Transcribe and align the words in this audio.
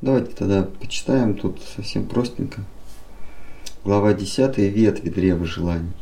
Давайте 0.00 0.34
тогда 0.34 0.62
почитаем 0.80 1.34
тут 1.34 1.60
совсем 1.76 2.06
простенько. 2.06 2.62
Глава 3.84 4.12
10. 4.12 4.58
Ветви 4.58 5.08
древа 5.08 5.46
желаний. 5.46 5.92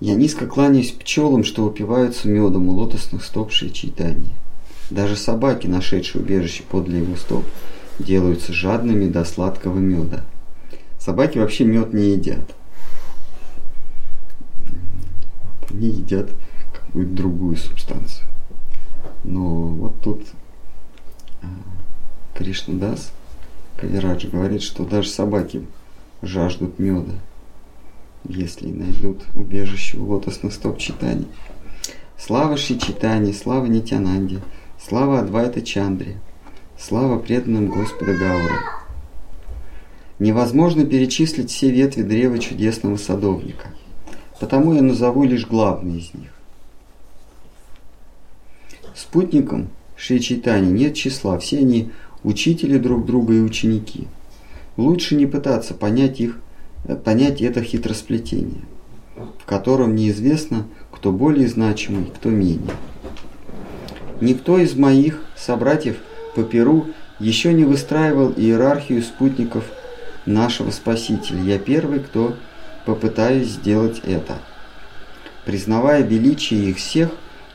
Я 0.00 0.14
низко 0.14 0.46
кланяюсь 0.46 0.92
пчелам, 0.92 1.44
что 1.44 1.64
упиваются 1.64 2.28
медом 2.28 2.68
у 2.68 2.72
лотосных 2.72 3.24
стоп 3.24 3.50
читания. 3.50 4.32
Даже 4.90 5.16
собаки, 5.16 5.66
нашедшие 5.66 6.22
убежище 6.22 6.62
подле 6.62 6.98
его 6.98 7.16
стоп, 7.16 7.44
делаются 7.98 8.52
жадными 8.52 9.08
до 9.08 9.24
сладкого 9.24 9.78
меда. 9.78 10.24
Собаки 10.98 11.38
вообще 11.38 11.64
мед 11.64 11.92
не 11.92 12.10
едят. 12.10 12.54
Они 15.70 15.88
едят 15.88 16.30
какую-то 16.72 17.12
другую 17.12 17.56
субстанцию. 17.56 18.28
Но 19.24 19.68
вот 19.68 20.00
тут 20.00 20.22
а, 22.34 22.38
Кришна 22.38 22.74
Дас 22.74 23.12
Кавираджа 23.76 24.28
говорит, 24.28 24.62
что 24.62 24.84
даже 24.84 25.08
собаки 25.08 25.66
жаждут 26.22 26.78
меда, 26.78 27.12
если 28.28 28.68
найдут 28.68 29.24
убежище 29.34 29.98
у 29.98 30.06
лотосных 30.06 30.52
стоп 30.52 30.78
читаний. 30.78 31.26
Слава 32.16 32.56
Ши 32.56 32.78
Читани, 32.78 33.32
слава 33.32 33.66
Нитянанде, 33.66 34.40
слава 34.80 35.20
Адвайта 35.20 35.60
Чандре, 35.60 36.18
слава 36.78 37.18
преданным 37.18 37.66
Господа 37.68 38.14
Гаура. 38.14 38.60
Невозможно 40.20 40.86
перечислить 40.86 41.50
все 41.50 41.70
ветви 41.70 42.02
древа 42.02 42.38
чудесного 42.38 42.96
садовника, 42.96 43.68
потому 44.40 44.74
я 44.74 44.82
назову 44.82 45.24
лишь 45.24 45.46
главные 45.46 45.98
из 45.98 46.14
них. 46.14 46.30
Спутникам 48.94 49.68
Шри 49.96 50.20
Чайтани 50.20 50.70
нет 50.70 50.94
числа, 50.94 51.38
все 51.38 51.58
они 51.58 51.90
учители 52.24 52.78
друг 52.78 53.06
друга 53.06 53.34
и 53.34 53.40
ученики. 53.40 54.08
Лучше 54.76 55.14
не 55.14 55.26
пытаться 55.26 55.74
понять 55.74 56.20
их, 56.20 56.38
понять 57.04 57.40
это 57.40 57.62
хитросплетение, 57.62 58.62
в 59.38 59.44
котором 59.44 59.94
неизвестно, 59.94 60.66
кто 60.90 61.12
более 61.12 61.46
значимый, 61.46 62.06
кто 62.06 62.30
менее. 62.30 62.74
Никто 64.20 64.58
из 64.58 64.74
моих 64.74 65.22
собратьев 65.36 65.96
по 66.34 66.42
Перу 66.42 66.86
еще 67.20 67.52
не 67.52 67.64
выстраивал 67.64 68.32
иерархию 68.36 69.02
спутников 69.02 69.64
нашего 70.26 70.70
Спасителя. 70.70 71.40
Я 71.42 71.58
первый, 71.58 72.00
кто 72.00 72.34
попытаюсь 72.86 73.48
сделать 73.48 74.00
это. 74.04 74.38
Признавая 75.44 76.02
величие 76.02 76.70
их 76.70 76.78
всех, 76.78 77.10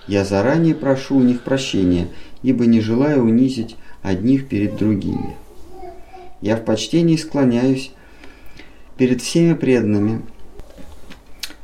я 0.08 0.24
заранее 0.24 0.76
прошу 0.76 1.18
у 1.18 1.24
них 1.24 1.42
прощения, 1.42 2.08
ибо 2.44 2.66
не 2.66 2.82
желаю 2.82 3.24
унизить 3.24 3.76
одних 4.02 4.48
перед 4.48 4.76
другими. 4.76 5.36
Я 6.42 6.56
в 6.56 6.64
почтении 6.64 7.18
склоняюсь 7.18 7.92
перед 8.98 9.22
всеми 9.22 9.54
преданными, 9.54 10.22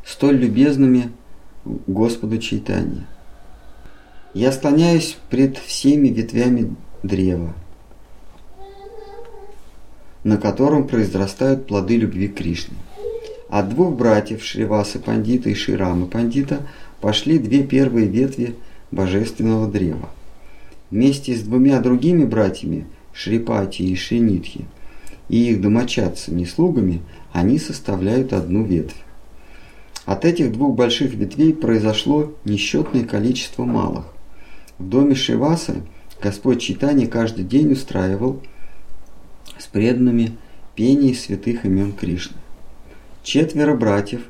столь 0.06 0.38
любезными 0.38 1.12
Господу 1.66 2.38
Чайтания. 2.38 3.08
Я 4.34 4.52
склоняюсь 4.52 5.18
пред 5.30 5.58
всеми 5.58 6.10
ветвями 6.10 6.76
древа, 7.04 7.54
на 10.24 10.38
котором 10.38 10.88
произрастают 10.88 11.68
плоды 11.68 11.98
любви 11.98 12.28
Кришны. 12.28 12.76
От 13.50 13.70
двух 13.70 13.96
братьев 13.96 14.44
Шривасы 14.44 15.00
Пандита 15.00 15.50
и 15.50 15.54
Ширамы 15.54 16.08
Пандита 16.08 16.68
пошли 17.00 17.40
две 17.40 17.64
первые 17.64 18.08
ветви 18.08 18.56
божественного 18.92 19.68
древа. 19.68 20.10
Вместе 20.92 21.36
с 21.36 21.42
двумя 21.42 21.80
другими 21.80 22.26
братьями 22.26 22.86
Шрипати 23.14 23.84
и 23.84 23.96
Шринитхи 23.96 24.66
и 25.30 25.52
их 25.52 25.62
домочадцами-слугами 25.62 27.02
они 27.34 27.58
составляют 27.58 28.34
одну 28.34 28.64
ветвь. 28.64 28.96
От 30.06 30.24
этих 30.24 30.52
двух 30.52 30.76
больших 30.76 31.16
ветвей 31.16 31.54
произошло 31.54 32.34
несчетное 32.46 33.04
количество 33.04 33.66
малых. 33.66 34.06
В 34.78 34.88
доме 34.88 35.16
Шивасы 35.16 35.82
Господь 36.22 36.62
Читани 36.62 37.06
каждый 37.06 37.44
день 37.44 37.72
устраивал 37.72 38.42
с 39.58 39.66
преданными 39.66 40.34
пение 40.76 41.16
святых 41.16 41.66
имен 41.66 41.94
Кришны. 41.94 42.38
Четверо 43.24 43.76
братьев 43.76 44.22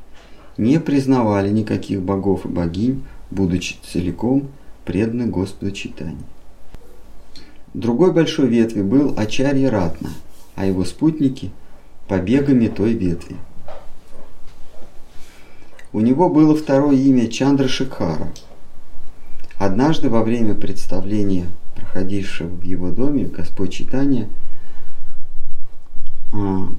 не 0.57 0.79
признавали 0.79 1.49
никаких 1.49 2.01
богов 2.01 2.45
и 2.45 2.47
богинь, 2.47 3.03
будучи 3.29 3.75
целиком 3.83 4.49
преданы 4.85 5.25
Господу 5.25 5.71
Читани. 5.71 6.17
Другой 7.75 8.13
большой 8.13 8.47
ветви 8.47 8.81
был 8.81 9.15
Ачарья 9.17 9.69
Ратна, 9.69 10.11
а 10.55 10.65
его 10.65 10.85
спутники– 10.85 11.51
побегами 12.07 12.69
той 12.69 12.93
ветви. 12.93 13.35
У 15.91 15.99
него 15.99 16.29
было 16.29 16.55
второе 16.55 16.95
имя 16.95 17.27
Чандра 17.27 17.67
Шикхара. 17.67 18.29
Однажды 19.57 20.09
во 20.09 20.23
время 20.23 20.55
представления, 20.55 21.47
проходившего 21.75 22.47
в 22.47 22.63
его 22.63 22.91
доме, 22.91 23.25
Господь 23.25 23.73
Читания 23.73 24.29
а, 26.31 26.69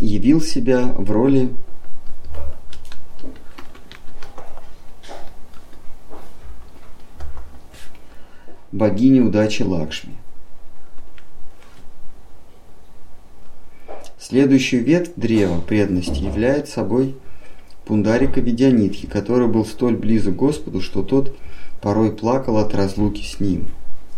явил 0.00 0.40
себя 0.40 0.92
в 0.98 1.08
роли 1.12 1.54
богини 8.72 9.20
удачи 9.20 9.62
Лакшми. 9.62 10.14
Следующую 14.18 14.84
ветвь 14.84 15.12
древа 15.16 15.60
преданности 15.60 16.22
является 16.22 16.74
собой 16.74 17.16
Пундарика 17.84 18.40
Видянитхи, 18.40 19.08
который 19.08 19.48
был 19.48 19.64
столь 19.64 19.96
близок 19.96 20.36
Господу, 20.36 20.80
что 20.80 21.02
тот 21.02 21.36
порой 21.80 22.12
плакал 22.12 22.58
от 22.58 22.74
разлуки 22.74 23.22
с 23.22 23.40
ним. 23.40 23.66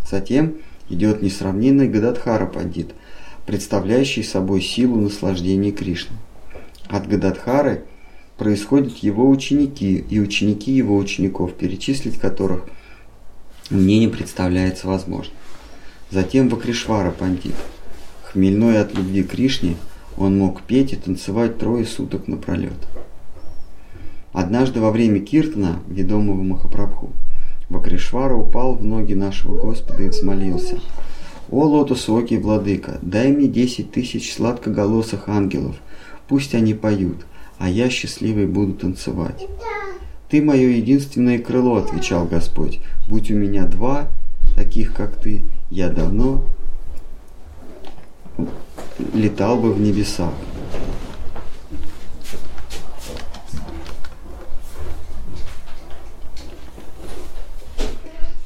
Затем 0.09 0.57
идет 0.91 1.23
несравненный 1.23 1.89
Гададхара 1.89 2.47
Пандит, 2.47 2.91
представляющий 3.47 4.25
собой 4.25 4.61
силу 4.61 5.01
наслаждения 5.01 5.71
Кришны. 5.71 6.17
От 6.89 7.09
Гададхары 7.09 7.85
происходят 8.37 8.99
его 8.99 9.31
ученики 9.31 10.05
и 10.11 10.21
ученики 10.21 10.73
его 10.73 10.97
учеников, 10.97 11.55
перечислить 11.55 12.19
которых– 12.19 12.67
мне 13.71 13.99
не 13.99 14.09
представляется 14.09 14.87
возможным. 14.87 15.37
Затем 16.11 16.49
Вакришвара 16.49 17.11
Пандит. 17.11 17.55
Хмельной 18.25 18.81
от 18.81 18.95
любви 18.95 19.23
Кришне, 19.23 19.77
он 20.17 20.39
мог 20.39 20.63
петь 20.63 20.93
и 20.93 20.97
танцевать 20.97 21.59
трое 21.59 21.85
суток 21.85 22.29
напролет. 22.29 22.77
Однажды 24.33 24.81
во 24.81 24.91
время 24.91 25.21
киртана, 25.21 25.81
ведомого 25.89 26.43
Махапрабху, 26.43 27.11
Вакришвара 27.69 28.35
упал 28.35 28.75
в 28.75 28.85
ноги 28.85 29.15
нашего 29.15 29.59
Господа 29.59 30.03
и 30.03 30.09
взмолился. 30.09 30.81
«О, 31.51 31.65
лотосокий 31.65 32.39
владыка, 32.39 32.99
дай 33.03 33.31
мне 33.31 33.47
десять 33.47 33.93
тысяч 33.93 34.33
сладкоголосых 34.35 35.29
ангелов, 35.29 35.77
пусть 36.29 36.55
они 36.55 36.73
поют, 36.73 37.27
а 37.59 37.69
я 37.69 37.91
счастливый 37.91 38.47
буду 38.47 38.75
танцевать». 38.75 39.47
«Ты 40.31 40.41
мое 40.41 40.69
единственное 40.69 41.39
крыло»,— 41.39 41.77
отвечал 41.77 42.25
Господь. 42.25 42.81
«Будь 43.13 43.31
у 43.31 43.35
меня 43.35 43.67
два, 43.67 44.09
таких 44.57 44.95
как 44.95 45.17
ты, 45.21 45.43
я 45.69 45.91
давно 45.91 46.47
летал 49.13 49.61
бы 49.61 49.71
в 49.71 49.79
небесах». 49.79 50.33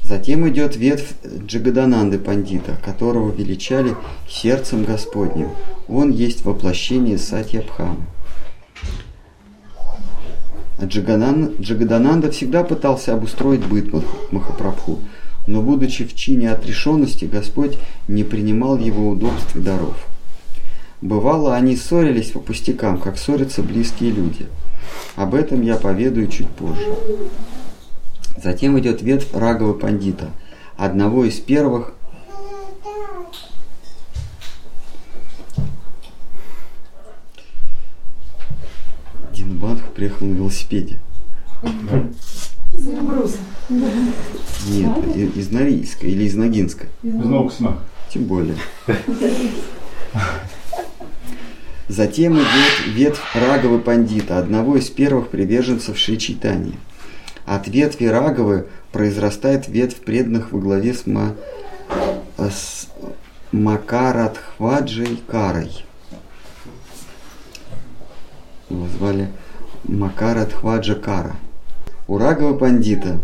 Затем 0.02 0.48
идет 0.48 0.74
ветвь 0.74 1.14
Джагадананды 1.24 2.18
Пандита, 2.18 2.76
которого 2.84 3.30
величали 3.30 3.94
сердцем 4.28 4.82
Господним. 4.82 5.50
Он 5.86 6.10
есть 6.10 6.44
воплощение 6.44 7.18
Сатьябхамы. 7.18 8.04
Джагадананда 10.82 12.30
всегда 12.30 12.62
пытался 12.62 13.14
обустроить 13.14 13.64
быт 13.64 13.92
Махапрабху, 14.30 15.00
но 15.46 15.62
будучи 15.62 16.04
в 16.04 16.14
чине 16.14 16.50
отрешенности, 16.50 17.24
Господь 17.24 17.78
не 18.08 18.24
принимал 18.24 18.76
его 18.76 19.08
удобств 19.08 19.56
и 19.56 19.60
даров. 19.60 19.96
Бывало, 21.00 21.54
они 21.54 21.76
ссорились 21.76 22.30
по 22.30 22.40
пустякам, 22.40 22.98
как 22.98 23.18
ссорятся 23.18 23.62
близкие 23.62 24.10
люди. 24.10 24.46
Об 25.14 25.34
этом 25.34 25.62
я 25.62 25.76
поведаю 25.76 26.28
чуть 26.28 26.48
позже. 26.48 26.94
Затем 28.42 28.78
идет 28.78 29.02
ветвь 29.02 29.32
Рагова 29.32 29.72
Пандита, 29.72 30.30
одного 30.76 31.24
из 31.24 31.34
первых 31.34 31.94
приехал 39.96 40.26
на 40.26 40.34
велосипеде. 40.34 40.98
Нет, 44.68 45.16
и- 45.16 45.40
из 45.40 45.50
Норильска 45.50 46.06
или 46.06 46.24
из 46.24 46.34
Ногинска. 46.34 46.86
Из 47.02 47.14
Ноксма. 47.14 47.78
Тем 48.10 48.24
более. 48.24 48.56
Затем 51.88 52.34
идет 52.34 52.94
ветвь 52.94 53.20
Раговы 53.34 53.78
Пандита, 53.78 54.38
одного 54.38 54.76
из 54.76 54.90
первых 54.90 55.28
приверженцев 55.28 55.96
Шри 55.96 56.18
Чайтани. 56.18 56.78
От 57.46 57.68
ветви 57.68 58.06
Раговы 58.06 58.66
произрастает 58.92 59.68
ветвь 59.68 59.96
преданных 59.96 60.52
во 60.52 60.58
главе 60.58 60.92
с, 60.92 61.06
Ма... 61.06 61.34
с 62.38 62.88
Макарадхваджей 63.52 65.22
Карой. 65.28 65.84
Его 68.68 68.88
звали 68.88 69.30
Макарадхваджа 69.88 70.96
Кара. 70.96 71.36
У 72.08 72.18
Рагова 72.18 72.56
Пандита 72.58 73.20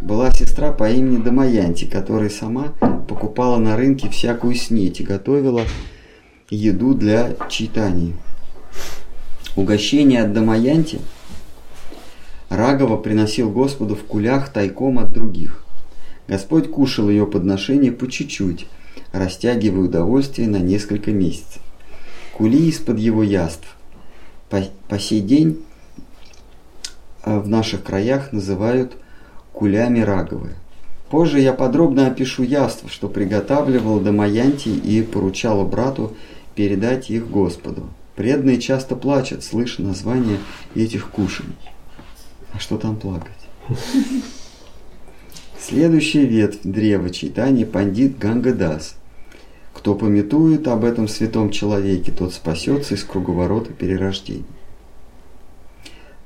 была 0.00 0.30
сестра 0.30 0.70
по 0.70 0.88
имени 0.88 1.20
Дамаянти, 1.20 1.86
которая 1.86 2.28
сама 2.28 2.72
покупала 3.08 3.58
на 3.58 3.76
рынке 3.76 4.08
всякую 4.08 4.54
снеть 4.54 5.00
и 5.00 5.04
готовила 5.04 5.62
еду 6.50 6.94
для 6.94 7.34
читаний. 7.48 8.14
Угощение 9.56 10.22
от 10.22 10.32
Дамаянти 10.32 11.00
Рагова 12.48 12.96
приносил 12.96 13.50
Господу 13.50 13.96
в 13.96 14.04
кулях 14.04 14.52
тайком 14.52 15.00
от 15.00 15.12
других. 15.12 15.64
Господь 16.28 16.70
кушал 16.70 17.08
ее 17.10 17.26
подношение 17.26 17.90
по 17.90 18.08
чуть-чуть, 18.08 18.66
растягивая 19.12 19.86
удовольствие 19.86 20.48
на 20.48 20.58
несколько 20.58 21.10
месяцев. 21.10 21.60
Кули 22.32 22.68
из-под 22.68 23.00
его 23.00 23.24
яств 23.24 23.76
по, 24.48 24.62
по 24.88 24.98
сей 24.98 25.20
день 25.20 25.58
в 27.24 27.48
наших 27.48 27.82
краях 27.82 28.32
называют 28.32 28.96
кулями 29.52 30.00
раговые. 30.00 30.54
Позже 31.10 31.40
я 31.40 31.52
подробно 31.52 32.08
опишу 32.08 32.42
яства, 32.42 32.88
что 32.88 33.08
приготавливал 33.08 34.00
Дамаянти 34.00 34.68
и 34.68 35.02
поручала 35.02 35.64
брату 35.64 36.14
передать 36.54 37.10
их 37.10 37.28
Господу. 37.28 37.88
Преданные 38.16 38.60
часто 38.60 38.96
плачут, 38.96 39.44
слыша 39.44 39.82
название 39.82 40.38
этих 40.74 41.10
кушаний. 41.10 41.54
А 42.52 42.58
что 42.58 42.78
там 42.78 42.96
плакать? 42.96 43.32
Следующая 45.58 46.24
ветвь 46.24 46.60
древа 46.62 47.10
читания 47.10 47.66
пандит 47.66 48.18
Гангадас. 48.18 48.96
Кто 49.72 49.94
пометует 49.94 50.68
об 50.68 50.84
этом 50.84 51.08
святом 51.08 51.50
человеке, 51.50 52.12
тот 52.12 52.32
спасется 52.32 52.94
из 52.94 53.04
круговорота 53.04 53.72
перерождений. 53.72 54.44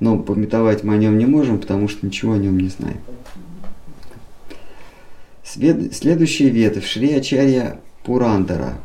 Но 0.00 0.18
пометовать 0.18 0.84
мы 0.84 0.94
о 0.94 0.98
нем 0.98 1.18
не 1.18 1.26
можем, 1.26 1.58
потому 1.58 1.88
что 1.88 2.06
ничего 2.06 2.34
о 2.34 2.38
нем 2.38 2.58
не 2.58 2.68
знаем. 2.68 3.00
Следующая 5.44 6.50
ветвь 6.50 6.86
Шри 6.86 7.14
Ачарья 7.14 7.80
Пурандара, 8.04 8.78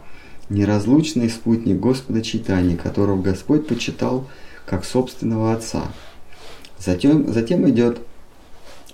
неразлучный 0.50 1.30
спутник 1.30 1.80
Господа 1.80 2.22
Читания, 2.22 2.78
которого 2.78 3.22
Господь 3.22 3.68
почитал 3.68 4.28
как 4.66 4.86
собственного 4.86 5.54
отца. 5.54 5.84
Затем, 6.80 7.32
затем 7.32 7.70
идет 7.70 8.00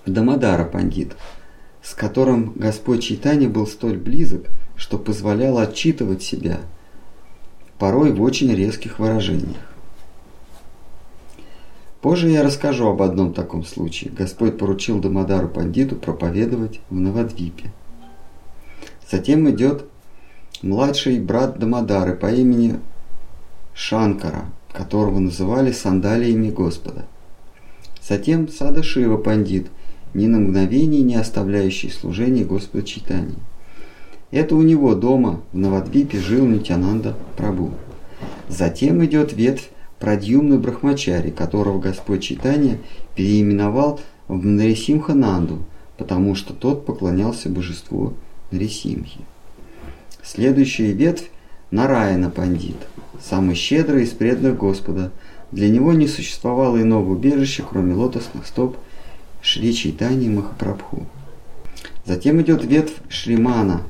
Дамадара 0.05 0.65
Пандит, 0.65 1.15
с 1.83 1.93
которым 1.93 2.53
Господь 2.55 3.03
Читания 3.03 3.47
был 3.47 3.67
столь 3.67 3.97
близок, 3.97 4.47
что 4.75 4.97
позволял 4.97 5.57
отчитывать 5.57 6.23
себя, 6.23 6.59
порой 7.77 8.11
в 8.11 8.21
очень 8.21 8.53
резких 8.53 8.99
выражениях. 8.99 9.68
Позже 12.01 12.29
я 12.29 12.43
расскажу 12.43 12.87
об 12.87 13.01
одном 13.01 13.33
таком 13.33 13.65
случае. 13.65 14.11
Господь 14.11 14.57
поручил 14.57 14.99
Дамадару 14.99 15.49
Пандиту 15.49 15.95
проповедовать 15.95 16.79
в 16.89 16.99
Навадвипе. 16.99 17.73
Затем 19.09 19.49
идет 19.49 19.85
младший 20.61 21.19
брат 21.19 21.59
Дамадары 21.59 22.15
по 22.15 22.31
имени 22.31 22.79
Шанкара, 23.73 24.45
которого 24.71 25.19
называли 25.19 25.71
сандалиями 25.71 26.49
Господа. 26.49 27.05
Затем 28.01 28.47
Сада 28.47 28.81
Шива 28.81 29.17
Пандит, 29.17 29.67
ни 30.13 30.27
на 30.27 30.39
мгновение 30.39 31.01
не 31.01 31.15
оставляющий 31.15 31.91
служение 31.91 32.45
Господа 32.45 32.85
Читания. 32.85 33.39
Это 34.31 34.55
у 34.55 34.61
него 34.61 34.95
дома 34.95 35.41
в 35.51 35.57
Навадвипе 35.57 36.19
жил 36.19 36.45
Нитянанда 36.45 37.15
Прабу. 37.35 37.71
Затем 38.47 39.03
идет 39.03 39.33
ветвь 39.33 39.69
Прадьюмны 39.99 40.57
Брахмачари, 40.57 41.29
которого 41.29 41.79
Господь 41.79 42.23
Читания 42.23 42.79
переименовал 43.15 43.99
в 44.27 44.45
Нарисимхананду, 44.45 45.59
потому 45.97 46.35
что 46.35 46.53
тот 46.53 46.85
поклонялся 46.85 47.49
божеству 47.49 48.13
Нарисимхи. 48.51 49.19
Следующая 50.23 50.93
ветвь– 50.93 51.29
Нараяна 51.71 52.31
Пандит, 52.31 52.77
самый 53.21 53.55
щедрый 53.55 54.03
из 54.03 54.09
преданных 54.09 54.57
Господа. 54.57 55.11
Для 55.51 55.69
него 55.69 55.93
не 55.93 56.07
существовало 56.07 56.81
иного 56.81 57.11
убежища, 57.11 57.63
кроме 57.67 57.93
лотосных 57.93 58.47
стоп 58.47 58.77
Шри 59.41 59.73
Чайтани 59.73 60.29
Махапрабху. 60.29 61.05
Затем 62.05 62.41
идет 62.41 62.63
ветвь 62.63 62.95
Шримана 63.07 63.83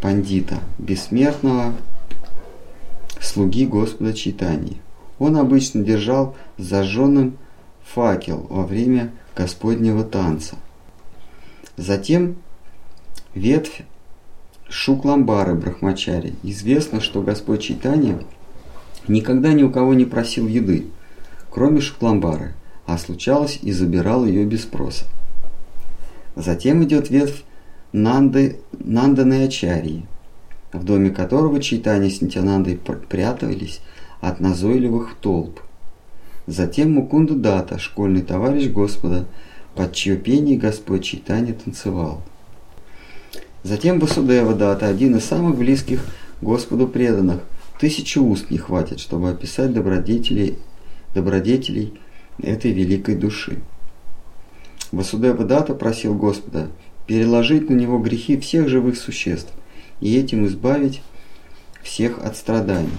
Пандита, 0.00 0.60
бессмертного 0.78 1.74
слуги 3.20 3.66
Господа 3.66 4.12
Читания. 4.12 4.76
Он 5.18 5.36
обычно 5.36 5.82
держал 5.82 6.36
зажженным 6.56 7.38
факел 7.84 8.46
во 8.48 8.64
время 8.64 9.12
Господнего 9.36 10.04
танца. 10.04 10.56
Затем 11.76 12.36
ветвь 13.34 13.82
Шукламбары 14.68 15.54
Брахмачари. 15.54 16.34
Известно, 16.42 17.00
что 17.00 17.22
Господь 17.22 17.62
Читания 17.62 18.20
никогда 19.06 19.52
ни 19.52 19.62
у 19.62 19.70
кого 19.70 19.94
не 19.94 20.04
просил 20.04 20.46
еды, 20.46 20.88
кроме 21.50 21.80
Шукламбары, 21.80 22.52
а 22.86 22.98
случалось 22.98 23.58
и 23.62 23.72
забирал 23.72 24.26
ее 24.26 24.44
без 24.44 24.62
спроса. 24.62 25.06
Затем 26.36 26.84
идет 26.84 27.10
ветвь 27.10 27.44
Нанды, 27.92 28.60
Нанданы 28.72 29.44
Ачарьи, 29.44 30.04
в 30.72 30.84
доме 30.84 31.10
которого 31.10 31.60
читания 31.60 32.10
с 32.10 32.20
Нитянандой 32.20 32.78
прятались 33.08 33.80
от 34.20 34.40
назойливых 34.40 35.16
толп. 35.20 35.60
Затем 36.46 36.92
Мукунда 36.92 37.34
Дата, 37.34 37.78
школьный 37.78 38.22
товарищ 38.22 38.68
Господа, 38.68 39.26
под 39.74 39.92
чье 39.92 40.16
пение 40.16 40.56
Господь 40.56 41.04
Читания 41.04 41.52
танцевал. 41.52 42.22
Затем 43.62 44.00
Васудева 44.00 44.54
Дата, 44.54 44.88
один 44.88 45.16
из 45.16 45.24
самых 45.24 45.56
близких 45.56 46.04
Господу 46.40 46.88
преданных. 46.88 47.42
Тысячи 47.78 48.18
уст 48.18 48.50
не 48.50 48.58
хватит, 48.58 48.98
чтобы 48.98 49.30
описать 49.30 49.72
добродетелей, 49.72 50.58
добродетелей 51.14 51.94
этой 52.42 52.72
великой 52.72 53.14
души. 53.14 53.58
Васудева 54.90 55.44
Дата 55.44 55.74
просил 55.74 56.14
Господа 56.14 56.68
переложить 57.06 57.68
на 57.70 57.74
него 57.74 57.98
грехи 57.98 58.38
всех 58.38 58.68
живых 58.68 58.96
существ 58.96 59.52
и 60.00 60.16
этим 60.16 60.46
избавить 60.46 61.02
всех 61.82 62.18
от 62.18 62.36
страданий. 62.36 62.90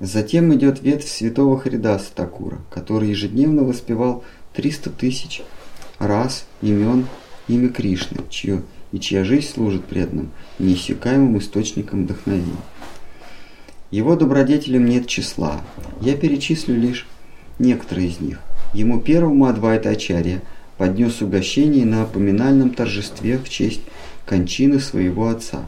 Затем 0.00 0.54
идет 0.54 0.80
ветвь 0.80 1.08
святого 1.08 1.58
Харидаса 1.58 2.14
Такура, 2.14 2.58
который 2.70 3.10
ежедневно 3.10 3.64
воспевал 3.64 4.24
300 4.54 4.90
тысяч 4.90 5.42
раз 5.98 6.46
имен 6.62 7.06
имя 7.48 7.68
Кришны, 7.68 8.22
чье, 8.30 8.62
и 8.92 8.98
чья 8.98 9.24
жизнь 9.24 9.48
служит 9.48 9.84
преданным, 9.84 10.30
неиссякаемым 10.58 11.38
источником 11.38 12.04
вдохновения. 12.04 12.56
Его 13.90 14.16
добродетелям 14.16 14.86
нет 14.86 15.06
числа. 15.06 15.60
Я 16.00 16.16
перечислю 16.16 16.76
лишь 16.76 17.06
некоторые 17.58 18.08
из 18.08 18.20
них. 18.20 18.38
Ему 18.72 19.00
первому 19.00 19.46
Адвайта 19.46 19.90
Ачарья 19.90 20.42
поднес 20.78 21.20
угощение 21.20 21.84
на 21.84 22.04
поминальном 22.06 22.70
торжестве 22.70 23.36
в 23.36 23.48
честь 23.48 23.82
кончины 24.30 24.78
своего 24.78 25.28
отца. 25.28 25.66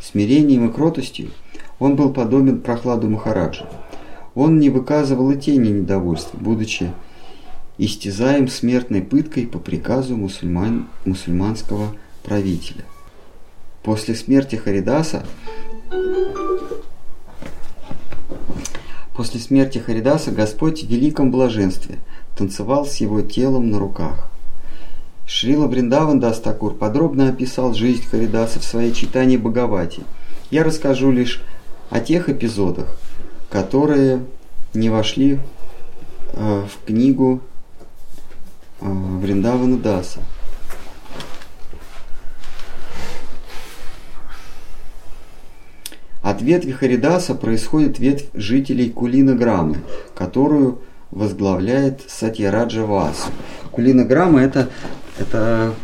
Смирением 0.00 0.68
и 0.68 0.72
кротостью 0.72 1.30
он 1.78 1.94
был 1.94 2.12
подобен 2.12 2.62
прохладу 2.62 3.08
Махараджа. 3.08 3.70
Он 4.34 4.58
не 4.58 4.70
выказывал 4.70 5.30
и 5.30 5.36
тени 5.36 5.68
недовольства, 5.68 6.36
будучи 6.36 6.90
истязаем 7.78 8.48
смертной 8.48 9.02
пыткой 9.02 9.46
по 9.46 9.60
приказу 9.60 10.16
мусульман, 10.16 10.88
мусульманского 11.04 11.94
правителя. 12.24 12.84
После 13.84 14.16
смерти 14.16 14.56
Харидаса 14.56 15.24
После 19.14 19.38
смерти 19.38 19.78
Харидаса 19.78 20.32
Господь 20.32 20.82
в 20.82 20.88
великом 20.88 21.30
блаженстве 21.30 21.98
танцевал 22.36 22.84
с 22.84 22.96
его 22.96 23.22
телом 23.22 23.70
на 23.70 23.78
руках. 23.78 24.28
Шрила 25.32 25.68
Бриндаван 25.68 26.18
Дастакур 26.18 26.74
подробно 26.74 27.28
описал 27.28 27.72
жизнь 27.72 28.04
Харидаса 28.04 28.58
в 28.58 28.64
своей 28.64 28.92
читании 28.92 29.36
Бхагавати. 29.36 30.02
Я 30.50 30.64
расскажу 30.64 31.12
лишь 31.12 31.40
о 31.88 32.00
тех 32.00 32.28
эпизодах, 32.28 32.88
которые 33.48 34.24
не 34.74 34.90
вошли 34.90 35.38
э, 36.32 36.64
в 36.66 36.84
книгу 36.84 37.40
Вриндавана 38.80 39.78
Даса. 39.78 40.18
От 46.22 46.42
ветви 46.42 46.72
Харидаса 46.72 47.36
происходит 47.36 48.00
ветвь 48.00 48.26
жителей 48.34 48.90
Кулина 48.90 49.36
Грамы, 49.36 49.76
которую 50.16 50.80
возглавляет 51.12 52.02
Сатьяраджа 52.08 52.84
Васу. 52.84 53.30
Кулина 53.70 54.04
Грама 54.04 54.40
это, 54.42 54.70
это 55.20 55.74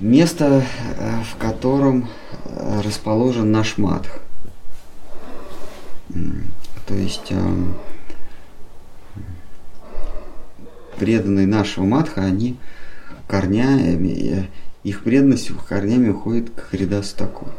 место, 0.00 0.64
э, 0.98 1.22
в 1.22 1.36
котором 1.36 2.08
э, 2.44 2.80
расположен 2.82 3.50
наш 3.52 3.78
матх. 3.78 4.20
То 6.86 6.94
есть 6.94 7.28
э, 7.30 7.56
преданные 10.98 11.46
нашего 11.46 11.84
матха, 11.84 12.22
они 12.22 12.56
корнями, 13.28 14.48
их 14.82 15.02
преданность 15.02 15.50
корнями 15.68 16.08
уходит 16.10 16.50
к 16.50 16.70
Харидасу 16.70 17.16
Такуру. 17.16 17.52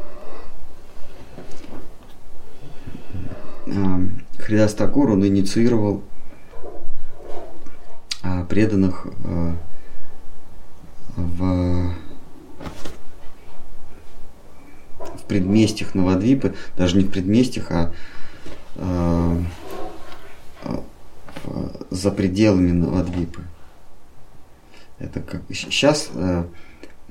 Хридас 4.38 4.72
Такур, 4.72 5.10
он 5.10 5.26
инициировал 5.26 6.02
а, 8.22 8.44
преданных 8.44 9.06
в, 11.18 11.92
в 14.98 15.22
предместьях 15.26 15.94
Навадвипы, 15.94 16.54
даже 16.76 16.96
не 16.96 17.04
в 17.04 17.10
предместьях, 17.10 17.70
а, 17.70 17.92
а, 18.76 19.42
а 20.64 20.84
за 21.90 22.10
пределами 22.10 22.72
Навадвипы. 22.72 23.42
Это 24.98 25.20
как 25.20 25.42
сейчас 25.50 26.10
а, 26.14 26.48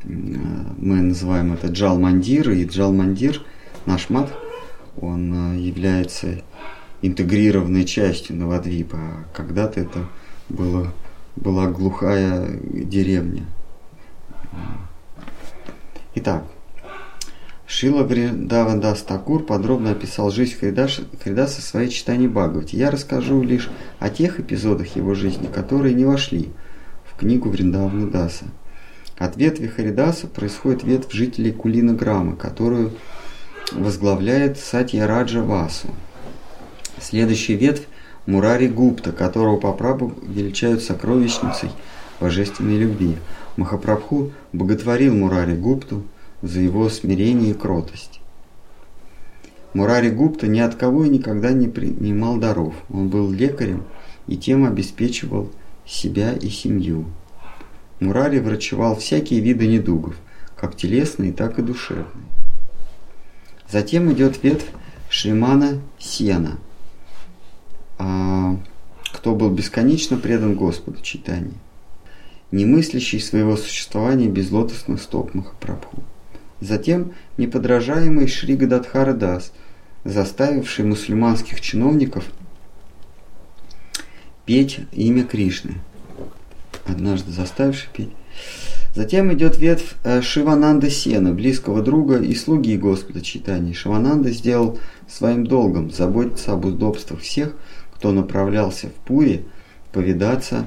мы 0.03 1.01
называем 1.01 1.53
это 1.53 1.67
Джалмандир, 1.67 2.51
и 2.51 2.65
Джалмандир, 2.65 3.43
наш 3.85 4.09
мат, 4.09 4.31
он 4.99 5.33
а, 5.33 5.55
является 5.55 6.41
интегрированной 7.01 7.85
частью 7.85 8.35
Новодвипа. 8.37 8.97
А 8.97 9.25
когда-то 9.33 9.79
это 9.79 10.07
было, 10.49 10.93
была 11.35 11.67
глухая 11.67 12.59
деревня. 12.63 13.45
Итак, 16.15 16.43
Шила 17.67 18.03
Вриндавандас 18.03 19.01
Такур 19.03 19.43
подробно 19.43 19.91
описал 19.91 20.31
жизнь 20.31 20.55
Хридаса, 20.55 21.03
в 21.61 21.63
своей 21.63 21.89
читании 21.89 22.27
Бхагавати. 22.27 22.75
Я 22.75 22.89
расскажу 22.89 23.43
лишь 23.43 23.69
о 23.99 24.09
тех 24.09 24.39
эпизодах 24.39 24.95
его 24.95 25.13
жизни, 25.13 25.47
которые 25.47 25.93
не 25.93 26.05
вошли 26.05 26.49
в 27.05 27.19
книгу 27.19 27.49
Вриндавандаса. 27.49 28.45
От 29.17 29.35
ветви 29.35 29.67
Харидаса 29.67 30.27
происходит 30.27 30.83
ветвь 30.83 31.11
жителей 31.11 31.51
Кулина 31.51 31.93
Грамы, 31.93 32.35
которую 32.35 32.93
возглавляет 33.73 34.57
Сатья 34.57 35.05
Раджа 35.05 35.41
Васу. 35.41 35.89
Следующая 36.99 37.55
ветвь– 37.55 37.87
Мурари 38.27 38.67
Гупта, 38.67 39.11
которого 39.11 39.57
по 39.57 39.71
праву 39.73 40.13
величают 40.21 40.83
сокровищницей 40.83 41.69
божественной 42.19 42.77
любви. 42.77 43.17
Махапрабху 43.57 44.31
боготворил 44.53 45.13
Мурари 45.13 45.55
Гупту 45.55 46.03
за 46.41 46.61
его 46.61 46.89
смирение 46.89 47.51
и 47.51 47.53
кротость. 47.53 48.21
Мурари 49.73 50.09
Гупта 50.09 50.47
ни 50.47 50.59
от 50.59 50.75
кого 50.75 51.03
и 51.03 51.09
никогда 51.09 51.51
не 51.51 51.67
принимал 51.67 52.37
даров. 52.37 52.73
Он 52.89 53.09
был 53.09 53.29
лекарем 53.31 53.83
и 54.27 54.37
тем 54.37 54.65
обеспечивал 54.65 55.49
себя 55.85 56.31
и 56.33 56.49
семью. 56.49 57.05
Мурари 57.99 58.39
врачевал 58.39 58.95
всякие 58.95 59.41
виды 59.41 59.67
недугов, 59.67 60.15
как 60.55 60.77
телесные, 60.77 61.33
так 61.33 61.59
и 61.59 61.61
душевные. 61.61 62.05
Затем 63.69 64.11
идет 64.13 64.41
ветвь 64.41 64.67
Шримана 65.09 65.81
Сена– 65.99 66.57
а, 67.99 68.57
кто 69.11 69.35
был 69.35 69.49
бесконечно 69.49 70.17
предан 70.17 70.55
Господу 70.55 71.01
читании, 71.01 71.53
не 72.51 72.65
мыслящий 72.65 73.19
своего 73.19 73.57
существования 73.57 74.27
без 74.27 74.51
лотосных 74.51 75.01
стоп 75.01 75.33
Махапрабху. 75.33 76.03
Затем 76.61 77.13
неподражаемый 77.37 78.27
Шри 78.27 78.55
Гададхара 78.55 79.41
заставивший 80.03 80.85
мусульманских 80.85 81.61
чиновников 81.61 82.25
петь 84.45 84.79
имя 84.93 85.23
Кришны. 85.23 85.75
Однажды 86.85 87.31
заставивший 87.31 87.89
петь. 87.93 88.11
Затем 88.95 89.31
идет 89.33 89.57
ветвь 89.59 89.95
э, 90.03 90.21
Шивананда 90.21 90.89
Сена, 90.89 91.33
близкого 91.33 91.83
друга 91.83 92.17
и 92.17 92.33
слуги 92.33 92.77
Господа 92.77 93.21
читания. 93.21 93.73
Шивананда 93.73 94.31
сделал 94.31 94.79
своим 95.07 95.45
долгом 95.45 95.91
заботиться 95.91 96.53
об 96.53 96.65
удобствах 96.65 97.19
всех, 97.19 97.55
кто 97.93 98.11
направлялся 98.11 98.87
в 98.87 98.93
Пури 98.93 99.45
повидаться 99.91 100.65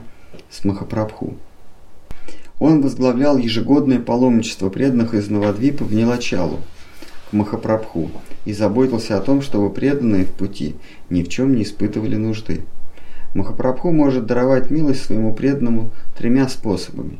с 0.49 0.65
Махапрабху. 0.65 1.37
Он 2.61 2.81
возглавлял 2.81 3.37
ежегодное 3.37 3.99
паломничество 3.99 4.71
преданных 4.71 5.15
из 5.15 5.29
Навадвипа 5.29 5.83
в 5.83 5.93
Нилачалу 5.93 6.61
к 7.29 7.33
Махапрабху 7.33 8.13
и 8.45 8.53
заботился 8.53 9.19
о 9.19 9.21
том, 9.21 9.43
чтобы 9.43 9.71
преданные 9.71 10.25
в 10.25 10.31
пути 10.31 10.77
ни 11.09 11.25
в 11.25 11.29
чем 11.29 11.57
не 11.57 11.65
испытывали 11.65 12.15
нужды. 12.15 12.61
Махапрабху 13.35 13.91
может 13.91 14.27
даровать 14.27 14.71
милость 14.71 15.05
своему 15.05 15.35
преданному 15.35 15.91
тремя 16.17 16.49
способами. 16.49 17.19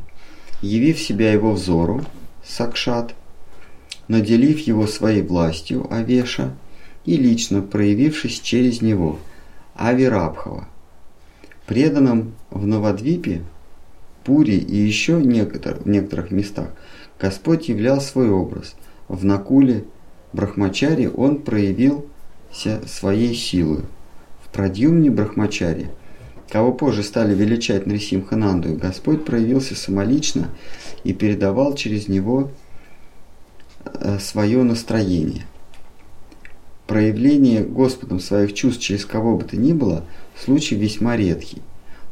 Явив 0.61 0.97
себя 0.97 1.33
его 1.33 1.51
взору, 1.51 2.05
сакшат, 2.45 3.15
наделив 4.07 4.59
его 4.59 4.87
своей 4.87 5.21
властью, 5.21 5.91
авеша, 5.91 6.53
и 7.03 7.17
лично 7.17 7.61
проявившись 7.61 8.39
через 8.39 8.81
него– 8.81 9.19
Авирабхова. 9.75 10.67
Преданным 11.65 12.33
в 12.51 12.67
Новодвипе, 12.67 13.41
Пури 14.23 14.55
и 14.55 14.75
еще 14.75 15.15
в 15.15 15.25
некоторых 15.25 16.31
местах 16.31 16.69
Господь 17.19 17.69
являл 17.69 18.01
свой 18.01 18.29
образ. 18.29 18.75
В 19.07 19.25
Накуле 19.25 19.85
Брахмачаре 20.33 21.09
он 21.09 21.41
проявил 21.41 22.05
своей 22.51 23.33
силой. 23.35 23.83
В 24.43 24.49
Прадьюмне 24.49 25.09
Брахмачаре, 25.09 25.91
кого 26.49 26.73
позже 26.73 27.03
стали 27.03 27.33
величать 27.33 27.85
Нарисимхананду, 27.85 28.73
Господь 28.73 29.25
проявился 29.25 29.75
самолично 29.75 30.49
и 31.03 31.13
передавал 31.13 31.75
через 31.75 32.07
него 32.07 32.51
э, 33.83 34.19
свое 34.19 34.63
настроение. 34.63 35.45
Проявление 36.87 37.63
Господом 37.63 38.19
своих 38.19 38.53
чувств 38.53 38.81
через 38.81 39.05
кого 39.05 39.37
бы 39.37 39.43
то 39.45 39.55
ни 39.57 39.73
было– 39.73 40.05
случай 40.43 40.75
весьма 40.75 41.15
редкий, 41.15 41.61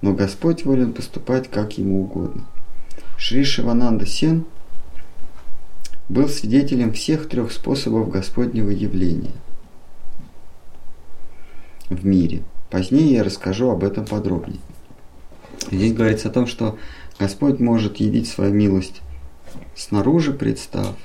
но 0.02 0.14
Господь 0.14 0.66
волен 0.66 0.94
поступать 0.94 1.50
как 1.50 1.78
ему 1.78 2.02
угодно. 2.02 2.46
Шри 3.18 3.44
Шивананда 3.44 4.06
Сен 4.06 4.46
был 6.08 6.28
свидетелем 6.30 6.94
всех 6.94 7.28
трех 7.28 7.52
способов 7.52 8.10
Господнего 8.10 8.70
явления 8.70 9.34
в 11.90 12.06
мире. 12.06 12.44
Позднее 12.70 13.14
я 13.14 13.24
расскажу 13.24 13.70
об 13.70 13.84
этом 13.84 14.06
подробнее. 14.06 14.60
Здесь 15.72 15.94
говорится 15.94 16.30
о 16.30 16.32
том, 16.32 16.48
что 16.48 16.78
Господь 17.20 17.60
может 17.60 17.98
явить 17.98 18.28
свою 18.28 18.54
милость 18.54 19.02
снаружи, 19.76 20.34
представ, 20.34 20.96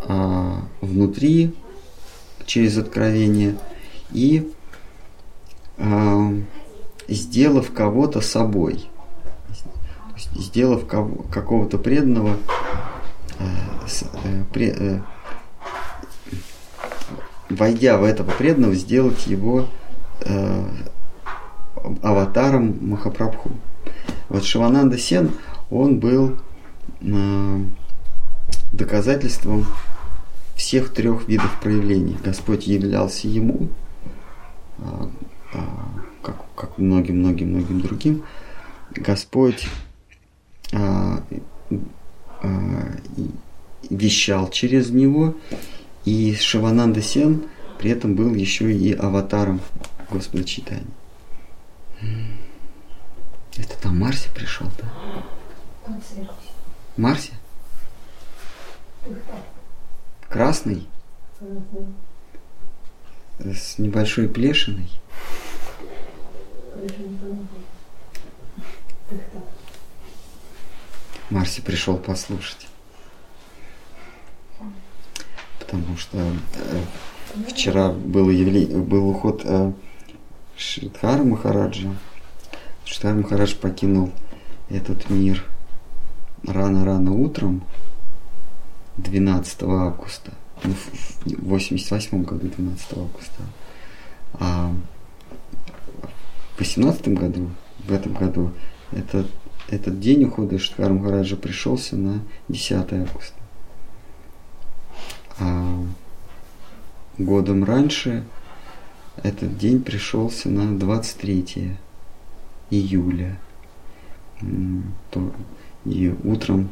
а 0.00 0.62
внутри 0.80 1.54
через 2.46 2.78
откровение 2.78 3.56
и 4.12 4.50
э, 5.76 6.40
сделав 7.08 7.72
кого-то 7.72 8.20
собой, 8.20 8.88
сделав 10.34 10.86
кого, 10.86 11.24
какого-то 11.30 11.78
преданного, 11.78 12.36
э, 13.38 13.44
э, 14.24 14.44
пре, 14.52 14.76
э, 14.78 15.00
войдя 17.48 17.98
в 17.98 18.04
этого 18.04 18.30
преданного, 18.30 18.74
сделать 18.74 19.26
его 19.26 19.66
э, 20.20 20.68
аватаром 22.02 22.78
Махапрабху. 22.80 23.50
Вот 24.28 24.44
Шивананда 24.44 24.98
Сен, 24.98 25.30
он 25.70 26.00
был 26.00 26.36
э, 27.00 27.60
доказательством 28.72 29.66
всех 30.56 30.92
трех 30.92 31.28
видов 31.28 31.60
проявлений. 31.60 32.16
Господь 32.24 32.66
являлся 32.66 33.28
ему, 33.28 33.68
а, 34.78 35.10
а, 35.52 35.66
как, 36.26 36.44
как 36.56 36.78
многим-многим-многим 36.78 37.80
другим. 37.80 38.24
Господь 38.90 39.68
а, 40.72 41.22
вещал 43.88 44.50
через 44.50 44.90
него, 44.90 45.36
и 46.04 46.34
Шивананда 46.34 47.00
Сен 47.00 47.44
при 47.78 47.92
этом 47.92 48.16
был 48.16 48.34
еще 48.34 48.72
и 48.72 48.92
аватаром 48.92 49.60
Господа 50.10 50.44
читания. 50.44 50.86
Это 53.56 53.80
там 53.80 53.98
Марси 53.98 54.28
пришел, 54.34 54.66
да? 54.78 55.94
Марси? 56.96 57.32
Красный? 60.28 60.88
С 63.38 63.78
небольшой 63.78 64.28
плешиной? 64.28 64.88
Марси 71.30 71.60
пришел 71.60 71.96
послушать. 71.96 72.68
Потому 75.58 75.96
что 75.96 76.18
э, 76.18 76.82
вчера 77.48 77.90
был, 77.90 78.30
явле... 78.30 78.66
был 78.66 79.08
уход 79.08 79.42
э, 79.44 79.72
Шридхара 80.56 81.24
Махараджа. 81.24 81.94
Шридхар 82.84 83.14
Махарадж 83.14 83.56
покинул 83.56 84.12
этот 84.68 85.10
мир 85.10 85.44
рано-рано 86.44 87.12
утром 87.12 87.64
12 88.98 89.62
августа. 89.64 90.32
Ну, 90.62 90.74
в 91.24 91.48
88 91.48 92.22
году 92.22 92.48
12 92.48 92.92
августа. 92.92 93.42
А 94.34 94.72
в 96.56 96.60
18 96.60 97.08
году, 97.08 97.50
в 97.80 97.92
этом 97.92 98.14
году, 98.14 98.50
этот, 98.92 99.26
этот 99.68 100.00
день 100.00 100.24
ухода 100.24 100.58
Шридхара 100.58 100.92
Махараджа 100.92 101.36
пришелся 101.36 101.96
на 101.96 102.22
10 102.48 102.72
августа. 102.92 103.34
А 105.38 105.82
годом 107.18 107.64
раньше 107.64 108.24
этот 109.22 109.58
день 109.58 109.82
пришелся 109.82 110.48
на 110.48 110.78
23 110.78 111.76
июля. 112.70 113.38
То, 115.10 115.32
и 115.84 116.14
утром 116.24 116.70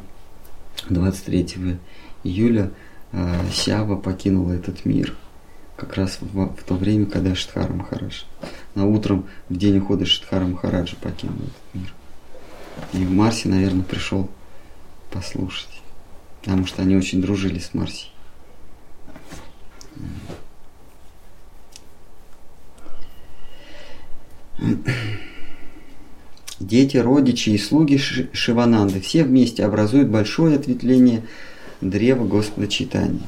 23 0.89 1.77
июля 2.23 2.71
э, 3.11 3.39
Сява 3.51 3.95
покинула 3.97 4.53
этот 4.53 4.85
мир. 4.85 5.15
Как 5.75 5.95
раз 5.95 6.17
в, 6.21 6.55
в 6.55 6.63
то 6.63 6.75
время, 6.75 7.05
когда 7.05 7.35
Шидхара 7.35 7.71
Махарадж. 7.73 8.23
На 8.75 8.85
утром, 8.85 9.27
в 9.49 9.57
день 9.57 9.77
ухода 9.77 10.05
Шидхара 10.05 10.45
Махараджа 10.45 10.95
покинул 11.01 11.35
этот 11.35 11.73
мир. 11.73 11.93
И 12.93 12.97
Марси, 13.05 13.47
наверное, 13.47 13.83
пришел 13.83 14.29
послушать. 15.11 15.81
Потому 16.41 16.65
что 16.65 16.81
они 16.81 16.95
очень 16.95 17.21
дружили 17.21 17.59
с 17.59 17.73
Марси. 17.73 18.07
Дети, 26.59 26.97
родичи 26.97 27.49
и 27.49 27.57
слуги 27.57 27.97
Шивананды 27.97 29.01
все 29.01 29.23
вместе 29.23 29.65
образуют 29.65 30.09
большое 30.09 30.55
ответвление 30.55 31.23
древа 31.81 32.25
Господа 32.25 32.67
Читания. 32.67 33.21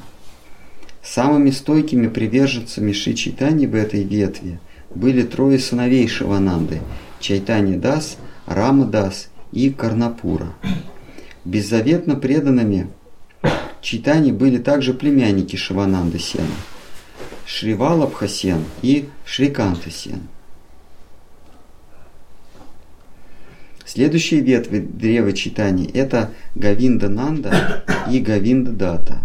Самыми 1.08 1.52
стойкими 1.52 2.08
приверженцами 2.08 2.92
Ши 2.92 3.14
Чайтани 3.14 3.66
в 3.66 3.76
этой 3.76 4.04
ветви 4.04 4.60
были 4.94 5.24
трое 5.24 5.58
сыновей 5.58 6.06
Шивананды– 6.06 6.82
Чайтани 7.22 7.78
Дас, 7.78 8.18
Рама 8.46 8.86
Дас 8.86 9.30
и 9.54 9.70
Карнапура. 9.70 10.54
Беззаветно 11.46 12.18
преданными 12.18 12.90
Чайтани 13.82 14.34
были 14.34 14.58
также 14.58 14.94
племянники 14.94 15.56
Шивананды 15.56 16.20
Сена– 16.20 16.58
Шривалабха 17.46 18.28
Сен 18.28 18.66
и 18.82 19.08
Шриканта 19.26 19.90
Сен– 19.90 20.28
Следующие 23.86 24.42
ветви 24.42 24.80
древа 24.80 25.32
читаний– 25.32 25.90
это 25.94 26.34
Гавинда 26.56 27.08
Нанда 27.08 27.86
и 28.12 28.20
Гавинда 28.20 28.72
Дата. 28.72 29.22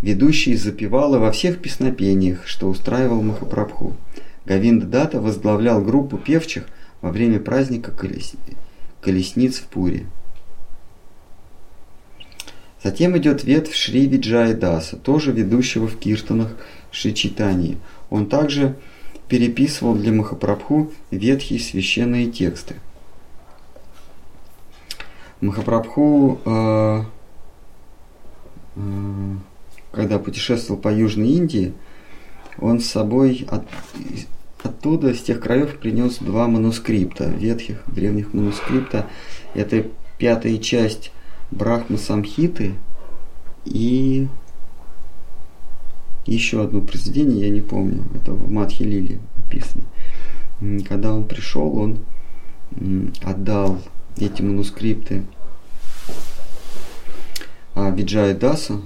Ведущий 0.00 0.54
запевала 0.54 1.18
во 1.18 1.32
всех 1.32 1.60
песнопениях, 1.60 2.46
что 2.46 2.68
устраивал 2.68 3.22
Махапрабху. 3.22 3.96
Гавинда 4.46 4.86
Дата 4.86 5.20
возглавлял 5.20 5.82
группу 5.82 6.16
певчих 6.16 6.66
во 7.00 7.10
время 7.10 7.40
праздника 7.40 7.90
колес... 7.90 8.34
колесниц 9.00 9.58
в 9.58 9.64
Пуре. 9.64 10.06
Затем 12.82 13.18
идет 13.18 13.42
ветвь 13.42 13.74
Шри 13.74 14.06
Виджай 14.06 14.54
Даса, 14.54 14.96
тоже 14.96 15.32
ведущего 15.32 15.88
в 15.88 15.98
киртанах 15.98 16.56
Шри 16.92 17.12
Читании. 17.12 17.78
Он 18.08 18.26
также 18.26 18.76
переписывал 19.28 19.94
для 19.94 20.12
Махапрабху 20.12 20.92
ветхие 21.10 21.58
священные 21.58 22.30
тексты. 22.30 22.76
Махапрабху, 25.40 26.40
э, 26.44 27.02
э, 28.76 29.36
когда 29.92 30.18
путешествовал 30.18 30.80
по 30.80 30.92
Южной 30.92 31.28
Индии, 31.28 31.72
он 32.58 32.80
с 32.80 32.86
собой 32.86 33.46
от, 33.50 33.64
оттуда, 34.62 35.14
с 35.14 35.22
тех 35.22 35.40
краев, 35.40 35.78
принес 35.78 36.18
два 36.18 36.48
манускрипта, 36.48 37.24
ветхих, 37.24 37.82
древних 37.86 38.34
манускрипта. 38.34 39.06
Это 39.54 39.86
пятая 40.18 40.58
часть 40.58 41.12
Брахма 41.50 41.96
Самхиты 41.96 42.74
и 43.64 44.28
еще 46.26 46.62
одно 46.62 46.80
произведение, 46.82 47.46
я 47.46 47.50
не 47.50 47.62
помню, 47.62 48.04
это 48.14 48.32
в 48.32 48.50
Матхи 48.50 48.82
Лили 48.82 49.20
написано. 49.36 49.84
Когда 50.86 51.14
он 51.14 51.24
пришел, 51.24 51.74
он 51.78 52.00
отдал 53.22 53.80
эти 54.18 54.42
манускрипты 54.42 55.24
а, 57.74 57.90
Виджая 57.90 58.34
Даса, 58.34 58.80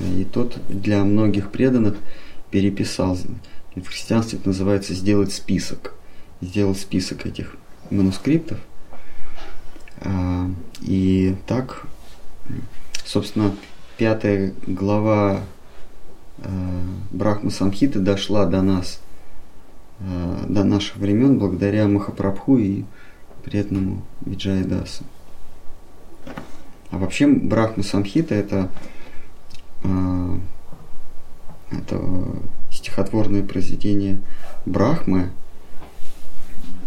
и 0.00 0.24
тот 0.24 0.58
для 0.68 1.04
многих 1.04 1.50
преданных 1.50 1.96
переписал. 2.50 3.16
В 3.76 3.86
христианстве 3.86 4.38
это 4.38 4.48
называется 4.48 4.94
сделать 4.94 5.32
список. 5.32 5.94
Сделал 6.40 6.74
список 6.74 7.26
этих 7.26 7.56
манускриптов. 7.90 8.58
А, 9.98 10.50
и 10.80 11.36
так, 11.46 11.86
собственно, 13.04 13.54
пятая 13.96 14.54
глава 14.66 15.42
Э, 16.42 16.48
Брахма 17.10 17.50
Самхита 17.50 17.98
дошла 18.00 18.46
до 18.46 18.62
нас, 18.62 19.00
э, 20.00 20.44
до 20.48 20.64
наших 20.64 20.96
времен, 20.96 21.38
благодаря 21.38 21.86
Махапрабху 21.86 22.56
и 22.58 22.84
преданному 23.44 24.02
Виджайдасу. 24.24 25.04
А 26.90 26.98
вообще 26.98 27.26
Брахма 27.26 27.82
Самхита 27.82 28.34
это, 28.34 28.68
это 31.70 32.02
стихотворное 32.70 33.42
произведение 33.42 34.20
Брахмы. 34.66 35.30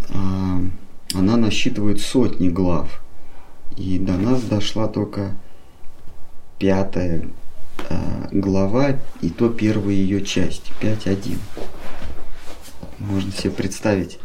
Она 0.10 1.38
насчитывает 1.38 2.00
сотни 2.02 2.50
глав. 2.50 3.02
И 3.78 3.98
до 3.98 4.14
нас 4.18 4.42
дошла 4.44 4.88
только 4.88 5.36
пятая 6.60 7.24
Э, 7.90 8.28
глава 8.32 8.98
и 9.22 9.30
то 9.30 9.50
первая 9.50 9.94
ее 9.94 10.24
часть, 10.24 10.72
5.1. 10.82 11.38
Можно 13.00 13.32
себе 13.32 13.52
представить, 13.52 14.20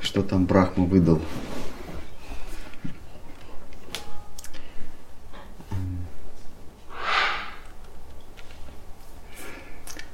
что 0.00 0.22
там 0.22 0.46
Брахма 0.46 0.84
выдал. 0.84 1.20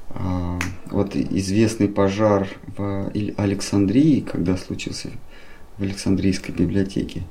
А, 0.09 0.59
вот 0.87 1.15
известный 1.41 1.89
пожар 1.89 2.47
в 2.77 3.11
Александрии, 3.37 4.21
когда 4.21 4.57
случился 4.57 5.09
в 5.77 5.83
Александрийской 5.83 6.55
библиотеке, 6.55 7.23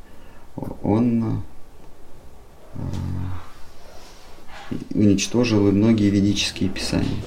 он 0.82 1.42
э, 2.74 2.78
уничтожил 4.94 5.68
и 5.68 5.72
многие 5.72 6.10
ведические 6.10 6.68
писания. 6.68 7.22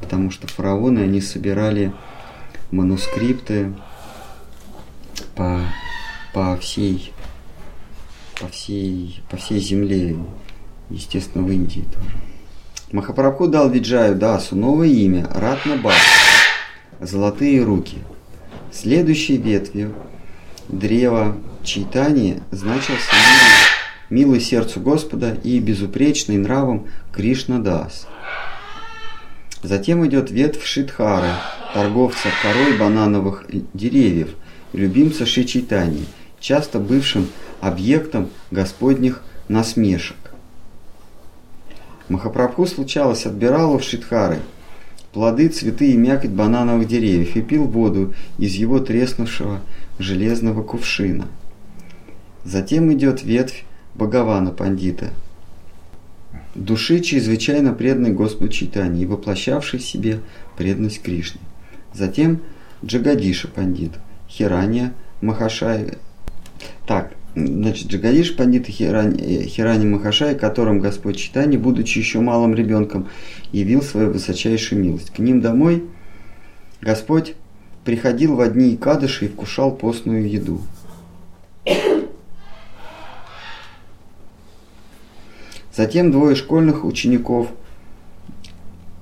Потому 0.00 0.30
что 0.30 0.46
фараоны, 0.46 1.00
они 1.00 1.20
собирали 1.20 1.92
манускрипты 2.70 3.74
по, 5.34 5.60
по 6.32 6.56
всей 6.56 7.12
по 8.40 8.48
всей, 8.48 9.22
по 9.30 9.36
всей 9.36 9.60
земле, 9.60 10.16
естественно, 10.88 11.44
в 11.44 11.50
Индии 11.50 11.84
тоже. 11.92 12.29
Махапрабху 12.92 13.46
дал 13.46 13.70
Виджаю 13.70 14.16
Дасу 14.16 14.56
новое 14.56 14.88
имя– 14.88 15.28
Ратнабад, 15.34 15.94
золотые 17.00 17.62
руки. 17.62 17.98
Следующей 18.72 19.36
ветвью 19.36 19.94
древа 20.68 21.36
Чайтани 21.62 22.42
значился 22.50 23.14
милый 24.08 24.40
сердцу 24.40 24.80
Господа 24.80 25.34
и 25.44 25.60
безупречный 25.60 26.36
нравом 26.36 26.88
Кришна 27.12 27.60
Дас. 27.60 28.08
Затем 29.62 30.04
идет 30.04 30.32
ветвь 30.32 30.64
Шидхары, 30.64 31.30
торговца 31.72 32.28
корой 32.42 32.76
банановых 32.76 33.46
деревьев, 33.72 34.30
любимца 34.72 35.26
Шичитани, 35.26 36.06
часто 36.40 36.80
бывшим 36.80 37.28
объектом 37.60 38.30
господних 38.50 39.22
насмешек. 39.46 40.16
Махапрабху 42.10 42.66
случалось 42.66 43.24
отбирал 43.24 43.72
у 43.72 43.78
Шитхары 43.78 44.40
плоды, 45.12 45.48
цветы 45.48 45.92
и 45.92 45.96
мякоть 45.96 46.30
банановых 46.30 46.88
деревьев 46.88 47.36
и 47.36 47.40
пил 47.40 47.64
воду 47.64 48.14
из 48.36 48.54
его 48.54 48.80
треснувшего 48.80 49.60
железного 50.00 50.64
кувшина. 50.64 51.28
Затем 52.44 52.92
идет 52.92 53.22
ветвь 53.22 53.64
Бхагавана 53.94 54.50
Пандита, 54.50 55.10
души 56.56 56.98
чрезвычайно 56.98 57.74
преданной 57.74 58.12
Господу 58.12 58.48
Читани 58.48 59.02
и 59.02 59.06
воплощавшей 59.06 59.78
в 59.78 59.84
себе 59.84 60.18
преданность 60.56 61.02
Кришне. 61.02 61.40
Затем 61.94 62.40
Джагадиша 62.84 63.46
Пандит, 63.46 63.92
Хиранья 64.28 64.94
Махашай. 65.20 65.98
Так, 66.86 67.12
значит, 67.34 67.88
Джагадиш 67.88 68.36
Пандит 68.36 68.66
Хирани, 68.66 69.46
Хирани 69.46 69.86
Махашай, 69.86 70.34
которым 70.34 70.80
Господь 70.80 71.16
Читани, 71.16 71.56
будучи 71.56 71.98
еще 71.98 72.20
малым 72.20 72.54
ребенком, 72.54 73.08
явил 73.52 73.82
свою 73.82 74.12
высочайшую 74.12 74.82
милость. 74.82 75.10
К 75.10 75.18
ним 75.18 75.40
домой 75.40 75.84
Господь 76.80 77.34
приходил 77.84 78.36
в 78.36 78.40
одни 78.40 78.76
кадыши 78.76 79.26
и 79.26 79.28
вкушал 79.28 79.72
постную 79.72 80.28
еду. 80.28 80.60
Затем 85.74 86.10
двое 86.10 86.34
школьных 86.36 86.84
учеников 86.84 87.48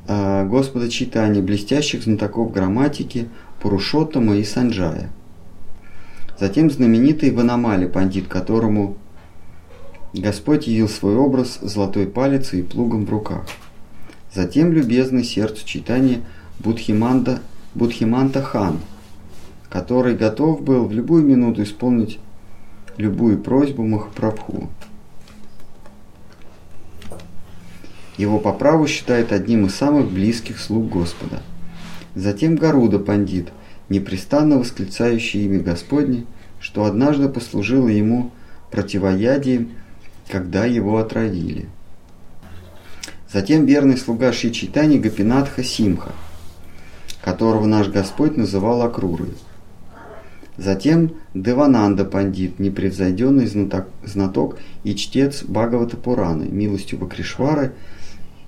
э, 0.06 0.46
Господа 0.46 0.88
Читания, 0.88 1.42
блестящих 1.42 2.04
знатоков 2.04 2.52
грамматики 2.52 3.28
Пурушоттама 3.60 4.36
и 4.36 4.44
Санджая. 4.44 5.10
Затем 6.38 6.70
знаменитый 6.70 7.32
Ванамали 7.32 7.86
пандит, 7.86 8.28
которому 8.28 8.96
Господь 10.12 10.66
явил 10.66 10.88
свой 10.88 11.16
образ 11.16 11.58
золотой 11.60 12.06
палицей 12.06 12.60
и 12.60 12.62
плугом 12.62 13.06
в 13.06 13.10
руках. 13.10 13.44
Затем 14.32 14.72
любезный 14.72 15.24
сердцу 15.24 15.66
читания 15.66 16.20
Будхиманда, 16.60 17.40
Будхиманта 17.74 18.42
хан, 18.42 18.78
который 19.68 20.14
готов 20.14 20.62
был 20.62 20.84
в 20.84 20.92
любую 20.92 21.24
минуту 21.24 21.62
исполнить 21.64 22.18
любую 22.96 23.38
просьбу 23.38 23.84
Махапрабху. 23.84 24.68
Его 28.16 28.38
по 28.38 28.52
праву 28.52 28.86
считают 28.86 29.32
одним 29.32 29.66
из 29.66 29.74
самых 29.74 30.10
близких 30.10 30.58
слуг 30.58 30.88
Господа. 30.88 31.40
Затем 32.14 32.56
Гаруда 32.56 32.98
Пандит, 32.98 33.48
непрестанно 33.88 34.58
восклицающий 34.58 35.44
имя 35.44 35.60
Господне, 35.60 36.24
что 36.60 36.84
однажды 36.84 37.28
послужило 37.28 37.88
ему 37.88 38.30
противоядием, 38.70 39.70
когда 40.28 40.64
его 40.64 40.98
отравили. 40.98 41.68
Затем 43.32 43.66
верный 43.66 43.96
слуга 43.96 44.32
Ши 44.32 44.50
Чайтани 44.50 44.98
Гапинатха 44.98 45.62
Симха, 45.62 46.12
которого 47.22 47.66
наш 47.66 47.88
Господь 47.88 48.36
называл 48.36 48.82
Акрурой. 48.82 49.34
Затем 50.56 51.12
Девананда 51.34 52.04
Пандит, 52.04 52.58
непревзойденный 52.58 53.46
знаток, 53.46 53.86
знаток 54.04 54.58
и 54.82 54.94
чтец 54.96 55.44
Бхагавата 55.44 55.96
Пураны, 55.96 56.46
милостью 56.46 56.98
Бакришвары– 56.98 57.72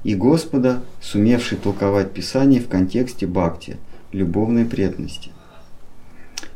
и 0.02 0.14
Господа, 0.14 0.82
сумевший 1.00 1.58
толковать 1.58 2.12
Писание 2.12 2.60
в 2.60 2.68
контексте 2.68 3.26
бхакти, 3.26 3.76
любовной 4.12 4.64
преданности. 4.64 5.30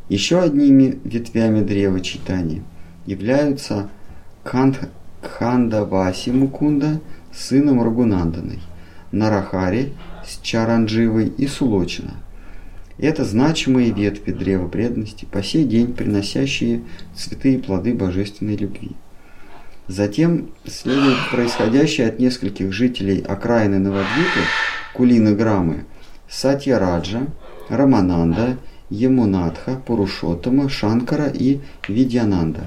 Еще 0.09 0.41
одними 0.41 0.99
ветвями 1.05 1.61
древа 1.63 2.01
читания 2.01 2.63
являются 3.07 3.89
Кханд, 4.43 4.79
Кхандаваси 5.23 6.31
Мукунда 6.31 7.01
с 7.33 7.47
сыном 7.47 7.83
Рагунанданой, 7.83 8.61
Нарахари 9.13 9.95
с 10.27 10.41
Чарандживой 10.43 11.29
и 11.29 11.47
Сулочина. 11.47 12.15
Это 12.99 13.25
значимые 13.25 13.91
ветви 13.91 14.33
древа 14.33 14.69
преданности, 14.69 15.25
по 15.25 15.43
сей 15.43 15.65
день 15.65 15.95
приносящие 15.95 16.83
цветы 17.17 17.55
и 17.55 17.59
плоды 17.59 17.93
божественной 17.95 18.57
любви. 18.57 18.93
Затем 19.89 20.51
следует 20.67 21.19
происходящее 21.31 22.09
от 22.09 22.19
нескольких 22.19 22.73
жителей 22.73 23.21
окраины 23.21 23.79
Навадвипы, 23.79 24.41
Кулины 24.95 25.35
Грамы, 25.35 25.85
Сатья 26.29 26.79
Раджа, 26.79 27.27
Рамананда, 27.69 28.59
Емунатха, 28.91 29.81
Пурушотама, 29.87 30.69
Шанкара 30.69 31.29
и 31.29 31.61
Видьянанда. 31.89 32.67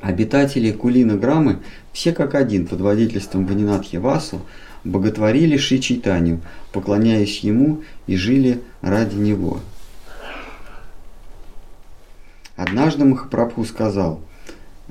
Обитатели 0.00 0.70
Кулина 0.70 1.16
Грамы 1.16 1.58
все 1.92 2.12
как 2.12 2.34
один 2.34 2.66
под 2.66 2.80
водительством 2.80 3.46
Ванинатхи 3.46 3.96
Васу 3.96 4.40
боготворили 4.84 5.56
Ши 5.56 5.78
Чайтанию, 5.78 6.40
поклоняясь 6.72 7.40
ему 7.40 7.82
и 8.06 8.16
жили 8.16 8.62
ради 8.80 9.16
него. 9.16 9.60
Однажды 12.56 13.04
Махапрабху 13.04 13.64
сказал– 13.64 14.20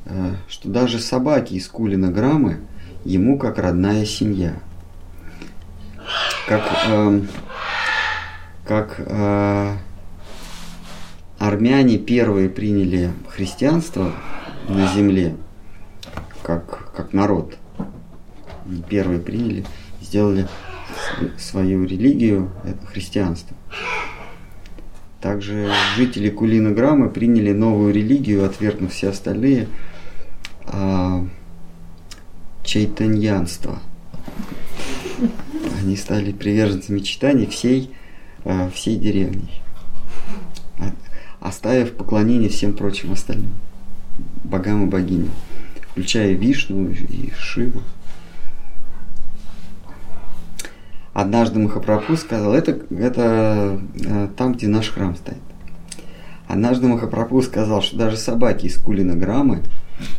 Э, 0.09 0.35
что 0.47 0.69
даже 0.69 0.99
собаки 0.99 1.53
из 1.53 1.67
Кулина 1.67 2.09
Граммы 2.09 2.59
ему 3.03 3.37
как 3.37 3.57
родная 3.57 4.05
семья. 4.05 4.53
Как, 6.47 6.61
э, 6.87 7.21
как 8.67 8.95
э, 8.97 9.77
армяне 11.39 11.97
первые 11.97 12.49
приняли 12.49 13.11
христианство 13.29 14.11
на 14.67 14.87
земле, 14.93 15.35
как, 16.43 16.91
как 16.95 17.13
народ. 17.13 17.57
первые 18.89 19.19
приняли, 19.19 19.65
сделали 20.01 20.47
свою 21.37 21.85
религию, 21.85 22.51
это 22.63 22.85
христианство. 22.85 23.55
Также 25.21 25.71
жители 25.95 26.29
Кулина 26.29 26.71
Граммы 26.71 27.09
приняли 27.09 27.53
новую 27.53 27.93
религию, 27.93 28.45
отвергнув 28.45 28.91
все 28.91 29.09
остальные– 29.09 29.67
а, 30.67 31.25
чайтаньянства. 32.63 33.79
Они 35.79 35.95
стали 35.95 36.31
приверженцами 36.31 36.99
читаний 36.99 37.47
всей, 37.47 37.91
всей 38.73 38.97
деревни, 38.97 39.49
оставив 41.39 41.95
поклонение 41.95 42.49
всем 42.49 42.73
прочим 42.73 43.11
остальным 43.11 43.53
богам 44.43 44.85
и 44.85 44.89
богиням, 44.89 45.31
включая 45.91 46.33
Вишну 46.33 46.89
и 46.89 47.31
Шиву. 47.37 47.81
Однажды 51.13 51.59
Махапрабху 51.59 52.15
сказал, 52.15 52.53
это, 52.53 52.79
это 52.91 53.81
э, 54.05 54.29
там, 54.37 54.53
где 54.53 54.67
наш 54.67 54.89
храм 54.89 55.15
стоит. 55.15 55.41
Однажды 56.47 56.87
Махапрабху 56.87 57.41
сказал, 57.41 57.81
что 57.81 57.97
даже 57.97 58.17
собаки 58.17 58.67
из 58.67 58.77
Кулина 58.77 59.15
Граммы– 59.15 59.63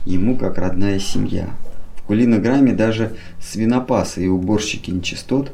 ему 0.04 0.36
как 0.36 0.58
родная 0.58 0.98
семья. 0.98 1.50
В 1.96 2.02
кулинограмме 2.02 2.72
даже 2.72 3.16
свинопасы 3.40 4.24
и 4.24 4.28
уборщики 4.28 4.90
нечистот 4.90 5.52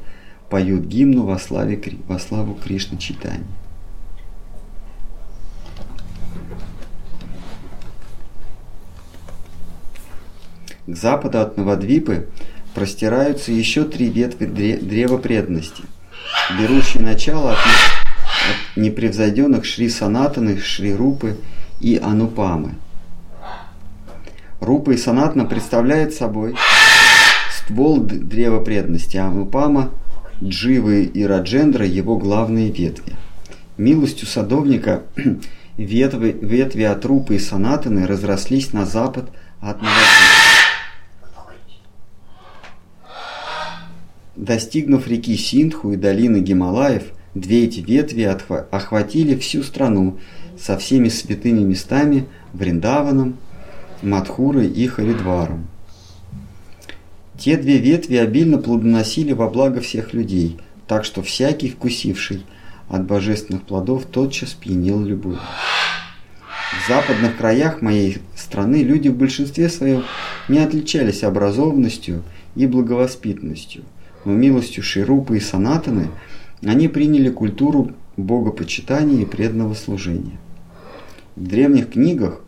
поют 0.55 0.85
гимну 0.85 1.25
во, 1.25 1.37
славе, 1.37 1.83
во 2.07 2.17
славу 2.21 2.55
Кришны 2.55 2.97
читания. 2.97 3.43
К 10.87 10.95
западу 10.95 11.41
от 11.41 11.57
Новодвипы 11.57 12.29
простираются 12.73 13.51
еще 13.51 13.83
три 13.83 14.09
ветви 14.09 14.47
древа 14.47 15.19
преданности, 15.19 15.83
берущие 16.57 17.03
начало 17.03 17.55
от, 17.55 17.59
от 17.59 18.77
непревзойденных 18.77 19.65
Шри 19.65 19.89
Санатаны, 19.89 20.61
Шри 20.61 20.95
Рупы 20.95 21.37
и 21.81 21.99
Анупамы– 22.01 22.77
Рупа 24.61 24.93
и 24.93 24.97
Санатна 24.97 25.47
представляет 25.47 26.15
собой 26.15 26.55
ствол 27.59 27.99
древа 27.99 28.61
преданности, 28.61 29.17
а 29.17 29.29
Мупама, 29.29 29.91
Дживы 30.45 31.05
и 31.05 31.25
Раджендра– 31.25 31.87
его 31.87 32.19
главные 32.19 32.71
ветви. 32.71 33.15
Милостью 33.79 34.29
садовника 34.29 35.03
ветви, 35.79 36.37
ветви 36.39 36.83
от 36.83 37.05
Рупы 37.07 37.37
и 37.37 37.39
Санатаны 37.39 38.07
разрослись 38.07 38.75
на 38.75 38.85
запад 38.85 39.31
от 39.61 39.81
Навадвипа. 39.81 40.45
Достигнув 44.37 45.07
реки 45.07 45.35
Синдху 45.37 45.93
и 45.93 45.97
долины 45.97 46.41
Гималаев, 46.41 47.05
две 47.35 47.65
эти 47.65 47.81
ветви 47.81 48.25
охватили 48.71 49.39
всю 49.39 49.63
страну 49.63 50.19
со 50.59 50.77
всеми 50.77 51.09
святыми 51.09 51.61
местами 51.61 52.27
Вриндаваном, 52.53 53.39
Мадхурой 54.03 54.69
и 54.69 54.87
Харидваром. 54.89 55.69
Те 57.39 57.57
две 57.57 57.79
ветви 57.79 58.17
обильно 58.17 58.59
плодоносили 58.59 59.33
во 59.33 59.49
благо 59.49 59.81
всех 59.81 60.15
людей, 60.15 60.59
так 60.87 61.05
что 61.05 61.23
всякий, 61.23 61.69
вкусивший 61.69 62.45
от 62.89 63.05
божественных 63.05 63.63
плодов, 63.63 64.07
тотчас 64.07 64.51
пьянел 64.51 65.01
любовью. 65.01 65.41
В 66.85 66.89
западных 66.89 67.37
краях 67.37 67.83
моей 67.83 68.19
страны 68.37 68.83
люди 68.83 69.09
в 69.09 69.17
большинстве 69.17 69.69
своем 69.69 70.05
не 70.49 70.59
отличались 70.59 71.25
образованностью 71.25 72.23
и 72.55 72.67
благовоспитанностью, 72.67 73.85
но 74.25 74.33
милостью 74.33 74.83
Ширупы 74.83 75.39
и 75.39 75.41
Санатаны 75.41 76.11
они 76.65 76.89
приняли 76.89 77.31
культуру 77.31 77.93
богопочитания 78.17 79.23
и 79.23 79.27
преданного 79.27 79.75
служения. 79.75 80.39
В 81.37 81.47
древних 81.47 81.93
книгах 81.93 82.44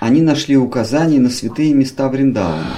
они, 0.00 0.22
нашли 0.22 0.56
указания 0.56 1.18
на 1.18 1.30
святые 1.30 1.74
места 1.74 2.08
Вриндавана, 2.08 2.76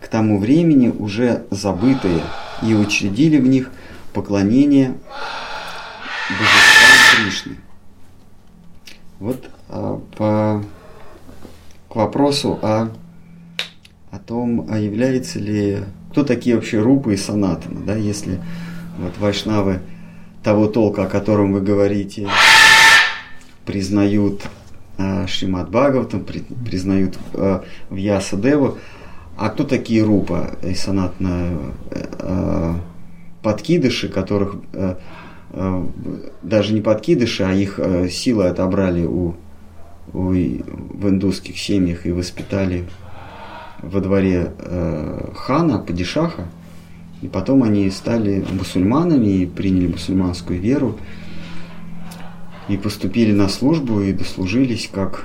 к 0.00 0.08
тому 0.08 0.38
времени 0.38 0.88
уже 0.88 1.44
забытые, 1.50 2.22
и 2.62 2.74
учредили 2.74 3.38
в 3.38 3.46
них 3.46 3.70
поклонение 4.12 4.94
божествам 6.30 7.24
Кришны. 7.24 7.56
Вот 9.18 9.50
а, 9.68 10.00
по, 10.16 10.64
к 11.88 11.96
вопросу 11.96 12.58
о, 12.62 12.90
о 14.10 14.18
том, 14.18 14.66
а 14.70 14.78
является 14.78 15.38
ли, 15.38 15.78
кто 16.10 16.24
такие 16.24 16.56
вообще 16.56 16.80
Рупы 16.80 17.14
и 17.14 17.16
Санатаны, 17.16 17.84
да, 17.84 17.96
если 17.96 18.40
вот 18.98 19.18
вайшнавы 19.18 19.80
того 20.42 20.66
толка, 20.66 21.04
о 21.04 21.08
котором 21.08 21.52
вы 21.52 21.60
говорите, 21.60 22.28
признают 23.64 24.42
Шримад 25.26 25.70
Бхагаватам, 25.70 26.24
при, 26.24 26.40
признают 26.40 27.18
э, 27.34 27.60
Вьяса 27.90 28.36
Деву. 28.36 28.78
А 29.36 29.50
кто 29.50 29.62
такие 29.62 30.02
Рупа 30.02 30.50
и 30.62 30.74
Санатна 30.74 31.50
э, 31.90 32.04
э, 32.18 32.74
подкидыши, 33.42 34.08
которых 34.08 34.56
э, 34.72 34.96
э, 35.50 35.86
даже 36.42 36.74
не 36.74 36.80
подкидыши, 36.80 37.44
а 37.44 37.52
их 37.52 37.78
э, 37.78 38.08
силы 38.08 38.46
отобрали 38.46 39.04
у, 39.04 39.36
у, 40.12 40.30
в 40.30 41.08
индусских 41.08 41.58
семьях 41.58 42.04
и 42.04 42.12
воспитали 42.12 42.84
во 43.80 44.00
дворе 44.00 44.52
э, 44.58 45.30
хана, 45.36 45.78
падишаха. 45.78 46.48
И 47.22 47.28
потом 47.28 47.62
они 47.62 47.90
стали 47.90 48.44
мусульманами 48.52 49.42
и 49.42 49.46
приняли 49.46 49.88
мусульманскую 49.88 50.60
веру. 50.60 50.98
И 52.68 52.76
поступили 52.76 53.32
на 53.32 53.48
службу 53.48 54.00
и 54.00 54.12
дослужились 54.12 54.90
как, 54.92 55.24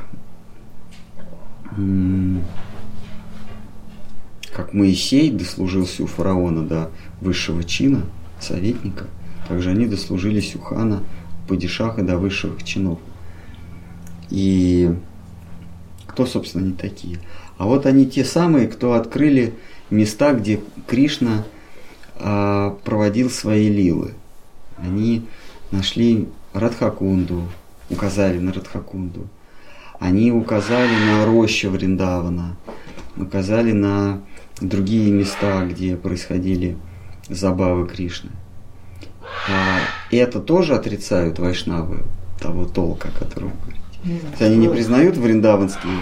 как 4.54 4.74
Моисей 4.74 5.30
дослужился 5.30 6.04
у 6.04 6.08
фараона 6.08 6.66
до 6.66 6.92
высшего 7.20 7.64
чина, 7.64 8.04
советника. 8.40 9.08
Также 9.48 9.72
они 9.72 9.86
дослужились 9.88 10.56
у 10.56 10.60
хана, 10.60 11.04
падишаха 11.48 12.02
до 12.02 12.18
высших 12.18 12.64
чинов. 12.64 13.00
И 14.30 14.96
кто, 16.08 16.26
собственно, 16.26 16.64
они 16.66 16.74
такие? 16.74 17.20
А 17.58 17.66
вот 17.66 17.86
они 17.86 18.06
те 18.06 18.24
самые, 18.24 18.68
кто 18.68 18.94
открыли 18.94 19.54
места, 19.90 20.34
где 20.34 20.60
Кришна 20.88 21.44
а, 22.16 22.78
проводил 22.84 23.30
свои 23.30 23.68
лилы. 23.68 24.14
Они 24.78 25.26
нашли 25.72 26.28
Радхакунду, 26.54 27.44
указали 27.90 28.40
на 28.40 28.54
Радхакунду. 28.54 29.28
Они 30.00 30.32
указали 30.32 30.94
на 31.06 31.26
рощу 31.26 31.70
Вриндавана, 31.70 32.56
указали 33.18 33.72
на 33.72 34.22
другие 34.60 35.12
места, 35.12 35.66
где 35.66 35.96
происходили 35.96 36.78
забавы 37.30 37.88
Кришны. 37.88 38.32
А, 39.50 39.80
и 40.12 40.18
это 40.18 40.40
тоже 40.40 40.76
отрицают 40.76 41.40
вайшнавы 41.40 42.04
того 42.40 42.66
толка, 42.66 43.10
о 43.10 43.20
котором 43.24 43.50
вы 43.50 43.56
говорите. 44.06 44.28
Ну, 44.40 44.46
они 44.46 44.58
не 44.58 44.70
признают 44.70 45.18
вриндаванские 45.18 46.00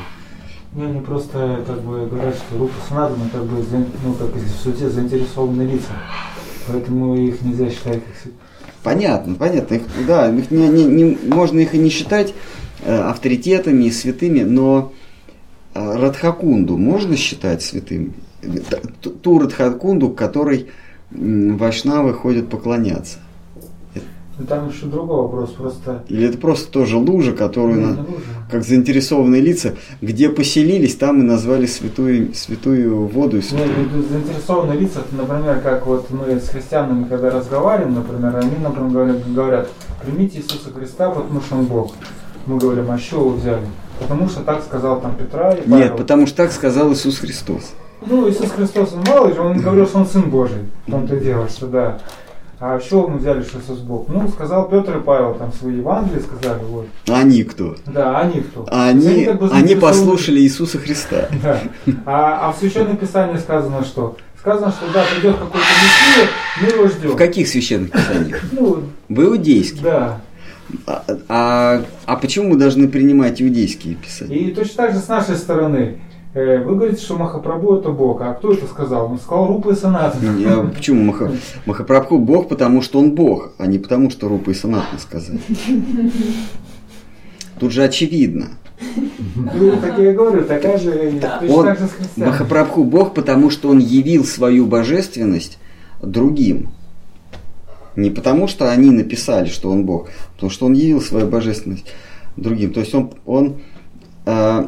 ну, 0.74 0.86
они 0.86 1.02
просто 1.02 1.62
как 1.68 1.82
бы 1.82 2.06
говорят, 2.06 2.34
что 2.34 2.58
Рупа 2.58 2.74
Санадана 2.88 3.30
как 3.30 3.44
бы, 3.44 3.62
ну, 4.06 4.14
как 4.14 4.34
в 4.34 4.64
суде 4.64 4.90
заинтересованные 4.90 5.68
лица. 5.68 5.92
Поэтому 6.66 7.18
их 7.18 7.42
нельзя 7.42 7.70
считать 7.70 8.02
как 8.06 8.16
Понятно, 8.84 9.36
понятно. 9.36 9.76
Их, 9.76 9.84
да, 10.08 10.30
их 10.30 10.50
не, 10.50 10.68
не, 10.68 10.86
не, 10.86 11.18
можно 11.28 11.60
их 11.60 11.76
и 11.76 11.78
не 11.78 11.90
считать 11.90 12.34
э, 12.84 12.96
авторитетами 12.96 13.86
и 13.86 13.92
святыми, 13.92 14.42
но 14.42 14.92
э, 15.74 15.96
Радхакунду 15.96 16.78
можно 16.78 17.16
считать 17.16 17.62
святым? 17.62 18.14
Ту 19.02 19.40
Радхакунду, 19.40 20.10
к 20.10 20.18
которой 20.18 20.68
э, 21.12 21.52
вайшнавы 21.54 22.14
ходят 22.14 22.50
поклоняться. 22.50 23.20
Ну, 24.42 24.48
там 24.48 24.70
еще 24.70 24.88
другой 24.88 25.22
вопрос, 25.22 25.52
просто... 25.52 26.04
Или 26.08 26.28
это 26.28 26.38
просто 26.40 26.72
тоже 26.72 26.98
лужа, 26.98 27.32
которую, 27.34 27.80
на, 27.80 27.90
лужа. 27.90 28.24
как 28.50 28.64
заинтересованные 28.64 29.40
лица, 29.40 29.76
где 30.02 30.30
поселились, 30.30 30.96
там 30.96 31.20
и 31.20 31.24
назвали 31.24 31.68
святую, 31.68 32.34
святую 32.34 33.06
воду. 33.06 33.38
И 33.38 33.42
святую. 33.42 33.70
Нет, 33.70 34.10
заинтересованные 34.10 34.80
лица, 34.80 35.02
например, 35.12 35.62
как 35.62 35.86
вот 35.86 36.10
мы 36.10 36.40
с 36.40 36.50
христианами, 36.50 37.04
когда 37.04 37.30
разговариваем, 37.30 37.94
например, 37.94 38.36
они, 38.36 38.56
например, 38.64 39.16
говорят, 39.28 39.70
примите 40.04 40.40
Иисуса 40.40 40.72
Христа, 40.74 41.12
потому 41.12 41.40
что 41.42 41.58
Он 41.58 41.66
Бог. 41.66 41.94
Мы 42.48 42.58
говорим, 42.58 42.90
а 42.90 42.98
что 42.98 43.20
вы 43.20 43.38
взяли? 43.38 43.68
Потому 44.00 44.28
что 44.28 44.42
так 44.42 44.64
сказал 44.64 45.02
там 45.02 45.16
Петра 45.16 45.52
и 45.52 45.62
Павел. 45.62 45.78
Нет, 45.78 45.98
потому 45.98 46.26
что 46.26 46.38
так 46.38 46.52
сказал 46.52 46.92
Иисус 46.94 47.20
Христос. 47.20 47.74
Ну, 48.04 48.28
Иисус 48.28 48.50
Христос, 48.50 48.94
он 48.94 49.04
мало 49.08 49.28
ли, 49.28 49.38
он 49.38 49.62
говорил, 49.62 49.86
что 49.86 50.00
он 50.00 50.08
Сын 50.08 50.32
Божий. 50.32 50.64
Том-то 50.88 51.18
и 51.18 51.20
дело, 51.20 51.48
что 51.48 51.68
да. 51.68 52.00
А 52.64 52.80
что 52.80 53.08
мы 53.08 53.18
взяли, 53.18 53.42
что 53.42 53.58
Иисус 53.58 53.80
Бог? 53.80 54.08
Ну, 54.08 54.28
сказал 54.28 54.70
Петр 54.70 54.98
и 54.98 55.02
Павел, 55.02 55.34
там 55.34 55.52
свои 55.52 55.78
Евангелия 55.78 56.20
сказали. 56.20 56.64
Вот. 56.64 56.86
А 57.10 57.22
они 57.22 57.44
кто? 57.44 57.76
Да, 57.88 58.20
они 58.20 58.42
кто? 58.42 58.68
А 58.70 58.90
они, 58.90 59.08
они, 59.08 59.26
как 59.26 59.40
бы 59.40 59.50
они 59.50 59.74
послушали 59.74 60.40
Иисуса 60.42 60.78
Христа. 60.78 61.28
Да. 61.42 61.60
А, 62.06 62.50
а 62.50 62.52
в 62.52 62.60
Священном 62.60 62.98
Писании 62.98 63.38
сказано 63.38 63.84
что? 63.84 64.16
Сказано, 64.40 64.72
что 64.72 64.94
да, 64.94 65.04
придет 65.06 65.38
какой-то 65.38 65.58
Мессия, 65.58 66.30
мы 66.62 66.68
его 66.68 66.88
ждем. 66.88 67.12
В 67.14 67.16
каких 67.16 67.48
священных 67.48 67.92
писаниях? 67.92 68.42
Ну, 68.52 68.84
в 69.10 69.22
иудейских. 69.24 69.82
Да. 69.82 70.22
А, 70.86 71.04
а, 71.30 71.82
а 72.06 72.16
почему 72.16 72.50
мы 72.50 72.58
должны 72.58 72.88
принимать 72.88 73.42
иудейские 73.42 73.96
писания? 73.96 74.38
И 74.38 74.52
точно 74.52 74.86
так 74.86 74.94
же 74.94 75.00
с 75.00 75.08
нашей 75.08 75.36
стороны. 75.36 76.00
Э, 76.34 76.64
вы 76.64 76.76
говорите, 76.76 77.02
что 77.02 77.18
Махапрабху 77.18 77.76
это 77.76 77.90
Бог. 77.90 78.22
А 78.22 78.34
кто 78.34 78.54
это 78.54 78.66
сказал? 78.66 79.12
Он 79.12 79.20
сказал 79.20 79.48
Рупа 79.48 79.72
и 79.72 79.76
Санатана. 79.76 80.38
Я, 80.38 80.58
почему 80.76 81.04
Маха, 81.04 81.32
Махапрабху 81.66 82.20
Бог? 82.20 82.48
Потому 82.48 82.82
что 82.82 83.00
он 83.00 83.12
Бог, 83.12 83.52
а 83.58 83.68
не 83.68 83.80
потому, 83.80 84.10
что 84.10 84.30
Рупа 84.30 84.52
и 84.52 84.54
Санатана 84.54 85.00
сказали. 85.00 85.40
Тут 87.60 87.72
же 87.74 87.84
очевидно. 87.84 88.50
Ну, 89.36 89.78
так 89.80 90.00
я 90.00 90.12
и 90.12 90.16
говорю, 90.16 90.44
такая 90.46 90.78
же, 90.80 91.12
да. 91.22 91.40
он, 91.48 91.66
так 91.66 91.80
же 91.80 91.88
с 91.88 92.18
Махапрабху 92.18 92.84
Бог, 92.84 93.14
потому 93.14 93.50
что 93.52 93.70
он 93.70 93.78
явил 93.78 94.24
свою 94.26 94.66
божественность 94.66 95.60
другим. 96.02 96.70
Не 97.96 98.10
потому, 98.10 98.48
что 98.48 98.72
они 98.72 98.90
написали, 98.90 99.50
что 99.50 99.70
он 99.70 99.86
Бог, 99.86 100.08
а 100.08 100.34
потому 100.34 100.50
что 100.50 100.66
он 100.66 100.74
явил 100.74 101.02
свою 101.02 101.28
божественность 101.28 101.86
другим. 102.38 102.74
То 102.74 102.80
есть 102.80 102.96
он, 102.96 103.12
он 103.26 103.58
э, 104.26 104.66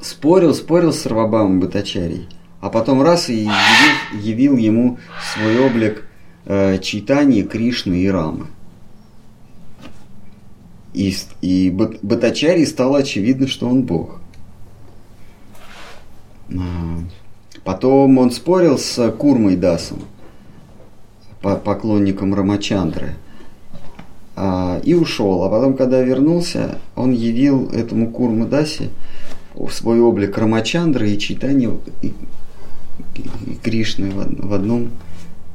спорил, 0.00 0.54
спорил 0.54 0.92
с 0.92 1.06
Рвабамом 1.06 1.60
Батачарей, 1.60 2.28
а 2.60 2.70
потом 2.70 3.02
раз 3.02 3.28
и 3.28 3.34
явил, 3.34 4.22
явил 4.22 4.56
ему 4.56 4.98
свой 5.34 5.58
облик 5.58 6.04
э, 6.46 6.78
Чайтани, 6.78 7.42
Кришны 7.42 8.02
и 8.02 8.08
Рамы. 8.08 8.46
И, 10.94 11.14
и 11.42 11.70
Батачари 11.70 12.64
стало 12.64 12.98
очевидно, 12.98 13.46
что 13.46 13.68
он 13.68 13.82
Бог. 13.82 14.20
А, 16.50 16.98
потом 17.62 18.18
он 18.18 18.30
спорил 18.30 18.78
с 18.78 19.10
Курмой 19.12 19.56
Дасом, 19.56 20.00
поклонником 21.40 22.34
Рамачандры, 22.34 23.14
а, 24.34 24.80
и 24.82 24.94
ушел. 24.94 25.44
А 25.44 25.50
потом, 25.50 25.76
когда 25.76 26.00
вернулся, 26.02 26.78
он 26.96 27.12
явил 27.12 27.68
этому 27.70 28.10
Курму 28.10 28.46
Дасе 28.46 28.90
свой 29.68 30.00
облик 30.00 30.38
Рамачандры 30.38 31.10
и 31.10 31.18
Чайтани 31.18 31.70
и, 32.02 32.14
Кришны 33.62 34.10
в, 34.10 34.52
одном, 34.52 34.90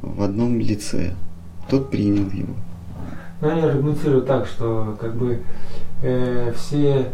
в 0.01 0.21
одном 0.21 0.59
лице. 0.59 1.13
Тот 1.69 1.89
принял 1.89 2.29
его. 2.29 2.53
Ну, 3.41 3.49
они 3.49 3.61
аргументируют 3.61 4.27
так, 4.27 4.47
что 4.47 4.97
как 4.99 5.15
бы 5.15 5.41
э, 6.01 6.53
все 6.57 7.11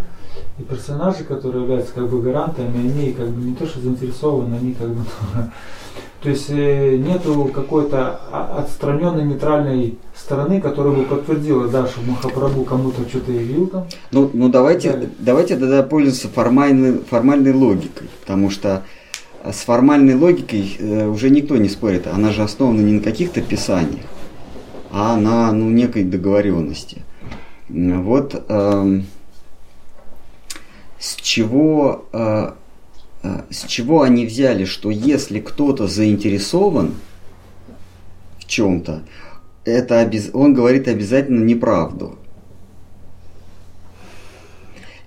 и 0.58 0.64
персонажи, 0.64 1.24
которые 1.24 1.64
являются 1.64 1.94
как 1.94 2.10
бы 2.10 2.22
гарантами, 2.22 2.80
они 2.80 3.14
как 3.14 3.30
бы 3.30 3.42
не 3.42 3.56
то 3.56 3.66
что 3.66 3.80
заинтересованы, 3.80 4.56
они 4.56 4.74
как 4.74 4.90
бы 4.90 5.02
То 6.22 6.30
есть 6.30 6.50
э, 6.50 6.98
нету 6.98 7.50
какой-то 7.54 8.20
отстраненной 8.58 9.24
нейтральной 9.24 9.98
стороны, 10.16 10.60
которая 10.60 10.94
бы 10.94 11.04
подтвердила, 11.04 11.70
да, 11.70 11.88
что 11.88 12.02
Махапрабху 12.02 12.66
кому-то 12.66 13.08
что-то 13.08 13.32
явил 13.32 13.68
там. 13.68 13.86
Ну, 14.12 14.30
ну 14.34 14.50
давайте, 14.50 14.92
Далее. 14.92 15.10
давайте 15.18 15.56
тогда 15.56 15.82
пользоваться 15.82 16.28
формальной, 16.28 17.00
формальной 17.00 17.54
логикой, 17.54 18.10
потому 18.20 18.50
что 18.50 18.84
с 19.46 19.62
формальной 19.62 20.16
логикой 20.16 20.76
э, 20.78 21.08
уже 21.08 21.30
никто 21.30 21.56
не 21.56 21.70
спорит, 21.70 22.08
она 22.08 22.32
же 22.32 22.44
основана 22.44 22.82
не 22.82 22.94
на 22.94 23.02
каких-то 23.02 23.42
писаниях, 23.42 24.06
а 24.92 25.16
на 25.16 25.54
ну, 25.54 25.70
некой 25.70 26.04
договоренности. 26.04 27.04
Вот 27.70 28.44
э, 28.50 29.02
с 31.00 31.16
чего 31.16 32.06
э, 32.12 32.18
э, 32.18 32.52
с 33.22 33.66
чего 33.66 34.02
они 34.02 34.26
взяли, 34.26 34.66
что 34.66 34.90
если 34.90 35.40
кто-то 35.40 35.88
заинтересован 35.88 36.94
в 38.40 38.46
чем-то, 38.46 39.04
это 39.66 40.00
обез... 40.00 40.30
он 40.34 40.54
говорит 40.54 40.88
обязательно 40.88 41.44
неправду. 41.44 42.18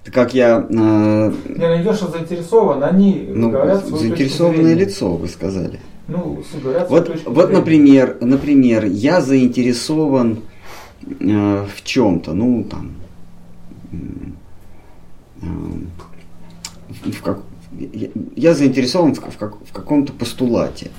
Это 0.03 0.12
как 0.12 0.35
я... 0.35 0.66
Э... 0.68 1.33
Не 1.48 1.68
найдешь, 1.68 1.96
что 1.96 2.11
заинтересован, 2.11 2.83
они 2.83 3.29
ну, 3.29 3.51
говорят 3.51 3.87
свою 3.87 3.98
Заинтересованное 3.98 4.75
лицо, 4.75 5.14
вы 5.14 5.29
сказали. 5.29 5.81
Ну, 6.09 6.42
говорят 6.62 6.90
вот, 6.90 7.11
вот 7.25 7.53
например, 7.53 8.18
например, 8.20 8.85
я 8.85 9.20
заинтересован 9.20 10.40
э, 11.20 11.66
в 11.75 11.85
чем-то, 11.85 12.35
ну, 12.35 12.64
там, 12.64 12.92
э, 15.40 15.46
в 17.05 17.22
как, 17.22 17.38
я, 18.37 18.55
заинтересован 18.55 19.14
в, 19.14 19.21
как, 19.21 19.57
в 19.64 19.73
каком-то 19.73 20.12
постулате. 20.12 20.90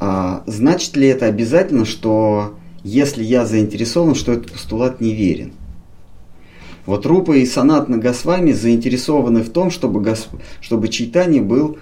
А, 0.00 0.42
значит 0.46 0.96
ли 0.96 1.08
это 1.08 1.26
обязательно, 1.26 1.84
что 1.84 2.54
если 2.82 3.22
я 3.22 3.46
заинтересован, 3.46 4.14
что 4.14 4.32
этот 4.32 4.52
постулат 4.52 5.00
неверен? 5.00 5.52
Вот 6.86 7.06
Рупа 7.06 7.32
и 7.32 7.46
Санат 7.46 7.88
на 7.88 7.96
Госвами 7.96 8.52
заинтересованы 8.52 9.42
в 9.42 9.50
том, 9.50 9.70
чтобы, 9.70 10.00
Гос... 10.00 10.28
чтобы 10.60 10.88
читание 10.88 11.40
был 11.40 11.78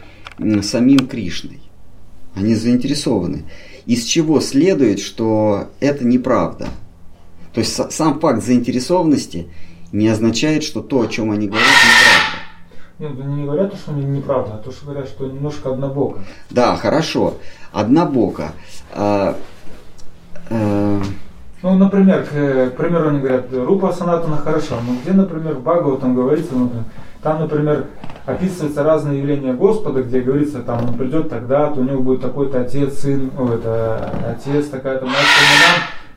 самим 0.62 1.08
Кришной. 1.08 1.60
Они 2.34 2.54
заинтересованы. 2.54 3.44
Из 3.84 4.04
чего 4.04 4.40
следует, 4.40 5.00
что 5.00 5.68
это 5.80 6.04
неправда. 6.04 6.68
То 7.52 7.60
есть 7.60 7.74
сам 7.92 8.20
факт 8.20 8.44
заинтересованности 8.44 9.48
не 9.90 10.08
означает, 10.08 10.62
что 10.62 10.80
то, 10.80 11.02
о 11.02 11.08
чем 11.08 11.30
они 11.30 11.48
говорят, 11.48 11.68
неправда. 11.68 12.31
Нет, 13.02 13.18
они 13.20 13.34
не 13.34 13.46
говорят, 13.46 13.74
что 13.74 13.90
они 13.90 14.04
неправда, 14.04 14.54
а 14.54 14.58
то, 14.58 14.70
что 14.70 14.86
говорят, 14.86 15.08
что 15.08 15.26
немножко 15.26 15.72
однобоко. 15.72 16.20
Да, 16.50 16.76
хорошо. 16.76 17.34
Однобоко. 17.72 18.52
А, 18.92 19.36
а... 20.48 21.00
Ну, 21.62 21.74
например, 21.74 22.22
к, 22.22 22.30
к 22.70 22.76
примеру, 22.76 23.08
они 23.08 23.18
говорят, 23.18 23.46
Рупа 23.52 23.92
Санатана 23.92 24.36
хорошо, 24.36 24.76
но 24.86 24.94
где, 25.02 25.14
например, 25.14 25.54
в 25.54 25.62
Бхагаву 25.62 25.96
там 25.96 26.14
говорится, 26.14 26.54
например, 26.54 26.84
там, 27.22 27.40
например, 27.40 27.86
описываются 28.24 28.84
разные 28.84 29.18
явления 29.18 29.52
Господа, 29.52 30.04
где 30.04 30.20
говорится, 30.20 30.60
там, 30.60 30.88
он 30.90 30.94
придет 30.94 31.28
тогда-то, 31.28 31.80
у 31.80 31.84
него 31.84 32.02
будет 32.02 32.22
такой-то 32.22 32.60
отец, 32.60 33.00
сын, 33.00 33.32
о, 33.36 33.52
это, 33.52 34.12
отец, 34.30 34.68
такая-то 34.68 35.06
мать, 35.06 35.16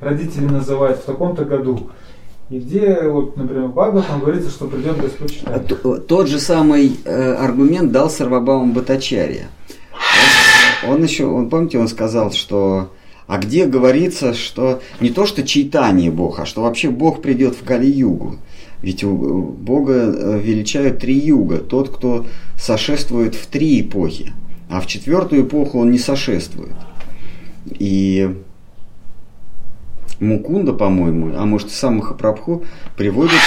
родители 0.02 0.46
называют 0.46 1.00
в 1.00 1.06
таком-то 1.06 1.46
году. 1.46 1.90
И 2.50 2.60
где, 2.60 3.02
вот, 3.08 3.38
например, 3.38 3.68
в 3.68 3.72
Бхагаву 3.72 4.04
там 4.04 4.20
говорится, 4.20 4.50
что 4.50 4.68
придет 4.68 5.00
Господь 5.02 5.34
читать. 5.34 6.08
Тот 6.08 6.28
же 6.28 6.40
самый 6.40 6.96
э, 7.04 7.34
аргумент 7.34 7.92
дал 7.92 8.10
Сарвабаум 8.10 8.74
Батачария. 8.74 9.48
Он, 10.86 10.94
он 10.96 11.04
еще, 11.04 11.26
он, 11.26 11.50
помните, 11.50 11.80
он 11.80 11.88
сказал, 11.88 12.32
что 12.32 12.92
а 13.28 13.40
где 13.40 13.66
говорится, 13.66 14.34
что 14.34 14.82
не 15.00 15.10
то, 15.10 15.26
что 15.26 15.42
читание 15.44 16.12
Бога, 16.12 16.44
а 16.44 16.46
что 16.46 16.62
вообще 16.62 16.90
Бог 16.90 17.22
придет 17.22 17.56
в 17.56 17.64
Кали-югу. 17.64 18.38
Ведь 18.82 19.04
у 19.04 19.16
Бога 19.16 19.94
э, 19.94 20.40
величают 20.40 21.00
три 21.00 21.16
юга. 21.16 21.58
Тот, 21.58 21.90
кто 21.90 22.28
сошествует 22.60 23.34
в 23.34 23.48
три 23.48 23.82
эпохи, 23.82 24.34
а 24.70 24.80
в 24.80 24.86
четвертую 24.86 25.46
эпоху 25.46 25.80
он 25.80 25.90
не 25.90 25.98
сошествует. 25.98 26.76
И 27.80 28.36
Мукунда, 30.20 30.74
по-моему, 30.74 31.34
а 31.38 31.46
может 31.46 31.72
сам 31.72 31.98
Махапрабху, 31.98 32.64
приводит 32.98 33.40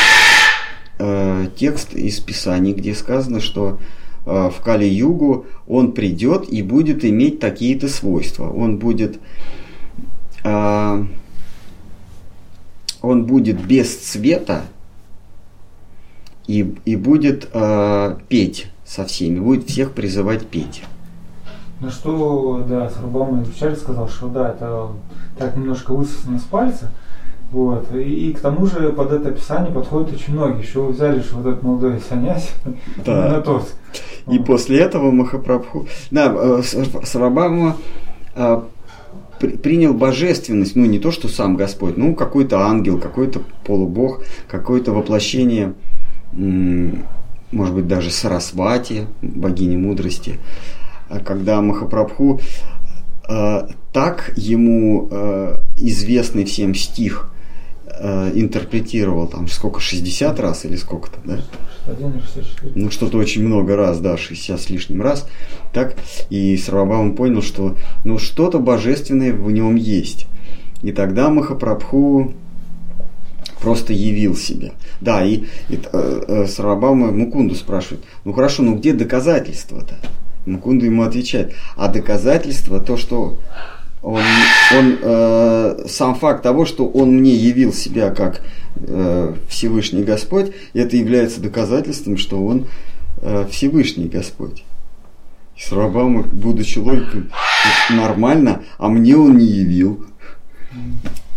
э, 0.99 1.47
текст 1.57 1.95
из 1.95 2.21
Писаний, 2.21 2.73
где 2.73 2.95
сказано, 2.95 3.41
что 3.41 3.79
э, 4.27 4.51
в 4.55 4.61
Кали-югу 4.63 5.47
он 5.67 5.93
придет 5.93 6.49
и 6.49 6.63
будет 6.63 7.05
иметь 7.05 7.41
такие-то 7.41 7.89
свойства. 7.89 8.51
Он 8.51 8.79
будет 8.79 9.19
э, 10.45 11.05
он 13.01 13.25
будет 13.27 13.65
без 13.65 13.97
цвета 13.97 14.65
и, 16.47 16.75
и 16.85 16.97
будет 16.97 17.49
э, 17.53 18.17
петь 18.29 18.67
со 18.85 19.05
всеми, 19.05 19.39
будет 19.39 19.69
всех 19.69 19.93
призывать 19.93 20.47
петь. 20.47 20.83
Ну 21.81 21.91
что, 21.91 22.65
да, 22.69 22.91
Сарбам 22.91 23.43
вначале 23.43 23.77
сказал, 23.77 24.09
что 24.09 24.29
да, 24.29 24.51
это 24.51 24.89
так 25.37 25.57
немножко 25.57 25.93
высосано 25.93 26.39
с 26.39 26.43
пальца. 26.43 26.91
Вот. 27.53 27.95
И, 27.95 28.31
и 28.31 28.33
к 28.33 28.41
тому 28.41 28.67
же 28.67 28.93
под 28.93 29.13
это 29.13 29.29
описание 29.29 29.73
подходят 29.73 30.13
очень 30.13 30.35
многие. 30.35 30.63
Еще 30.63 30.81
вы 30.81 30.93
взяли, 30.93 31.21
что 31.21 31.37
вот 31.37 31.47
этот 31.47 31.63
молодой 31.63 32.01
санясь 32.01 32.51
да. 33.05 33.29
на 33.29 33.41
торт. 33.41 33.75
И 34.27 34.39
вот. 34.39 34.47
после 34.47 34.81
этого 34.81 35.11
Махапрабху... 35.11 35.87
Да, 36.11 36.35
э, 36.37 36.63
Сарабама 37.05 37.77
э, 38.35 38.61
принял 39.39 39.95
божественность, 39.95 40.77
ну 40.77 40.85
не 40.85 40.99
то, 40.99 41.11
что 41.11 41.29
сам 41.29 41.57
Господь, 41.57 41.97
ну 41.97 42.15
какой-то 42.15 42.61
ангел, 42.61 42.99
какой-то 42.99 43.41
полубог, 43.65 44.25
какое-то 44.49 44.93
воплощение, 44.93 45.75
может 46.33 47.75
быть, 47.75 47.87
даже 47.87 48.11
Сарасвати, 48.11 49.07
богини 49.23 49.77
мудрости, 49.77 50.39
когда 51.25 51.61
Махапрабху 51.61 52.41
э, 53.29 53.69
так 53.93 54.33
ему 54.37 55.09
э, 55.11 55.57
известный 55.77 56.45
всем 56.45 56.75
стих 56.75 57.31
э, 57.87 58.33
интерпретировал, 58.35 59.27
там 59.27 59.49
сколько, 59.49 59.81
60 59.81 60.39
раз 60.41 60.65
или 60.65 60.77
сколько-то, 60.77 61.19
да? 61.25 61.41
Ну, 62.75 62.91
что-то 62.91 63.19
очень 63.19 63.45
много 63.45 63.77
раз, 63.77 63.99
да, 64.01 64.17
60 64.17 64.61
с 64.61 64.71
лишним 64.71 65.03
раз. 65.03 65.27
Так, 65.73 65.97
и 66.29 66.57
Сарвабхаум 66.57 67.17
понял, 67.17 67.43
что 67.43 67.77
ну, 68.05 68.19
что-то 68.19 68.59
божественное 68.59 69.33
в 69.33 69.51
нем 69.51 69.75
есть. 69.77 70.27
И 70.83 70.93
тогда 70.93 71.31
Махапрабху 71.31 72.35
просто 73.61 73.93
явил 73.93 74.37
себя. 74.37 74.73
Да, 75.01 75.25
и, 75.25 75.45
и 75.69 75.81
э, 75.93 76.47
э, 76.49 76.85
Мукунду 76.95 77.55
спрашивает, 77.55 78.05
ну 78.25 78.33
хорошо, 78.33 78.63
ну 78.63 78.77
где 78.77 78.93
доказательства-то? 78.93 79.95
Мукунду 80.47 80.87
ему 80.87 81.03
отвечает, 81.03 81.55
а 81.77 81.89
доказательство 81.89 82.81
то, 82.81 82.97
что 82.97 83.39
он, 84.03 84.23
он 84.77 84.99
э, 85.03 85.85
сам 85.89 86.15
факт 86.15 86.43
того, 86.43 86.65
что 86.65 86.87
он 86.87 87.17
мне 87.19 87.35
явил 87.35 87.73
себя 87.73 88.11
как 88.11 88.43
э, 88.77 89.35
Всевышний 89.49 90.05
Господь, 90.05 90.53
это 90.73 90.97
является 90.97 91.41
доказательством, 91.41 92.17
что 92.17 92.45
он 92.45 92.67
э, 93.21 93.47
Всевышний 93.51 94.07
Господь. 94.07 94.65
И 95.57 95.61
Сарабама, 95.61 96.23
будучи 96.23 96.79
логикой, 96.79 97.25
нормально, 97.91 98.63
а 98.79 98.89
мне 98.89 99.17
он 99.17 99.37
не 99.37 99.47
явил. 99.47 100.07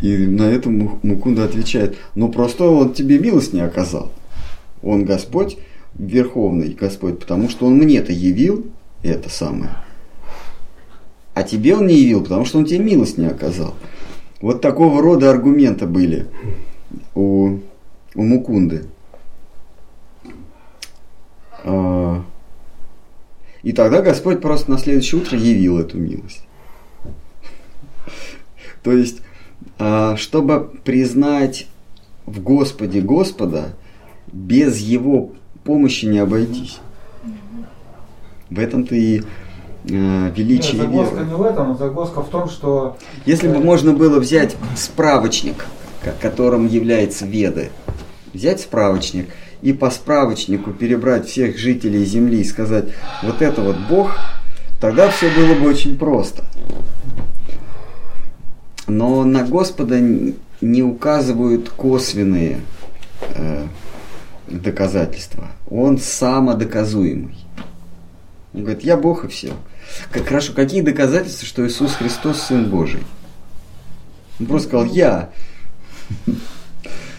И 0.02 0.16
на 0.18 0.44
это 0.44 0.70
Мукунда 0.70 1.46
отвечает, 1.46 1.98
ну 2.16 2.30
просто 2.30 2.66
он 2.66 2.94
тебе 2.94 3.18
милость 3.18 3.54
не 3.54 3.62
оказал. 3.62 4.12
Он 4.84 5.06
Господь, 5.06 5.58
Верховный 5.96 6.76
Господь, 6.80 7.20
потому 7.20 7.50
что 7.50 7.66
он 7.66 7.78
мне-то 7.78 8.12
явил 8.12 8.66
это 9.04 9.30
самое. 9.30 9.72
А 11.34 11.44
тебе 11.44 11.76
он 11.76 11.88
не 11.88 11.96
явил, 11.96 12.24
потому 12.24 12.46
что 12.46 12.58
он 12.58 12.66
тебе 12.66 12.80
милость 12.80 13.18
не 13.18 13.28
оказал. 13.28 13.76
Вот 14.42 14.62
такого 14.62 15.02
рода 15.02 15.30
аргументы 15.30 15.86
были 15.86 16.28
у, 17.16 17.60
у 18.16 18.24
Мукунды. 18.24 18.86
А, 21.64 22.24
и 23.64 23.72
тогда 23.72 24.02
Господь 24.02 24.42
просто 24.42 24.72
на 24.72 24.78
следующее 24.78 25.22
утро 25.22 25.38
явил 25.38 25.80
эту 25.80 25.98
милость. 25.98 26.44
То 28.84 28.92
есть, 28.92 29.22
а, 29.78 30.18
чтобы 30.18 30.72
признать 30.84 31.68
в 32.26 32.42
Господе 32.42 33.02
Господа, 33.02 33.76
без 34.32 34.78
Его 34.80 35.34
помощи 35.64 36.06
не 36.06 36.20
обойтись. 36.20 36.80
В 38.52 38.60
этом-то 38.60 38.94
и 38.94 39.22
э, 39.90 40.32
величие 40.36 40.74
Нет, 40.74 40.82
загвоздка 40.82 41.16
веры. 41.16 41.28
не 41.28 41.34
в 41.36 41.42
этом, 41.42 41.78
загвоздка 41.78 42.22
в 42.22 42.30
том, 42.30 42.50
что... 42.50 42.98
Если 43.26 43.48
бы 43.48 43.60
можно 43.60 43.94
было 43.94 44.20
взять 44.20 44.58
справочник, 44.76 45.66
которым 46.22 46.68
является 46.68 47.26
Веды, 47.26 47.70
взять 48.34 48.60
справочник 48.60 49.30
и 49.62 49.72
по 49.72 49.90
справочнику 49.90 50.72
перебрать 50.72 51.28
всех 51.28 51.58
жителей 51.58 52.04
Земли 52.04 52.42
и 52.42 52.44
сказать, 52.44 52.90
вот 53.24 53.42
это 53.42 53.62
вот 53.62 53.78
Бог, 53.90 54.18
тогда 54.82 55.10
все 55.10 55.30
было 55.30 55.54
бы 55.56 55.70
очень 55.70 55.98
просто. 55.98 56.44
Но 58.88 59.24
на 59.24 59.44
Господа 59.44 59.98
не 60.60 60.84
указывают 60.84 61.70
косвенные 61.70 62.60
э, 63.36 63.64
доказательства. 64.50 65.48
Он 65.70 65.98
самодоказуемый. 65.98 67.38
Он 68.54 68.62
говорит, 68.64 68.84
я 68.84 68.98
Бог 68.98 69.24
и 69.24 69.28
все. 69.28 69.54
Как 70.12 70.28
хорошо, 70.28 70.54
какие 70.54 70.82
доказательства, 70.82 71.48
что 71.48 71.66
Иисус 71.66 71.94
Христос 71.94 72.42
Сын 72.42 72.70
Божий? 72.70 73.04
Он 74.40 74.46
просто 74.46 74.68
сказал, 74.68 74.86
я. 74.86 75.30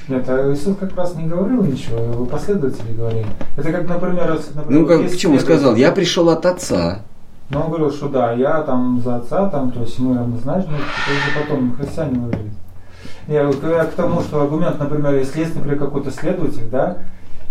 Нет, 0.08 0.28
а 0.28 0.52
Иисус 0.52 0.76
как 0.78 0.94
раз 0.96 1.14
не 1.14 1.26
говорил 1.26 1.62
ничего, 1.62 1.98
его 1.98 2.26
последователи 2.26 2.92
говорили. 2.92 3.26
Это 3.56 3.72
как, 3.72 3.88
например, 3.88 4.38
например 4.54 4.80
Ну, 4.82 4.86
как, 4.86 5.02
почему 5.10 5.38
следователь- 5.38 5.40
сказал? 5.40 5.76
Я 5.76 5.92
пришел 5.92 6.28
от 6.28 6.44
отца. 6.44 7.02
Но 7.50 7.62
он 7.62 7.68
говорил, 7.68 7.92
что 7.92 8.08
да, 8.08 8.32
я 8.32 8.62
там 8.62 9.00
за 9.02 9.16
отца, 9.16 9.48
там, 9.48 9.70
то 9.70 9.80
есть 9.80 9.98
мы 9.98 10.16
равнозначны, 10.16 10.72
это 10.72 11.12
уже 11.12 11.44
потом 11.46 11.76
христиане 11.76 12.18
выжили. 12.18 12.50
Я, 13.28 13.42
я 13.70 13.84
к 13.84 13.92
тому, 13.92 14.20
что 14.22 14.42
аргумент, 14.42 14.78
например, 14.78 15.14
если 15.14 15.40
есть, 15.40 15.54
например, 15.54 15.78
какой-то 15.78 16.10
следователь, 16.10 16.68
да, 16.70 16.98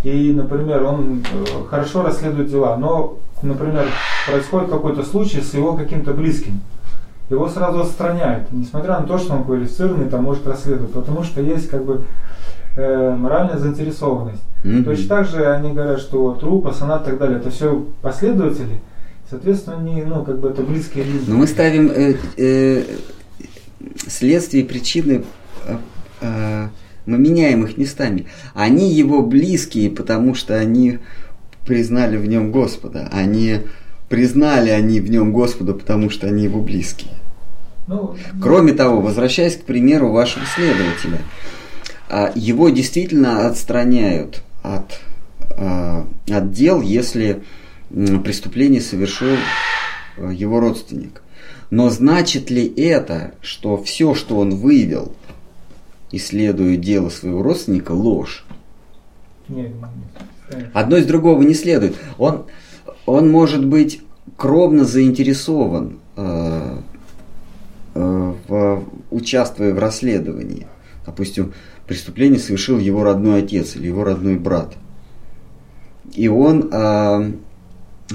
и, 0.03 0.33
например, 0.33 0.83
он 0.83 1.23
э, 1.31 1.45
хорошо 1.69 2.01
расследует 2.03 2.49
дела, 2.49 2.75
но, 2.77 3.17
например, 3.43 3.87
происходит 4.27 4.69
какой-то 4.69 5.03
случай 5.03 5.41
с 5.41 5.53
его 5.53 5.73
каким-то 5.73 6.13
близким, 6.13 6.61
его 7.29 7.47
сразу 7.47 7.81
отстраняют, 7.81 8.51
несмотря 8.51 8.99
на 8.99 9.07
то, 9.07 9.17
что 9.17 9.33
он 9.33 9.43
квалифицированный, 9.45 10.09
там 10.09 10.23
может 10.23 10.45
расследовать, 10.45 10.91
потому 10.91 11.23
что 11.23 11.41
есть 11.41 11.69
как 11.69 11.85
бы 11.85 12.03
э, 12.75 13.15
моральная 13.15 13.57
заинтересованность. 13.57 14.43
Мгм. 14.63 14.83
Точно 14.83 15.07
так 15.07 15.27
же 15.27 15.45
они 15.45 15.71
говорят, 15.71 15.99
что 15.99 16.33
труп, 16.33 16.67
асанат 16.67 17.03
и 17.03 17.11
так 17.11 17.19
далее, 17.19 17.39
это 17.39 17.49
все 17.49 17.85
последователи, 18.01 18.81
соответственно, 19.29 19.77
они, 19.77 20.03
ну, 20.03 20.23
как 20.23 20.39
бы 20.39 20.49
это 20.49 20.61
близкие 20.61 21.05
люди. 21.05 21.29
Но 21.29 21.37
мы 21.37 21.47
ставим 21.47 21.89
э, 21.89 22.15
э, 22.37 22.83
следствие 24.07 24.65
причины, 24.65 25.23
э, 25.65 25.77
э, 26.21 26.67
мы 27.05 27.17
меняем 27.17 27.63
их 27.63 27.77
местами. 27.77 28.27
Они 28.53 28.93
его 28.93 29.23
близкие, 29.23 29.89
потому 29.89 30.35
что 30.35 30.55
они 30.55 30.99
признали 31.65 32.17
в 32.17 32.25
нем 32.25 32.51
Господа. 32.51 33.09
Они 33.11 33.59
признали 34.09 34.69
они 34.69 34.99
в 34.99 35.09
нем 35.09 35.31
Господа, 35.31 35.73
потому 35.73 36.09
что 36.09 36.27
они 36.27 36.43
его 36.43 36.61
близкие. 36.61 37.13
Ну, 37.87 38.15
Кроме 38.41 38.73
того, 38.73 39.01
возвращаясь 39.01 39.55
к 39.55 39.63
примеру 39.63 40.11
вашего 40.11 40.45
следователя, 40.45 41.21
а, 42.09 42.31
его 42.35 42.69
действительно 42.69 43.47
отстраняют 43.47 44.43
от, 44.63 44.99
а, 45.57 46.05
от 46.29 46.51
дел, 46.51 46.81
если 46.81 47.43
преступление 48.23 48.81
совершил 48.81 49.35
э, 50.17 50.31
его 50.33 50.59
родственник. 50.59 51.21
Но 51.69 51.89
значит 51.89 52.49
ли 52.49 52.65
это, 52.65 53.33
что 53.41 53.81
все, 53.81 54.13
что 54.15 54.37
он 54.37 54.55
вывел, 54.55 55.13
исследуя 56.11 56.77
дело 56.77 57.09
своего 57.09 57.43
родственника, 57.43 57.91
ложь? 57.91 58.45
нет, 59.49 59.71
нет, 59.71 59.81
конечно. 60.51 60.71
Одно 60.73 60.97
из 60.97 61.05
другого 61.05 61.41
не 61.41 61.53
следует. 61.53 61.95
Он, 62.17 62.45
он 63.05 63.31
может 63.31 63.65
быть 63.65 64.01
кровно 64.37 64.85
заинтересован, 64.85 65.99
э, 66.15 66.77
э, 67.95 68.33
в, 68.47 68.83
участвуя 69.09 69.73
в 69.73 69.79
расследовании. 69.79 70.67
Допустим, 71.05 71.53
преступление 71.87 72.39
совершил 72.39 72.77
его 72.77 73.03
родной 73.03 73.43
отец 73.43 73.75
или 73.75 73.87
его 73.87 74.03
родной 74.03 74.37
брат. 74.37 74.75
И 76.13 76.27
он 76.27 76.69
э, 76.71 77.31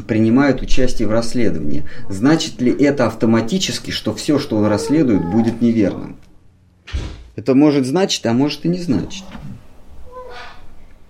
принимает 0.06 0.62
участие 0.62 1.08
в 1.08 1.12
расследовании. 1.12 1.84
Значит 2.08 2.60
ли 2.60 2.70
это 2.72 3.06
автоматически, 3.06 3.90
что 3.90 4.14
все, 4.14 4.38
что 4.38 4.56
он 4.56 4.66
расследует, 4.66 5.24
будет 5.30 5.60
неверным? 5.60 6.16
Это 7.34 7.54
может 7.54 7.86
значить, 7.86 8.24
а 8.26 8.32
может 8.32 8.64
и 8.64 8.68
не 8.68 8.78
значить. 8.78 9.24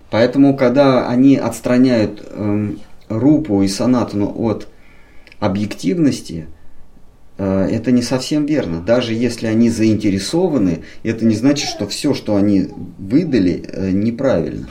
Поэтому, 0.09 0.55
когда 0.55 1.07
они 1.09 1.35
отстраняют 1.35 2.25
эм, 2.29 2.79
Рупу 3.09 3.61
и 3.61 3.67
Санатану 3.67 4.33
от 4.37 4.67
объективности, 5.39 6.47
э, 7.37 7.67
это 7.71 7.91
не 7.91 8.01
совсем 8.01 8.45
верно. 8.45 8.81
Даже 8.81 9.13
если 9.13 9.47
они 9.47 9.69
заинтересованы, 9.69 10.83
это 11.03 11.25
не 11.25 11.35
значит, 11.35 11.69
что 11.69 11.87
все, 11.87 12.13
что 12.13 12.35
они 12.35 12.69
выдали, 12.97 13.63
э, 13.67 13.91
неправильно. 13.91 14.67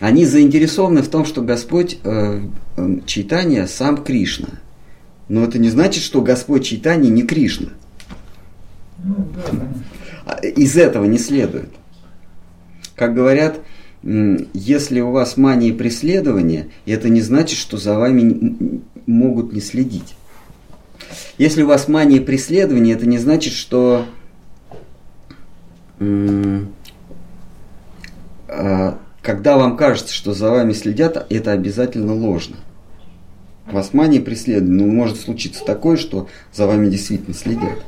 Они 0.00 0.24
заинтересованы 0.24 1.02
в 1.02 1.08
том, 1.08 1.24
что 1.24 1.42
Господь 1.42 1.98
э, 2.02 2.40
э, 2.76 2.96
Чайтанья 3.06 3.66
сам 3.66 4.02
Кришна. 4.02 4.48
Но 5.28 5.44
это 5.44 5.58
не 5.58 5.70
значит, 5.70 6.02
что 6.02 6.20
Господь 6.20 6.66
Чайтанья 6.66 7.10
не 7.10 7.22
Кришна. 7.22 7.68
Ну, 9.02 9.28
да. 9.34 9.68
А, 10.26 10.34
Из 10.40 10.76
этого 10.76 11.04
не 11.04 11.18
следует. 11.18 11.70
Как 12.96 13.14
говорят, 13.14 13.60
если 14.04 15.00
у 15.00 15.10
вас 15.12 15.38
мания 15.38 15.72
преследования, 15.72 16.68
это 16.84 17.08
не 17.08 17.22
значит, 17.22 17.58
что 17.58 17.78
за 17.78 17.98
вами 17.98 18.82
могут 19.06 19.52
не 19.54 19.60
следить. 19.60 20.14
Если 21.38 21.62
у 21.62 21.66
вас 21.66 21.88
мания 21.88 22.20
преследования, 22.20 22.92
это 22.92 23.06
не 23.06 23.16
значит, 23.16 23.54
что 23.54 24.04
а, 28.48 28.98
когда 29.22 29.56
вам 29.56 29.76
кажется, 29.78 30.12
что 30.12 30.34
за 30.34 30.50
вами 30.50 30.74
следят, 30.74 31.26
это 31.30 31.52
обязательно 31.52 32.14
ложно. 32.14 32.56
У 33.66 33.74
вас 33.74 33.94
мания 33.94 34.20
преследования, 34.20 34.84
но 34.84 34.92
может 34.92 35.18
случиться 35.18 35.64
такое, 35.64 35.96
что 35.96 36.28
за 36.52 36.66
вами 36.66 36.90
действительно 36.90 37.34
следят. 37.34 37.78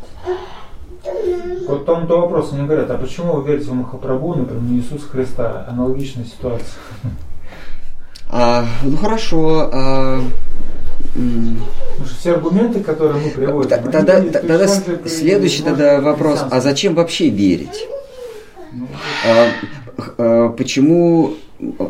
Вот 1.68 1.84
там-то 1.86 2.20
вопрос, 2.20 2.52
они 2.52 2.64
говорят, 2.66 2.90
а 2.90 2.98
почему 2.98 3.34
вы 3.34 3.48
верите 3.50 3.70
в 3.70 3.74
Махапрабху, 3.74 4.34
например, 4.34 4.62
не 4.62 4.78
Иисус 4.80 5.02
Христа? 5.10 5.66
Аналогичная 5.68 6.24
ситуация. 6.24 6.66
А, 8.28 8.64
ну 8.82 8.96
хорошо. 8.96 9.70
а, 9.72 10.20
Потому 11.14 12.06
что 12.06 12.16
все 12.16 12.32
аргументы, 12.34 12.80
которые 12.82 13.22
мы 13.24 13.30
приводим, 13.30 13.72
они 13.78 13.90
тогда, 13.90 14.20
тогда 14.22 14.66
же 14.66 14.80
при- 14.80 15.08
следующий 15.08 15.62
тогда 15.62 16.00
вопрос: 16.00 16.44
а 16.50 16.60
зачем 16.60 16.94
вообще 16.94 17.30
верить? 17.30 17.86
Ну, 18.72 18.86
А, 19.26 19.46
а, 20.18 20.48
почему? 20.50 21.34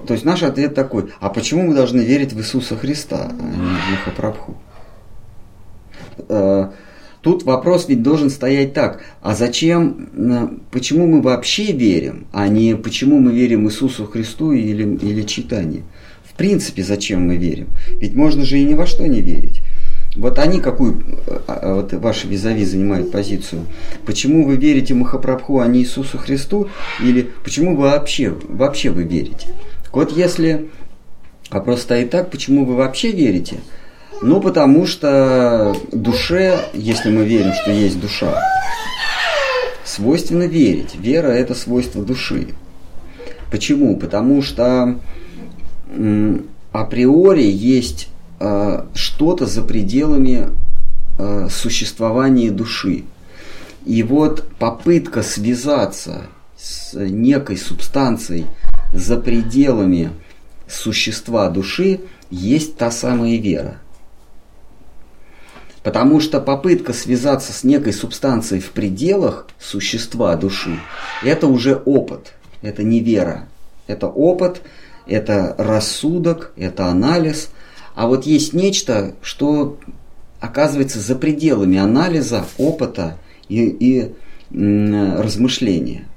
То 0.06 0.14
есть 0.14 0.24
наш 0.24 0.42
ответ 0.42 0.74
такой: 0.74 1.12
а 1.20 1.28
почему 1.28 1.64
мы 1.64 1.74
должны 1.74 2.00
верить 2.02 2.32
в 2.32 2.38
Иисуса 2.38 2.76
Христа, 2.76 3.30
а 3.30 3.42
не 3.42 3.56
в 3.56 3.90
Махапрабху? 3.90 4.54
Тут 7.26 7.42
вопрос 7.42 7.88
ведь 7.88 8.04
должен 8.04 8.30
стоять 8.30 8.72
так: 8.72 9.02
а 9.20 9.34
зачем? 9.34 10.60
Почему 10.70 11.08
мы 11.08 11.20
вообще 11.20 11.72
верим, 11.72 12.28
а 12.32 12.46
не 12.46 12.76
почему 12.76 13.18
мы 13.18 13.32
верим 13.32 13.66
Иисусу 13.66 14.06
Христу 14.06 14.52
или 14.52 14.84
или 14.98 15.22
читанию? 15.22 15.82
В 16.22 16.34
принципе, 16.34 16.84
зачем 16.84 17.26
мы 17.26 17.34
верим? 17.34 17.66
Ведь 18.00 18.14
можно 18.14 18.44
же 18.44 18.60
и 18.60 18.64
ни 18.64 18.74
во 18.74 18.86
что 18.86 19.08
не 19.08 19.22
верить. 19.22 19.60
Вот 20.14 20.38
они 20.38 20.60
какую, 20.60 21.02
а, 21.48 21.58
а, 21.60 21.74
вот 21.74 21.92
ваши 21.94 22.28
визави 22.28 22.64
занимают 22.64 23.10
позицию. 23.10 23.62
Почему 24.06 24.46
вы 24.46 24.54
верите 24.54 24.94
Махапрабху, 24.94 25.58
а 25.58 25.66
не 25.66 25.80
Иисусу 25.80 26.18
Христу? 26.18 26.68
Или 27.02 27.28
почему 27.42 27.74
вы 27.74 27.88
вообще, 27.90 28.36
вообще 28.48 28.90
вы 28.90 29.02
верите? 29.02 29.48
Вот, 29.90 30.16
если 30.16 30.68
вопрос 31.50 31.82
стоит 31.82 32.10
так, 32.10 32.30
почему 32.30 32.64
вы 32.64 32.76
вообще 32.76 33.10
верите? 33.10 33.56
Ну, 34.22 34.40
потому 34.40 34.86
что 34.86 35.76
душе, 35.92 36.58
если 36.72 37.10
мы 37.10 37.24
верим, 37.24 37.52
что 37.52 37.70
есть 37.70 38.00
душа, 38.00 38.42
свойственно 39.84 40.44
верить. 40.44 40.94
Вера– 40.94 41.28
это 41.28 41.54
свойство 41.54 42.02
души. 42.02 42.48
Почему? 43.50 43.96
Потому 43.96 44.42
что 44.42 44.98
априори 46.72 47.44
есть 47.44 48.08
э, 48.40 48.84
что-то 48.94 49.46
за 49.46 49.62
пределами 49.62 50.48
э, 51.18 51.48
существования 51.50 52.50
души. 52.50 53.04
И 53.84 54.02
вот 54.02 54.48
попытка 54.58 55.22
связаться 55.22 56.22
с 56.56 56.92
некой 56.94 57.56
субстанцией 57.56 58.46
за 58.92 59.16
пределами 59.16 60.10
существа 60.68 61.48
души 61.48 62.00
есть 62.30 62.76
та 62.76 62.90
самая 62.90 63.36
вера. 63.36 63.78
Потому 65.86 66.18
что 66.18 66.40
попытка 66.40 66.92
связаться 66.92 67.52
с 67.52 67.62
некой 67.62 67.92
субстанцией 67.92 68.60
в 68.60 68.72
пределах 68.72 69.46
существа 69.60 70.34
души– 70.34 70.80
это 71.22 71.46
уже 71.46 71.76
опыт, 71.76 72.32
это 72.60 72.82
не 72.82 72.98
вера. 72.98 73.46
Это 73.86 74.08
опыт, 74.08 74.62
это 75.06 75.54
рассудок, 75.56 76.50
это 76.56 76.86
анализ. 76.86 77.50
А 77.94 78.08
вот 78.08 78.26
есть 78.26 78.52
нечто, 78.52 79.14
что 79.22 79.78
оказывается 80.40 80.98
за 80.98 81.14
пределами 81.14 81.78
анализа, 81.78 82.44
опыта 82.58 83.16
и, 83.48 83.68
и 83.68 84.12
м, 84.50 85.20
размышления. 85.20 86.08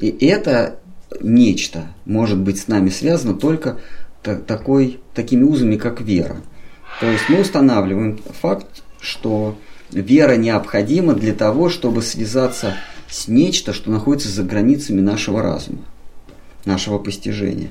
И 0.00 0.08
это 0.26 0.80
нечто 1.20 1.86
может 2.04 2.40
быть 2.40 2.58
с 2.58 2.66
нами 2.66 2.88
связано 2.88 3.34
только 3.34 3.78
та- 4.24 4.40
такой, 4.40 4.98
такими 5.14 5.44
узами, 5.44 5.76
как 5.76 6.00
вера. 6.00 6.38
То 7.02 7.10
есть 7.10 7.28
мы 7.28 7.40
устанавливаем 7.40 8.20
факт, 8.40 8.84
что 9.00 9.58
вера 9.90 10.36
необходима 10.36 11.14
для 11.14 11.34
того, 11.34 11.68
чтобы 11.68 12.00
связаться 12.00 12.76
с 13.10 13.26
нечто, 13.26 13.72
что 13.72 13.90
находится 13.90 14.28
за 14.28 14.44
границами 14.44 15.00
нашего 15.00 15.42
разума, 15.42 15.80
нашего 16.64 16.98
постижения. 16.98 17.70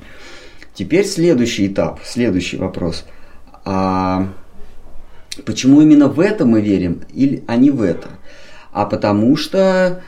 Теперь 0.73 1.05
следующий 1.05 1.67
этап, 1.67 2.01
следующий 2.03 2.57
вопрос. 2.57 3.05
А 3.63 4.27
почему 5.45 5.79
именно 5.79 6.09
в 6.09 6.19
это 6.19 6.45
мы 6.45 6.59
верим, 6.59 7.03
или, 7.13 7.41
а 7.47 7.55
не 7.55 7.71
в 7.71 7.81
это? 7.83 8.09
А 8.73 8.85
потому 8.85 9.37
что 9.37 10.03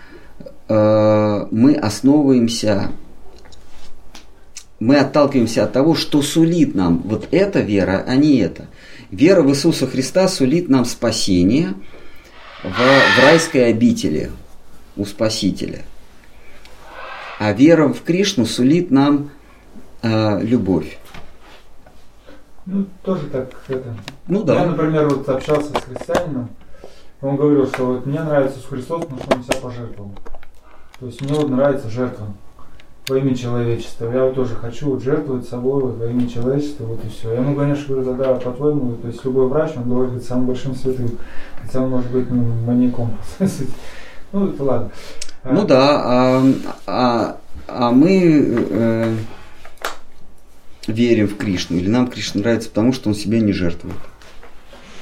э, 0.68 1.48
мы 1.50 1.76
основываемся, 1.76 2.92
мы 4.84 4.98
отталкиваемся 4.98 5.64
от 5.64 5.72
того, 5.72 5.96
что 5.96 6.22
сулит 6.22 6.76
нам 6.76 7.00
вот 7.06 7.30
эта 7.32 7.62
вера, 7.62 8.04
а 8.06 8.16
не 8.16 8.40
это. 8.40 8.68
Вера 9.12 9.42
в 9.42 9.50
Иисуса 9.50 9.88
Христа 9.88 10.28
сулит 10.28 10.68
нам 10.68 10.84
спасение 10.84 11.74
в, 12.64 12.68
в 12.68 13.24
райской 13.24 13.70
обители 13.70 14.30
у 14.98 15.06
Спасителя. 15.06 15.84
А 17.40 17.54
вера 17.54 17.88
в 17.88 18.04
Кришну 18.04 18.46
сулит 18.46 18.92
нам 18.92 19.32
э, 20.02 20.42
любовь. 20.42 20.98
Ну, 22.66 22.86
тоже 23.04 23.28
так 23.28 23.52
это. 23.70 23.96
Ну 24.28 24.44
да. 24.44 24.56
Я, 24.56 24.66
например, 24.66 25.08
вот 25.08 25.28
общался 25.30 25.70
с 25.70 25.84
христианином, 25.84 26.50
он 27.22 27.38
говорил, 27.38 27.68
что 27.68 27.86
вот 27.86 28.06
мне 28.06 28.22
нравится 28.22 28.58
Иисус 28.60 28.70
Христос, 28.70 29.06
потому 29.06 29.22
что 29.22 29.36
он 29.36 29.44
себя 29.44 29.58
пожертвовал. 29.62 30.12
То 31.00 31.06
есть 31.06 31.22
мне 31.22 31.34
вот 31.34 31.50
нравится 31.50 31.90
жертва 31.90 32.28
во 33.08 33.18
имя 33.18 33.36
человечества. 33.36 34.12
Я 34.12 34.26
вот 34.26 34.36
тоже 34.36 34.56
хочу 34.56 34.92
вот 34.92 35.04
жертвовать 35.04 35.48
собой 35.48 35.84
вот 35.84 35.98
во 35.98 36.08
имя 36.08 36.28
человечества, 36.28 36.86
вот 36.86 37.04
и 37.04 37.10
все. 37.10 37.34
Я 37.34 37.40
ему, 37.40 37.56
конечно, 37.56 37.86
говорю, 37.88 38.14
да, 38.14 38.14
да, 38.14 38.34
по-твоему, 38.36 38.96
то 38.96 39.08
есть 39.08 39.24
любой 39.26 39.48
врач, 39.48 39.72
он 39.76 39.90
должен 39.90 40.16
быть 40.16 40.24
самым 40.24 40.48
большим 40.48 40.76
святым, 40.76 41.18
хотя 41.62 41.82
он 41.82 41.90
может 41.90 42.10
быть 42.12 42.30
ну, 42.30 42.44
маньяком. 42.66 43.18
Ну, 44.32 44.48
это 44.48 44.64
ладно. 44.64 44.92
Ну 45.44 45.64
да, 45.64 46.02
а, 46.04 46.44
а, 46.88 47.38
а 47.68 47.92
мы 47.92 48.66
э, 48.72 49.16
верим 50.88 51.28
в 51.28 51.38
Кришну, 51.38 51.78
или 51.78 51.88
нам 51.88 52.08
Кришна 52.08 52.42
нравится, 52.42 52.70
потому 52.70 52.94
что 52.94 53.10
он 53.10 53.16
себя 53.16 53.40
не 53.40 53.54
жертвует. 53.54 53.96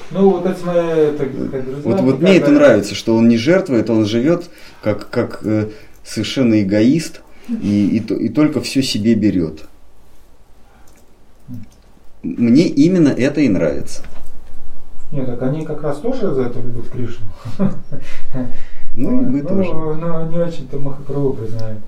Ну, 0.10 0.32
вот 0.32 0.45
эти 0.45 0.66
мои 0.66 1.18
так, 1.18 1.34
друзья. 1.34 1.82
Вот, 1.86 2.02
вот 2.02 2.20
мне 2.20 2.36
это 2.36 2.52
нравится, 2.52 2.93
что 2.93 3.16
он 3.16 3.30
не 3.30 3.38
жертвует, 3.38 3.89
он 3.89 4.06
живет 4.06 4.49
как, 4.84 5.10
как 5.10 5.39
э, 5.45 5.70
совершенно 6.04 6.62
эгоист 6.62 7.22
и, 7.62 7.97
и, 7.97 7.97
и 7.97 8.30
только 8.30 8.62
все 8.62 8.82
себе 8.82 9.16
берет. 9.16 9.66
Мне 12.24 12.68
именно 12.68 13.10
это 13.10 13.41
и 13.41 13.49
нравится. 13.49 14.04
Нет, 15.12 15.26
так 15.26 15.41
они 15.41 15.66
как 15.66 15.82
раз 15.82 15.97
тоже 15.99 16.34
за 16.34 16.43
это 16.43 16.60
любят 16.60 16.89
Кришну. 16.89 17.26
Ну, 18.93 19.22
и 19.22 19.26
мы 19.26 19.41
ну, 19.41 19.47
тоже. 19.47 19.74
Ну, 19.74 20.30
не 20.30 20.38
очень-то 20.38 20.78
Махапрабху 20.78 21.34
признают. 21.34 21.80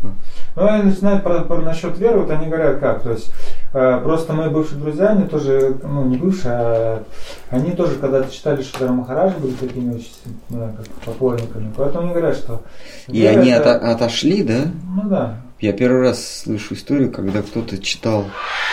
Ну, 0.56 0.66
они 0.66 0.84
начинают 0.84 1.24
про, 1.24 1.42
про, 1.42 1.58
насчет 1.62 1.98
веры, 1.98 2.22
вот 2.22 2.30
они 2.30 2.48
говорят 2.48 2.80
как, 2.80 3.04
то 3.04 3.12
есть 3.12 3.32
э, 3.74 4.00
просто 4.04 4.34
мои 4.34 4.50
бывшие 4.50 4.80
друзья, 4.80 5.10
они 5.10 5.28
тоже, 5.28 5.76
ну 5.84 6.06
не 6.06 6.16
бывшие, 6.16 6.54
а 6.54 7.04
они 7.50 7.72
тоже 7.72 7.96
когда-то 7.96 8.32
читали 8.32 8.62
Шидара 8.62 8.92
Махараджи, 8.92 9.36
были 9.38 9.54
такими 9.54 9.96
очень, 9.96 10.14
ну, 10.50 10.72
как 10.78 10.88
поклонниками, 11.04 11.74
поэтому 11.76 12.06
они 12.06 12.12
говорят, 12.12 12.38
что... 12.38 12.62
И 13.08 13.26
они 13.26 13.50
это... 13.50 13.76
отошли, 13.76 14.44
да? 14.44 14.72
Ну 14.96 15.10
да. 15.10 15.42
Я 15.64 15.72
первый 15.72 16.02
раз 16.02 16.42
слышу 16.44 16.74
историю, 16.74 17.10
когда 17.10 17.42
кто-то 17.42 17.78
читал 17.78 18.26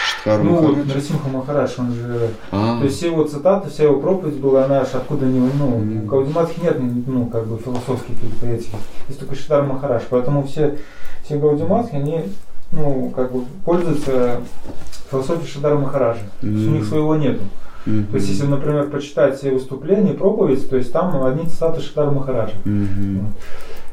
Штхару 0.08 0.42
Ну, 0.42 0.50
Махарадж. 0.54 0.74
вот 0.74 0.86
Нарасимха 0.88 1.28
Махарадж, 1.28 1.70
он 1.78 1.92
же... 1.94 2.30
А. 2.50 2.78
То 2.80 2.84
есть 2.86 2.96
все 2.96 3.06
его 3.06 3.22
цитаты, 3.22 3.70
вся 3.70 3.84
его 3.84 4.00
проповедь 4.00 4.40
была, 4.40 4.64
она 4.64 4.80
аж 4.80 4.88
откуда 4.94 5.24
не... 5.26 5.38
Ну, 5.38 5.68
Мгм. 5.78 6.02
у 6.02 6.06
Гаудиматхи 6.06 6.58
нет, 6.60 6.78
ну, 7.06 7.26
как 7.26 7.46
бы 7.46 7.58
философских 7.58 8.16
этих. 8.42 8.70
Есть 9.06 9.20
только 9.20 9.36
Шидар 9.36 9.62
Махарадж. 9.62 10.02
Поэтому 10.10 10.42
все, 10.42 10.78
все 11.24 11.38
Гаудиматхи, 11.38 11.94
они, 11.94 12.22
ну, 12.72 13.12
как 13.14 13.30
бы 13.30 13.44
пользуются 13.64 14.40
философией 15.12 15.46
Шидара 15.46 15.78
Махараджа. 15.78 16.22
То 16.40 16.46
есть 16.48 16.66
у 16.66 16.70
них 16.72 16.84
своего 16.86 17.14
нету. 17.14 17.44
Мгм. 17.86 18.06
То 18.08 18.16
есть, 18.16 18.28
если, 18.30 18.46
например, 18.46 18.90
почитать 18.90 19.38
все 19.38 19.52
выступления, 19.52 20.12
проповедь, 20.14 20.68
то 20.68 20.76
есть 20.76 20.92
там 20.92 21.22
одни 21.22 21.46
цитаты 21.46 21.82
Шидара 21.82 22.10
Махараджа. 22.10 22.54
Мгм. 22.64 23.20
Вот. 23.20 23.30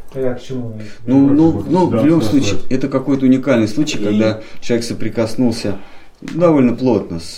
Это 0.09 0.19
я 0.21 0.33
к 0.33 0.41
чему? 0.41 0.73
Ну, 1.05 1.27
ну, 1.29 1.63
ну, 1.67 1.87
в 1.87 1.91
да, 1.91 2.03
любом 2.03 2.19
да, 2.21 2.25
случае, 2.25 2.55
да. 2.69 2.75
это 2.75 2.87
какой-то 2.87 3.25
уникальный 3.25 3.67
случай, 3.67 3.97
И- 3.99 4.03
когда 4.03 4.41
человек 4.61 4.85
соприкоснулся 4.85 5.77
довольно 6.21 6.75
плотно 6.75 7.19
с, 7.19 7.37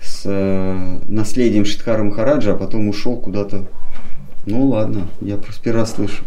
с 0.00 0.22
э, 0.24 0.98
наследием 1.08 1.64
Шидхара 1.64 2.02
Махараджа, 2.02 2.52
а 2.52 2.56
потом 2.56 2.88
ушел 2.88 3.16
куда-то. 3.16 3.66
Ну 4.46 4.66
ладно, 4.68 5.08
я 5.20 5.36
просто 5.36 5.62
первый 5.62 5.80
раз 5.80 5.94
слышу. 5.94 6.22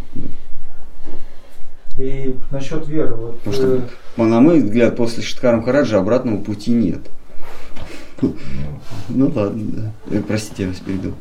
И 1.97 2.35
насчет 2.51 2.87
веры. 2.87 3.15
Вот, 3.15 3.39
Потому 3.39 3.55
что, 3.55 3.75
э, 3.75 3.79
ну, 4.17 4.25
на 4.25 4.39
мой 4.39 4.61
взгляд, 4.61 4.95
после 4.95 5.23
Шидхара 5.23 5.57
Махараджа 5.57 5.99
обратного 5.99 6.37
пути 6.37 6.71
нет. 6.71 6.99
Ну 9.09 9.31
ладно, 9.33 9.63
да. 10.09 10.15
Э, 10.17 10.21
Простите, 10.27 10.63
я 10.63 10.69
вас 10.69 10.79
перебил. 10.79 11.13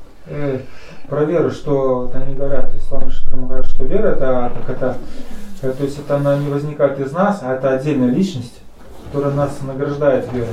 Про 1.09 1.25
веру, 1.25 1.51
что 1.51 2.11
они 2.15 2.35
говорят, 2.35 2.75
ислам 2.75 3.11
Шитрам 3.11 3.47
говорят, 3.47 3.67
что 3.67 3.85
вера 3.85 4.09
это 4.09 4.53
как 4.67 4.77
это, 4.77 4.97
э, 5.63 5.73
то 5.73 5.85
есть 5.85 5.99
это 5.99 6.17
она 6.17 6.37
не 6.39 6.49
возникает 6.49 6.99
из 7.01 7.13
нас, 7.13 7.41
а 7.43 7.55
это 7.55 7.71
отдельная 7.75 8.11
личность, 8.11 8.61
которая 9.07 9.35
нас 9.35 9.59
награждает 9.63 10.33
верой. 10.33 10.49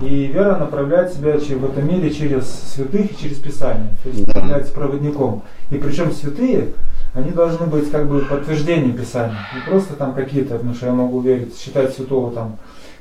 И 0.00 0.26
вера 0.26 0.56
направляет 0.56 1.12
себя 1.12 1.32
в 1.36 1.64
этом 1.64 1.86
мире 1.86 2.10
через 2.10 2.46
святых 2.48 3.12
и 3.12 3.16
через 3.16 3.38
Писание, 3.38 3.90
то 4.02 4.08
есть 4.08 4.24
Да. 4.32 4.40
является 4.40 4.72
проводником. 4.72 5.42
И 5.70 5.76
причем 5.76 6.10
святые, 6.12 6.68
они 7.12 7.32
должны 7.32 7.66
быть 7.66 7.90
как 7.90 8.08
бы 8.08 8.20
подтверждением 8.20 8.96
Писания, 8.96 9.36
не 9.54 9.60
просто 9.68 9.94
там 9.94 10.14
какие-то, 10.14 10.54
потому 10.54 10.74
что 10.74 10.86
я 10.86 10.92
могу 10.92 11.20
верить, 11.20 11.58
считать 11.58 11.92
святого 11.94 12.32
там 12.32 12.56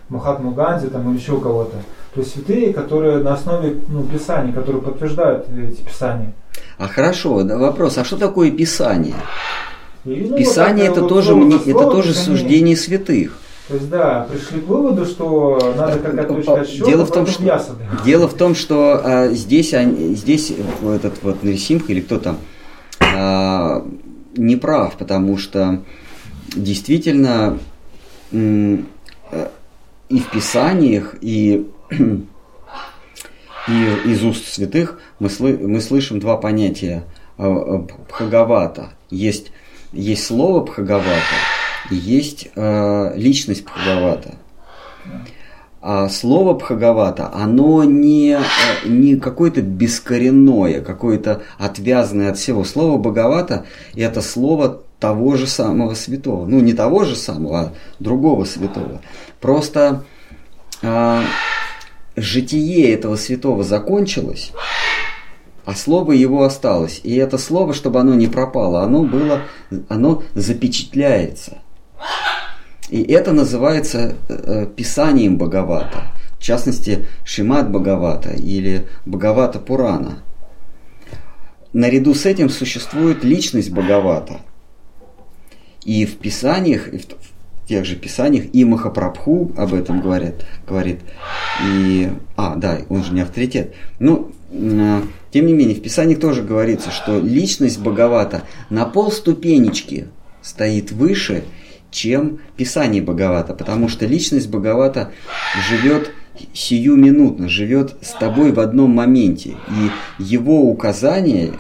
Махатму 0.09 0.51
Ганди 0.51 0.87
там, 0.87 1.09
или 1.11 1.19
еще 1.19 1.39
кого-то. 1.39 1.77
То 2.13 2.21
есть 2.21 2.33
святые, 2.33 2.73
которые 2.73 3.19
на 3.19 3.33
основе 3.33 3.77
ну, 3.87 4.03
Писаний, 4.03 4.51
которые 4.51 4.81
подтверждают 4.81 5.47
эти 5.49 5.81
Писания. 5.81 6.33
А 6.77 6.87
хорошо, 6.87 7.43
да, 7.43 7.57
вопрос, 7.57 7.97
а 7.97 8.03
что 8.03 8.17
такое 8.17 8.51
Писание? 8.51 9.15
И, 10.05 10.27
ну, 10.29 10.37
Писание 10.37 10.87
это 10.87 11.01
тоже, 11.01 11.35
мне- 11.35 11.57
это 11.57 11.91
тоже 11.91 12.09
они- 12.11 12.13
суждение 12.25 12.77
святых. 12.77 13.37
То 13.67 13.75
есть, 13.75 13.89
да, 13.89 14.27
пришли 14.31 14.61
к 14.61 14.67
выводу, 14.67 15.05
что 15.05 15.73
надо 15.77 15.99
какая-то 15.99 16.33
точка 16.33 16.61
отсчета, 16.61 16.85
Дело 16.85 17.05
в 17.05 17.11
том, 17.11 17.27
что-. 17.27 17.43
Дело 18.03 18.27
в 18.27 18.33
том, 18.33 18.55
что 18.55 19.01
а, 19.03 19.27
здесь, 19.29 19.73
они- 19.73 20.15
здесь 20.15 20.51
этот 20.83 21.21
вот 21.21 21.43
Нарисимха 21.43 21.91
или 21.91 22.01
кто 22.01 22.17
там 22.17 22.37
а, 22.99 23.85
не 24.35 24.55
прав, 24.55 24.97
потому 24.97 25.37
что 25.37 25.83
действительно 26.55 27.59
э, 28.31 28.77
и 30.09 30.19
в 30.19 30.31
Писаниях, 30.31 31.15
и, 31.21 31.67
и 33.67 33.71
из 34.05 34.23
уст 34.23 34.47
святых 34.47 34.99
мы, 35.19 35.27
слы- 35.27 35.57
мы 35.57 35.81
слышим 35.81 36.19
два 36.19 36.37
понятия 36.37 37.03
а, 37.37 37.47
а, 37.47 37.77
Бхагавата. 38.09 38.93
Есть, 39.09 39.51
есть 39.91 40.25
слово 40.25 40.63
Бхагавата 40.63 41.09
и 41.91 41.95
есть 41.95 42.49
а, 42.55 43.13
личность 43.15 43.65
Бхагавата. 43.65 44.35
А 45.81 46.09
слово 46.09 46.55
Бхагавата, 46.55 47.31
оно 47.33 47.85
не, 47.85 48.31
э, 48.31 48.87
не 48.87 49.15
какое-то 49.15 49.61
бескоренное, 49.61 50.81
какое-то 50.81 51.43
отвязанное 51.57 52.31
от 52.31 52.37
всего. 52.37 52.65
Слово 52.65 52.97
Бхагавата– 52.97 53.65
это 53.95 54.21
слово 54.21 54.81
того 54.99 55.37
же 55.37 55.47
самого 55.47 55.93
святого. 55.93 56.45
Ну, 56.45 56.59
не 56.59 56.73
того 56.73 57.05
же 57.05 57.15
самого, 57.15 57.59
а 57.59 57.73
другого 57.99 58.43
святого. 58.43 59.01
Просто 59.39 60.03
а, 60.83 61.23
житие 62.17 62.91
этого 62.91 63.15
святого 63.15 63.63
закончилось, 63.63 64.51
а 65.69 65.75
слово 65.75 66.13
его 66.13 66.45
осталось. 66.45 66.99
И 67.03 67.15
это 67.15 67.37
слово, 67.37 67.75
чтобы 67.75 67.99
оно 67.99 68.15
не 68.15 68.25
пропало, 68.25 68.81
оно 68.81 69.03
было, 69.03 69.41
оно 69.87 70.23
запечатляется. 70.33 71.59
И 72.89 73.03
это 73.03 73.33
называется 73.33 74.15
э, 74.29 74.65
писанием 74.75 75.37
Бхагавата. 75.37 76.11
В 76.39 76.41
частности, 76.41 77.05
Шимат 77.23 77.69
Бхагавата 77.69 78.31
или 78.31 78.87
Бхагавата 79.05 79.59
Пурана. 79.59 80.23
Наряду 81.71 82.15
с 82.15 82.25
этим 82.25 82.49
существует 82.49 83.23
личность 83.23 83.69
Бхагавата. 83.69 84.39
И 85.85 86.07
в 86.07 86.17
писаниях, 86.17 86.91
и 86.91 86.97
в, 86.97 87.05
в 87.05 87.67
тех 87.67 87.85
же 87.85 87.95
писаниях, 87.95 88.45
и 88.53 88.65
Махапрабху 88.65 89.51
об 89.55 89.75
этом 89.75 90.01
говорит, 90.01 90.45
говорит. 90.67 91.01
И, 91.63 92.09
а, 92.35 92.55
да, 92.55 92.79
он 92.89 93.03
же 93.03 93.13
не 93.13 93.21
авторитет. 93.21 93.75
Ну, 93.99 94.31
э, 94.31 94.38
тем 94.51 95.45
не 95.45 95.53
менее, 95.53 95.75
в 95.75 95.81
писаниях 95.81 96.19
тоже 96.19 96.43
говорится, 96.43 96.91
что 96.91 97.19
личность 97.19 97.79
Бхагавата 97.79 98.43
на 98.69 98.85
полступенечки 98.85 100.07
стоит 100.41 100.91
выше, 100.91 101.43
чем 101.91 102.39
Писание 102.55 103.01
Бхагавата, 103.01 103.53
потому 103.53 103.89
что 103.89 104.05
личность 104.05 104.49
Бхагавата 104.49 105.11
живет 105.69 106.11
сиюминутно, 106.53 107.49
живет 107.49 107.95
с 108.01 108.11
тобой 108.11 108.51
в 108.51 108.59
одном 108.59 108.91
моменте. 108.91 109.55
И 110.19 110.23
его 110.23 110.61
указания, 110.63 111.53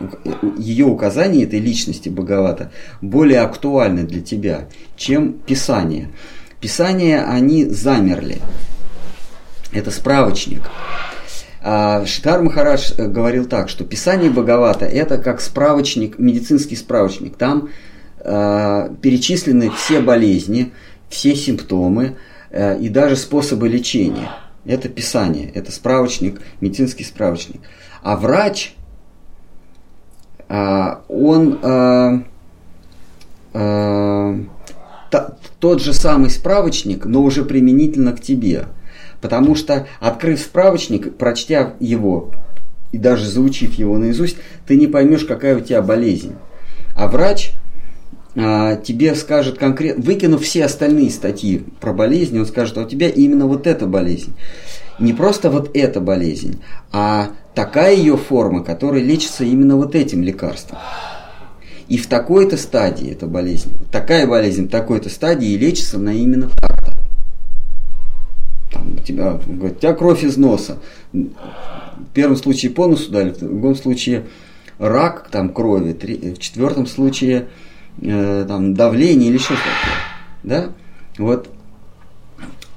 ее 0.57 0.85
указания 0.85 1.43
этой 1.43 1.59
личности 1.59 2.09
Бхагавата 2.09 2.71
более 3.01 3.41
актуальны 3.41 4.03
для 4.03 4.21
тебя, 4.21 4.69
чем 4.95 5.33
Писание. 5.33 6.09
Писания, 6.61 7.25
они 7.29 7.65
замерли. 7.65 8.37
Это 9.71 9.91
справочник. 9.91 10.61
А 11.61 12.05
Махарадж 12.25 12.93
э, 12.97 13.07
говорил 13.07 13.45
так, 13.45 13.69
что 13.69 13.83
Писание 13.83 14.29
Бхагавата 14.29 14.85
это 14.85 15.17
как 15.17 15.41
справочник, 15.41 16.17
медицинский 16.17 16.75
справочник. 16.75 17.35
Там 17.35 17.69
э, 18.19 18.89
перечислены 19.01 19.69
все 19.71 19.99
болезни, 19.99 20.71
все 21.09 21.35
симптомы 21.35 22.15
э, 22.49 22.79
и 22.79 22.87
даже 22.87 23.17
способы 23.17 23.67
лечения. 23.67 24.29
Это 24.65 24.87
писание, 24.87 25.51
это 25.53 25.71
справочник, 25.71 26.41
медицинский 26.61 27.03
справочник. 27.03 27.61
А 28.03 28.15
врач, 28.15 28.75
э, 30.47 30.95
он 31.09 31.59
э, 31.61 32.19
э, 33.53 34.39
тот 35.59 35.81
же 35.81 35.93
самый 35.93 36.29
справочник, 36.29 37.05
но 37.05 37.21
уже 37.23 37.43
применительно 37.43 38.13
к 38.13 38.21
тебе. 38.21 38.67
Потому 39.21 39.55
что, 39.55 39.87
открыв 39.99 40.39
справочник, 40.39 41.15
прочтя 41.15 41.73
его 41.79 42.31
и 42.91 42.97
даже 42.97 43.27
заучив 43.27 43.73
его 43.75 43.97
наизусть, 43.97 44.37
ты 44.65 44.75
не 44.75 44.87
поймешь, 44.87 45.25
какая 45.25 45.57
у 45.57 45.61
тебя 45.61 45.81
болезнь. 45.81 46.35
А 46.95 47.07
врач 47.07 47.53
а, 48.35 48.75
тебе 48.77 49.15
скажет 49.15 49.57
конкретно, 49.57 50.03
выкинув 50.03 50.43
все 50.43 50.65
остальные 50.65 51.09
статьи 51.09 51.63
про 51.81 51.93
болезни, 51.93 52.39
он 52.39 52.45
скажет, 52.45 52.77
а 52.77 52.81
у 52.81 52.87
тебя 52.87 53.09
именно 53.09 53.47
вот 53.47 53.67
эта 53.67 53.85
болезнь. 53.85 54.33
Не 54.99 55.13
просто 55.13 55.49
вот 55.49 55.71
эта 55.73 55.99
болезнь, 55.99 56.61
а 56.91 57.29
такая 57.55 57.95
ее 57.95 58.17
форма, 58.17 58.63
которая 58.63 59.01
лечится 59.01 59.43
именно 59.43 59.75
вот 59.75 59.95
этим 59.95 60.23
лекарством. 60.23 60.77
И 61.87 61.97
в 61.97 62.07
такой-то 62.07 62.55
стадии 62.55 63.11
эта 63.11 63.25
болезнь, 63.25 63.71
такая 63.91 64.27
болезнь 64.27 64.67
в 64.67 64.69
такой-то 64.69 65.09
стадии 65.09 65.57
лечится 65.57 65.97
на 65.97 66.13
именно 66.13 66.49
так-то. 66.49 66.68
Тебя, 69.09 69.39
говорит, 69.47 69.77
у 69.77 69.79
тебя 69.79 69.93
кровь 69.93 70.23
из 70.23 70.37
носа. 70.37 70.77
В 71.11 72.13
первом 72.13 72.35
случае 72.35 72.71
по 72.71 72.85
носу 72.85 73.11
дали, 73.11 73.31
в 73.31 73.39
другом 73.39 73.75
случае 73.75 74.25
рак 74.77 75.29
там, 75.31 75.49
крови, 75.49 75.93
в 75.93 76.37
четвертом 76.37 76.85
случае 76.85 77.47
э, 78.03 78.45
там, 78.47 78.75
давление 78.75 79.31
или 79.31 79.39
что-то. 79.39 79.61
Да? 80.43 80.69
Вот 81.17 81.49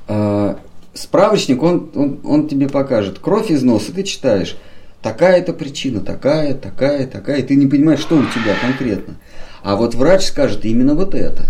э, 0.09 0.55
справочник, 0.95 1.63
он, 1.63 1.91
он, 1.95 2.21
он 2.25 2.49
тебе 2.49 2.71
покажет. 2.71 3.19
Кровь 3.19 3.51
из 3.51 3.63
носа, 3.63 3.93
ты 3.93 4.03
читаешь. 4.03 4.57
Такая-то 5.03 5.53
причина, 5.53 6.01
такая, 6.01 6.55
такая, 6.55 7.07
такая. 7.07 7.41
И 7.41 7.43
ты 7.43 7.57
не 7.57 7.67
понимаешь, 7.67 8.01
что 8.01 8.17
у 8.17 8.25
тебя 8.25 8.57
конкретно. 8.59 9.17
А 9.63 9.77
вот 9.77 9.95
врач 9.95 10.23
скажет 10.23 10.65
именно 10.65 10.95
вот 10.95 11.15
это. 11.15 11.49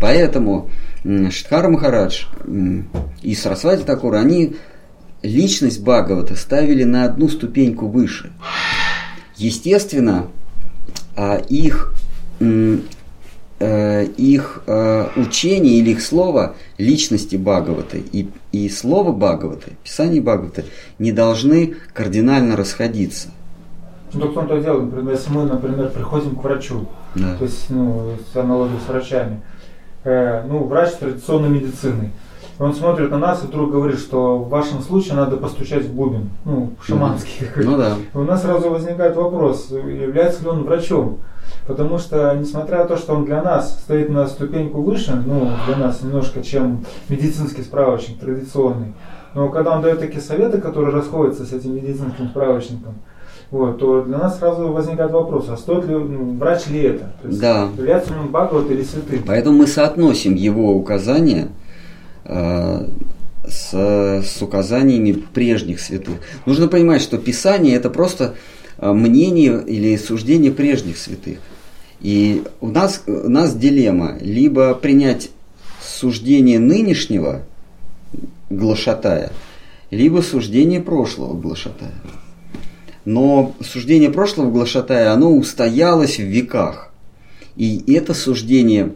Поэтому 0.00 0.70
Шидхара 1.04 1.68
Махарадж 1.68 2.24
и 3.22 3.34
Сарасвати 3.34 3.84
Такур, 3.84 4.14
они 4.14 4.56
личность 5.22 5.82
Бхагавата 5.82 6.36
ставили 6.36 6.84
на 6.84 7.04
одну 7.04 7.28
ступеньку 7.28 7.88
выше. 7.88 8.32
Естественно, 9.36 10.28
а, 11.16 11.36
их 11.36 11.94
Э, 13.60 14.04
их 14.04 14.62
э, 14.66 15.06
учение 15.16 15.78
или 15.78 15.90
их 15.90 16.02
слово 16.02 16.54
личности 16.76 17.36
Бхагавата 17.36 17.98
и, 17.98 18.28
и 18.50 18.68
слово 18.68 19.12
Бхагавата, 19.12 19.70
писание 19.84 20.20
Бхагавата 20.20 20.64
не 20.98 21.12
должны 21.12 21.76
кардинально 21.92 22.56
расходиться. 22.56 23.28
Ну, 24.12 24.20
так 24.20 24.30
в 24.30 24.34
том-то 24.34 24.60
дело, 24.60 25.10
если 25.10 25.30
мы, 25.30 25.44
например, 25.44 25.88
приходим 25.90 26.34
к 26.34 26.42
врачу, 26.42 26.88
да. 27.14 27.36
то 27.36 27.44
есть, 27.44 27.70
ну, 27.70 28.16
с 28.32 28.36
аналогией 28.36 28.80
с 28.84 28.88
врачами, 28.88 29.40
э, 30.04 30.44
ну, 30.46 30.64
врач 30.64 30.92
традиционной 30.92 31.48
медицины, 31.48 32.12
он 32.58 32.72
смотрит 32.72 33.10
на 33.10 33.18
нас 33.18 33.42
и 33.42 33.46
вдруг 33.46 33.72
говорит, 33.72 33.98
что 33.98 34.38
в 34.38 34.48
вашем 34.48 34.80
случае 34.80 35.14
надо 35.14 35.36
постучать 35.36 35.84
в 35.84 35.92
бубен, 35.92 36.30
ну, 36.44 36.70
шаманский. 36.80 37.48
Ну 37.56 37.76
да. 37.76 37.96
И 38.12 38.16
у 38.16 38.22
нас 38.22 38.42
сразу 38.42 38.70
возникает 38.70 39.16
вопрос, 39.16 39.70
является 39.70 40.42
ли 40.42 40.48
он 40.48 40.64
врачом? 40.64 41.18
Потому 41.66 41.98
что, 41.98 42.34
несмотря 42.34 42.78
на 42.78 42.84
то, 42.84 42.96
что 42.96 43.14
он 43.14 43.24
для 43.24 43.42
нас 43.42 43.80
стоит 43.80 44.08
на 44.08 44.26
ступеньку 44.26 44.82
выше, 44.82 45.20
ну, 45.26 45.50
для 45.66 45.76
нас 45.76 46.02
немножко, 46.02 46.42
чем 46.42 46.84
медицинский 47.08 47.62
справочник 47.62 48.20
традиционный, 48.20 48.94
но 49.34 49.48
когда 49.48 49.74
он 49.74 49.82
дает 49.82 49.98
такие 49.98 50.20
советы, 50.20 50.60
которые 50.60 50.94
расходятся 50.94 51.44
с 51.44 51.52
этим 51.52 51.74
медицинским 51.74 52.28
справочником, 52.28 52.94
вот, 53.54 53.78
то 53.78 54.02
для 54.02 54.18
нас 54.18 54.40
сразу 54.40 54.72
возникает 54.72 55.12
вопрос, 55.12 55.48
а 55.48 55.56
стоит 55.56 55.86
ли, 55.86 55.94
ну, 55.94 56.36
врач 56.36 56.66
ли 56.66 56.80
это? 56.80 57.12
То 57.22 57.28
есть, 57.28 57.40
да. 57.40 57.68
Является 57.76 58.12
ли 58.12 58.18
он 58.18 58.30
Бхагават 58.30 58.68
или 58.68 58.82
святым? 58.82 59.22
Поэтому 59.24 59.58
мы 59.58 59.68
соотносим 59.68 60.34
его 60.34 60.74
указания 60.74 61.50
э, 62.24 62.88
с, 63.46 63.72
с 63.72 64.42
указаниями 64.42 65.12
прежних 65.12 65.78
святых. 65.78 66.16
Нужно 66.46 66.66
понимать, 66.66 67.00
что 67.00 67.16
Писание 67.16 67.76
это 67.76 67.90
просто 67.90 68.34
э, 68.78 68.90
мнение 68.90 69.62
или 69.64 69.96
суждение 69.98 70.50
прежних 70.50 70.98
святых. 70.98 71.38
И 72.00 72.42
у 72.60 72.66
нас, 72.66 73.04
у 73.06 73.28
нас 73.28 73.54
дилемма 73.54 74.18
либо 74.20 74.74
принять 74.74 75.30
суждение 75.80 76.58
нынешнего 76.58 77.42
глашатая, 78.50 79.30
либо 79.92 80.22
суждение 80.22 80.80
прошлого 80.80 81.34
глашатая. 81.34 81.92
Но 83.04 83.54
суждение 83.60 84.10
прошлого 84.10 84.50
глашатая, 84.50 85.12
оно 85.12 85.34
устоялось 85.34 86.18
в 86.18 86.22
веках. 86.24 86.92
И 87.56 87.92
это 87.92 88.14
суждение 88.14 88.92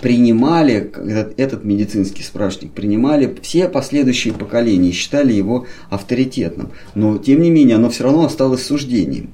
принимали, 0.00 0.92
этот, 0.94 1.40
этот 1.40 1.64
медицинский 1.64 2.22
справочник, 2.22 2.72
принимали 2.72 3.34
все 3.42 3.68
последующие 3.68 4.34
поколения 4.34 4.90
и 4.90 4.92
считали 4.92 5.32
его 5.32 5.66
авторитетным. 5.88 6.70
Но, 6.94 7.18
тем 7.18 7.40
не 7.40 7.50
менее, 7.50 7.76
оно 7.76 7.88
все 7.88 8.04
равно 8.04 8.26
осталось 8.26 8.64
суждением. 8.64 9.30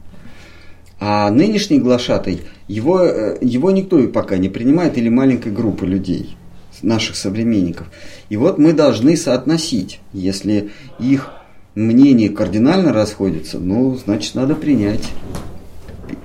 А 1.00 1.30
нынешний 1.30 1.80
глашатай, 1.80 2.42
его, 2.68 3.02
э, 3.02 3.38
его 3.40 3.72
никто 3.72 4.00
пока 4.06 4.36
не 4.36 4.48
принимает, 4.48 4.96
или 4.96 5.08
маленькая 5.08 5.50
группа 5.50 5.82
людей, 5.82 6.36
наших 6.80 7.16
современников. 7.16 7.88
И 8.28 8.36
вот 8.36 8.58
мы 8.58 8.72
должны 8.72 9.16
соотносить, 9.16 9.98
если 10.12 10.70
их 11.00 11.32
мнение 11.74 12.28
кардинально 12.28 12.92
расходится, 12.92 13.58
ну, 13.58 13.94
значит, 13.96 14.34
надо 14.34 14.54
принять 14.54 15.08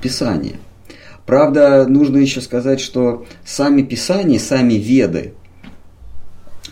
Писание. 0.02 0.56
Правда, 1.26 1.86
нужно 1.88 2.18
еще 2.18 2.42
сказать, 2.42 2.80
что 2.80 3.26
сами 3.46 3.82
Писания, 3.82 4.40
сами 4.40 4.74
Веды 4.74 5.34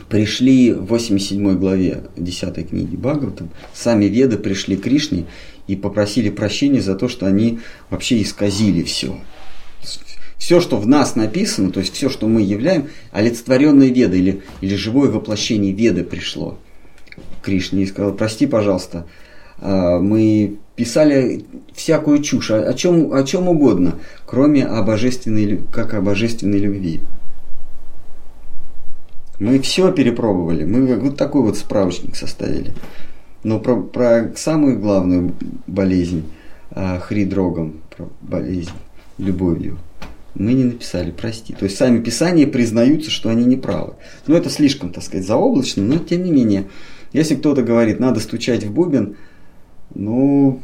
пришли 0.09 0.71
в 0.71 0.85
87 0.85 1.57
главе 1.57 2.03
10 2.15 2.69
книги 2.69 2.95
Бхагаватам, 2.95 3.49
сами 3.73 4.05
Веды 4.05 4.37
пришли 4.37 4.77
к 4.77 4.83
Кришне 4.83 5.25
и 5.67 5.75
попросили 5.75 6.29
прощения 6.29 6.81
за 6.81 6.95
то, 6.95 7.07
что 7.07 7.25
они 7.25 7.59
вообще 7.89 8.21
исказили 8.21 8.83
все. 8.83 9.17
Все, 10.37 10.61
что 10.61 10.77
в 10.77 10.85
нас 10.85 11.15
написано, 11.15 11.71
то 11.71 11.79
есть 11.79 11.93
все, 11.93 12.09
что 12.09 12.27
мы 12.27 12.41
являем, 12.41 12.89
олицетворенные 13.11 13.89
веды 13.89 14.19
или, 14.19 14.41
или 14.61 14.75
живое 14.75 15.09
воплощение 15.09 15.73
веды 15.73 16.03
пришло 16.03 16.59
Кришне 17.45 17.83
и 17.83 17.85
сказал, 17.85 18.13
прости, 18.13 18.47
пожалуйста, 18.47 19.05
а, 19.59 19.99
мы 19.99 20.57
писали 20.75 21.45
всякую 21.73 22.21
чушь, 22.21 22.51
о 22.51 22.73
чем, 22.73 23.13
о 23.13 23.23
чем 23.23 23.47
угодно, 23.47 23.95
кроме 24.25 24.65
о 24.65 24.81
божественной, 24.81 25.61
как 25.71 25.93
о 25.93 26.01
божественной 26.01 26.59
любви. 26.59 27.01
Мы 29.39 29.59
все 29.59 29.91
перепробовали, 29.91 30.65
мы 30.65 30.95
вот 30.97 31.17
такой 31.17 31.41
вот 31.41 31.57
справочник 31.57 32.15
составили. 32.15 32.73
Но 33.43 33.59
про, 33.59 33.81
про 33.81 34.31
самую 34.35 34.79
главную 34.79 35.33
болезнь 35.67 36.23
э, 36.71 36.99
хридрогом, 36.99 37.81
про 37.95 38.09
болезнь 38.21 38.71
любовью, 39.17 39.77
мы 40.35 40.53
не 40.53 40.65
написали, 40.65 41.11
прости. 41.11 41.53
То 41.53 41.65
есть 41.65 41.77
сами 41.77 41.99
писания 41.99 42.47
признаются, 42.47 43.09
что 43.09 43.29
они 43.29 43.45
не 43.45 43.55
правы. 43.55 43.93
Но 44.27 44.35
это 44.35 44.49
слишком, 44.49 44.91
так 44.91 45.03
сказать, 45.03 45.25
заоблачно, 45.25 45.83
но 45.83 45.97
тем 45.97 46.23
не 46.23 46.31
менее, 46.31 46.67
если 47.15 47.35
кто-то 47.35 47.63
говорит, 47.63 47.99
надо 47.99 48.19
стучать 48.19 48.65
в 48.65 48.73
бубен, 48.73 49.15
ну, 49.93 50.59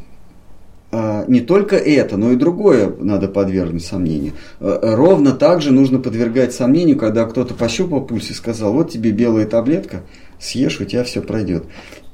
а, 0.91 1.23
не 1.27 1.39
только 1.39 1.77
это, 1.77 2.17
но 2.17 2.33
и 2.33 2.35
другое 2.35 2.93
надо 2.99 3.29
подвергнуть 3.29 3.85
сомнению. 3.85 4.33
А, 4.59 4.95
ровно 4.95 5.31
так 5.31 5.61
же 5.61 5.71
нужно 5.71 5.99
подвергать 5.99 6.53
сомнению, 6.53 6.97
когда 6.97 7.25
кто-то 7.25 7.53
пощупал 7.53 8.01
пульс 8.05 8.29
и 8.29 8.33
сказал, 8.33 8.73
вот 8.73 8.91
тебе 8.91 9.11
белая 9.11 9.45
таблетка, 9.45 10.01
съешь, 10.39 10.81
у 10.81 10.85
тебя 10.85 11.05
все 11.05 11.21
пройдет. 11.21 11.63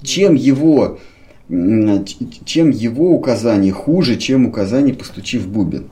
Чем 0.04 0.36
его, 0.36 1.00
чем 1.50 2.70
его 2.70 3.12
указание 3.12 3.74
хуже, 3.74 4.18
чем 4.18 4.46
указание 4.46 4.94
постучи 4.94 5.40
в 5.40 5.48
бубен? 5.48 5.90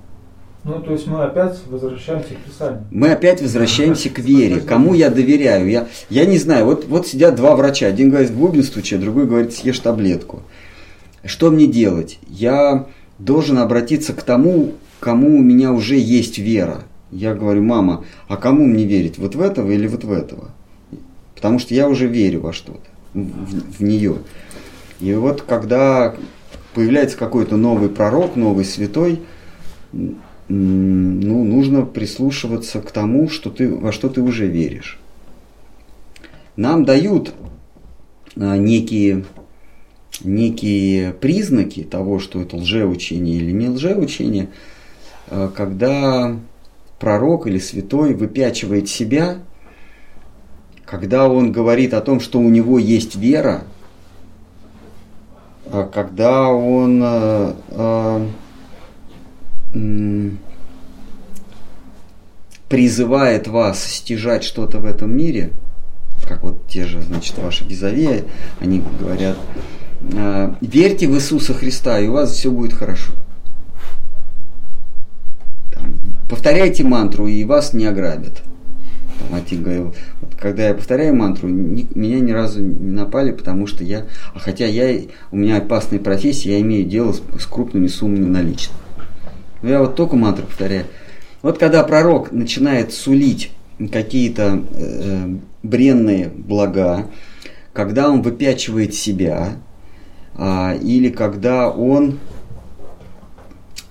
Ну, 0.66 0.82
то 0.82 0.94
есть 0.94 1.06
мы 1.06 1.24
опять 1.24 1.60
возвращаемся 1.68 2.34
к 2.34 2.38
Писанию. 2.38 2.86
Мы 2.90 3.12
опять 3.12 3.40
возвращаемся 3.40 4.10
к 4.10 4.18
вере. 4.18 4.62
Кому 4.62 4.96
я 4.96 5.12
доверяю? 5.12 5.70
Я, 5.70 5.88
я 6.10 6.26
не 6.26 6.40
знаю. 6.40 6.66
Вот, 6.66 6.86
вот 6.88 7.06
сидят 7.06 7.36
два 7.36 7.56
врача. 7.56 7.86
Один 7.86 8.10
говорит, 8.10 8.32
в 8.32 8.36
бубен 8.36 8.64
стучи, 8.64 8.96
а 8.96 8.98
другой 8.98 9.28
говорит, 9.28 9.54
съешь 9.54 9.78
таблетку. 9.78 10.42
Что 11.24 11.52
мне 11.52 11.68
делать? 11.68 12.18
Я 12.28 12.88
должен 13.20 13.60
обратиться 13.60 14.14
к 14.14 14.24
тому, 14.24 14.74
кому 15.00 15.38
у 15.38 15.42
меня 15.44 15.72
уже 15.72 15.98
есть 15.98 16.40
вера. 16.40 16.82
Я 17.12 17.36
говорю, 17.36 17.62
мама, 17.62 18.04
а 18.28 18.36
кому 18.36 18.66
мне 18.66 18.86
верить? 18.86 19.20
Вот 19.20 19.36
в 19.36 19.42
этого 19.42 19.70
или 19.70 19.86
вот 19.86 20.04
в 20.04 20.12
этого? 20.12 20.50
Потому 21.36 21.60
что 21.60 21.76
я 21.76 21.88
уже 21.88 22.08
верю 22.08 22.42
во 22.42 22.54
что-то, 22.54 22.90
в, 23.14 23.78
в 23.78 23.84
нее. 23.84 24.16
И 25.00 25.14
вот 25.14 25.44
когда 25.44 26.16
появляется 26.74 27.18
какой-то 27.18 27.56
новый 27.56 27.90
пророк, 27.90 28.36
новый 28.36 28.66
святой, 28.66 29.22
ну, 30.48 31.44
нужно 31.44 31.86
прислушиваться 31.86 32.82
к 32.82 32.92
тому, 32.92 33.30
что 33.30 33.50
ты, 33.50 33.74
во 33.74 33.92
что 33.92 34.10
ты 34.10 34.22
уже 34.22 34.48
веришь. 34.48 35.00
Нам 36.56 36.86
дают 36.86 37.34
а, 38.38 38.56
некие, 38.56 39.26
некие 40.24 41.14
признаки 41.14 41.84
того, 41.84 42.20
что 42.20 42.42
это 42.42 42.58
лжеучение 42.58 43.38
или 43.38 43.52
не 43.52 43.70
лжеучение, 43.70 44.50
а, 45.28 45.50
когда 45.50 46.38
пророк 47.00 47.48
или 47.48 47.58
святой 47.58 48.14
выпячивает 48.14 48.88
себя, 48.88 49.40
когда 50.86 51.28
он 51.28 51.52
говорит 51.52 51.96
о 51.96 52.02
том, 52.02 52.20
что 52.20 52.40
у 52.40 52.50
него 52.50 52.78
есть 52.78 53.16
вера, 53.16 53.64
а 55.66 55.84
когда 55.84 56.50
он 56.50 57.04
призывает 62.70 63.48
вас 63.48 63.84
стяжать 63.84 64.44
что-то 64.44 64.80
в 64.80 64.86
этом 64.86 65.16
мире, 65.16 65.52
как 66.28 66.44
вот 66.44 66.68
те 66.68 66.86
же, 66.86 67.02
значит, 67.02 67.38
ваши 67.38 67.64
гизовеи, 67.64 68.24
они 68.60 68.84
говорят, 69.00 69.38
«А, 70.14 70.56
верьте 70.62 71.08
в 71.08 71.16
Иисуса 71.16 71.54
Христа, 71.54 72.00
и 72.00 72.08
у 72.08 72.14
вас 72.14 72.32
все 72.32 72.52
будет 72.52 72.74
хорошо. 72.74 73.14
Там, 75.72 76.00
повторяйте 76.30 76.84
мантру, 76.84 77.28
и 77.28 77.44
вас 77.44 77.74
не 77.74 77.86
ограбят. 77.86 78.42
Там, 79.20 79.36
один 79.36 79.64
говорил, 79.64 79.96
вот, 80.22 80.36
когда 80.36 80.68
я 80.68 80.74
повторяю 80.74 81.16
мантру, 81.16 81.48
ни, 81.48 81.88
меня 81.96 82.20
ни 82.20 82.32
разу 82.32 82.62
не 82.62 82.92
напали, 82.92 83.32
потому 83.32 83.68
что 83.68 83.84
я, 83.84 84.06
а 84.34 84.40
хотя 84.40 84.66
я, 84.66 85.02
у 85.32 85.38
меня 85.38 85.58
опасная 85.58 86.00
профессия, 86.00 86.54
я 86.54 86.62
имею 86.62 86.86
дело 86.86 87.14
с, 87.14 87.22
с 87.40 87.46
крупными 87.46 87.88
суммами 87.88 88.26
наличных. 88.26 88.85
Но 89.66 89.72
я 89.72 89.80
вот 89.80 89.96
только 89.96 90.16
мантру 90.16 90.46
повторяю. 90.46 90.86
Вот 91.42 91.58
когда 91.58 91.84
пророк 91.84 92.32
начинает 92.32 92.94
сулить 92.94 93.52
какие-то 93.92 94.62
э, 94.70 95.38
бренные 95.64 96.28
блага, 96.28 97.08
когда 97.74 98.12
он 98.12 98.22
выпячивает 98.22 98.94
себя, 98.94 99.54
э, 100.36 100.78
или 100.78 101.10
когда 101.10 101.72
он 101.72 102.20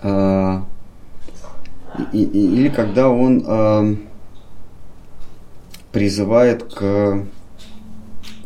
э, 0.01 0.61
или 2.13 2.69
когда 2.69 3.09
он 3.09 3.43
э, 3.45 3.97
призывает 5.91 6.73
к, 6.73 7.27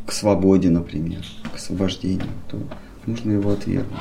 к 0.06 0.12
свободе, 0.12 0.70
например, 0.70 1.20
к 1.52 1.56
освобождению, 1.56 2.30
то 2.50 2.56
нужно 3.04 3.32
его 3.32 3.50
отвергнуть. 3.50 3.98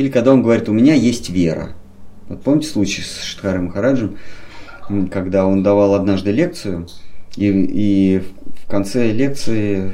Или 0.00 0.08
когда 0.08 0.32
он 0.32 0.42
говорит, 0.42 0.66
у 0.70 0.72
меня 0.72 0.94
есть 0.94 1.28
вера. 1.28 1.72
Вот 2.26 2.40
помните 2.40 2.68
случай 2.70 3.02
с 3.02 3.22
Штхаром 3.22 3.66
Махараджем, 3.66 4.16
когда 5.10 5.44
он 5.44 5.62
давал 5.62 5.94
однажды 5.94 6.32
лекцию, 6.32 6.88
и, 7.36 7.48
и 7.50 8.22
в 8.64 8.70
конце 8.70 9.12
лекции 9.12 9.92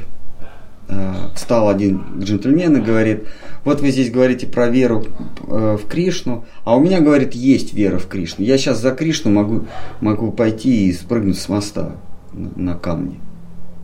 э, 0.87 1.13
встал 1.35 1.67
один 1.67 2.19
джентльмен 2.19 2.77
и 2.77 2.81
говорит, 2.81 3.25
вот 3.65 3.81
вы 3.81 3.91
здесь 3.91 4.09
говорите 4.09 4.47
про 4.47 4.69
веру 4.69 5.03
э, 5.45 5.77
в 5.77 5.85
Кришну, 5.89 6.45
а 6.63 6.77
у 6.77 6.79
меня, 6.79 7.01
говорит, 7.01 7.33
есть 7.33 7.73
вера 7.73 7.99
в 7.99 8.07
Кришну. 8.07 8.45
Я 8.45 8.57
сейчас 8.57 8.79
за 8.79 8.91
Кришну 8.91 9.29
могу, 9.31 9.65
могу 9.99 10.31
пойти 10.31 10.87
и 10.87 10.93
спрыгнуть 10.93 11.37
с 11.37 11.49
моста 11.49 11.97
на, 12.31 12.49
на 12.55 12.75
камни. 12.77 13.19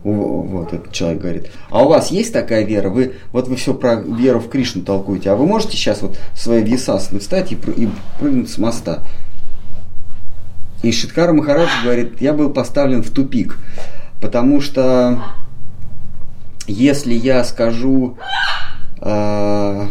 Вот 0.04 0.74
этот 0.74 0.92
человек 0.92 1.22
говорит. 1.22 1.50
А 1.70 1.82
у 1.82 1.88
вас 1.88 2.10
есть 2.10 2.32
такая 2.32 2.64
вера? 2.64 2.90
Вы 2.90 3.14
вот 3.32 3.48
вы 3.48 3.56
все 3.56 3.72
про 3.72 3.96
веру 3.96 4.38
в 4.38 4.50
Кришну 4.50 4.82
толкуете, 4.82 5.30
а 5.30 5.34
вы 5.34 5.46
можете 5.46 5.78
сейчас 5.78 6.02
вот 6.02 6.18
свои 6.34 6.62
висасаны 6.62 7.20
встать 7.20 7.52
и, 7.52 7.54
и 7.54 7.88
прыгнуть 8.20 8.50
с 8.50 8.58
моста? 8.58 9.02
И 10.82 10.92
Шиткара 10.92 11.32
Махарадж 11.32 11.70
говорит, 11.82 12.20
я 12.20 12.34
был 12.34 12.50
поставлен 12.50 13.02
в 13.02 13.10
тупик, 13.10 13.56
потому 14.20 14.60
что 14.60 15.24
если 16.66 17.14
я 17.14 17.42
скажу 17.42 18.18
э, 19.00 19.86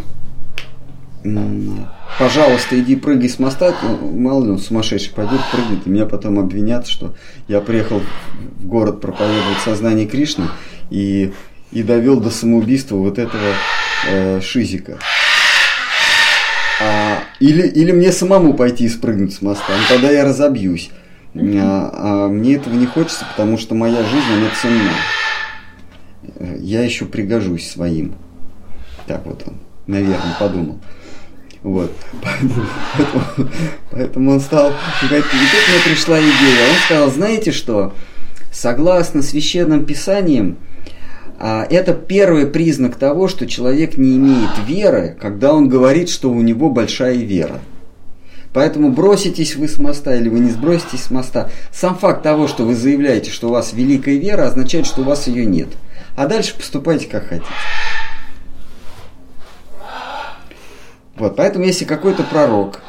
пожалуйста, 2.18 2.78
иди 2.78 2.96
прыгай 2.96 3.28
с 3.28 3.38
моста, 3.38 3.74
мало 4.00 4.44
ли 4.44 4.50
он 4.50 4.58
сумасшедший 4.58 5.12
пойдет, 5.12 5.40
прыгнет, 5.50 5.86
и 5.86 5.90
меня 5.90 6.06
потом 6.06 6.38
обвинят, 6.38 6.86
что 6.86 7.14
я 7.48 7.60
приехал 7.60 8.00
в 8.00 8.66
город 8.66 9.00
проповедовать 9.00 9.58
сознание 9.64 10.06
Кришны 10.06 10.46
и, 10.90 11.32
и 11.72 11.82
довел 11.82 12.20
до 12.20 12.30
самоубийства 12.30 12.96
вот 12.96 13.18
этого 13.18 13.54
э, 14.08 14.40
шизика. 14.40 14.98
А, 16.80 17.18
или, 17.40 17.66
или 17.66 17.92
мне 17.92 18.12
самому 18.12 18.54
пойти 18.54 18.84
и 18.84 18.88
спрыгнуть 18.88 19.34
с 19.34 19.42
моста, 19.42 19.68
ну, 19.68 19.84
тогда 19.88 20.10
я 20.10 20.24
разобьюсь. 20.24 20.90
А, 21.34 21.90
а 21.92 22.28
мне 22.28 22.56
этого 22.56 22.74
не 22.74 22.86
хочется, 22.86 23.26
потому 23.30 23.58
что 23.58 23.74
моя 23.74 24.02
жизнь, 24.04 24.32
она 24.36 24.48
ценна. 24.60 24.92
Я 26.58 26.82
еще 26.82 27.06
пригожусь 27.06 27.68
своим. 27.70 28.14
Так 29.06 29.26
вот 29.26 29.42
он, 29.46 29.54
наверное, 29.86 30.36
подумал. 30.38 30.80
Вот. 31.64 31.90
Поэтому, 32.22 33.50
поэтому 33.90 34.30
он 34.32 34.40
стал 34.40 34.68
и 34.68 35.06
тут 35.08 35.24
мне 35.32 35.80
пришла 35.86 36.18
идея. 36.18 36.68
Он 36.68 36.76
сказал, 36.84 37.10
знаете 37.10 37.52
что, 37.52 37.94
согласно 38.52 39.22
священным 39.22 39.86
писаниям, 39.86 40.58
а, 41.38 41.66
это 41.68 41.94
первый 41.94 42.46
признак 42.46 42.96
того, 42.96 43.28
что 43.28 43.46
человек 43.46 43.96
не 43.96 44.16
имеет 44.16 44.50
веры, 44.66 45.16
когда 45.18 45.54
он 45.54 45.70
говорит, 45.70 46.10
что 46.10 46.30
у 46.30 46.42
него 46.42 46.68
большая 46.68 47.16
вера. 47.16 47.60
Поэтому 48.52 48.90
броситесь 48.90 49.56
вы 49.56 49.66
с 49.66 49.78
моста 49.78 50.14
или 50.14 50.28
вы 50.28 50.40
не 50.40 50.50
сброситесь 50.50 51.04
с 51.04 51.10
моста. 51.10 51.48
Сам 51.72 51.96
факт 51.96 52.22
того, 52.22 52.46
что 52.46 52.64
вы 52.64 52.74
заявляете, 52.74 53.30
что 53.30 53.48
у 53.48 53.52
вас 53.52 53.72
великая 53.72 54.16
вера, 54.18 54.46
означает, 54.46 54.84
что 54.84 55.00
у 55.00 55.04
вас 55.04 55.26
ее 55.28 55.46
нет. 55.46 55.68
А 56.14 56.26
дальше 56.26 56.54
поступайте 56.54 57.06
как 57.06 57.26
хотите. 57.26 57.48
Вот, 61.16 61.36
поэтому 61.36 61.64
если 61.64 61.84
какой-то 61.84 62.24
пророк, 62.24 62.80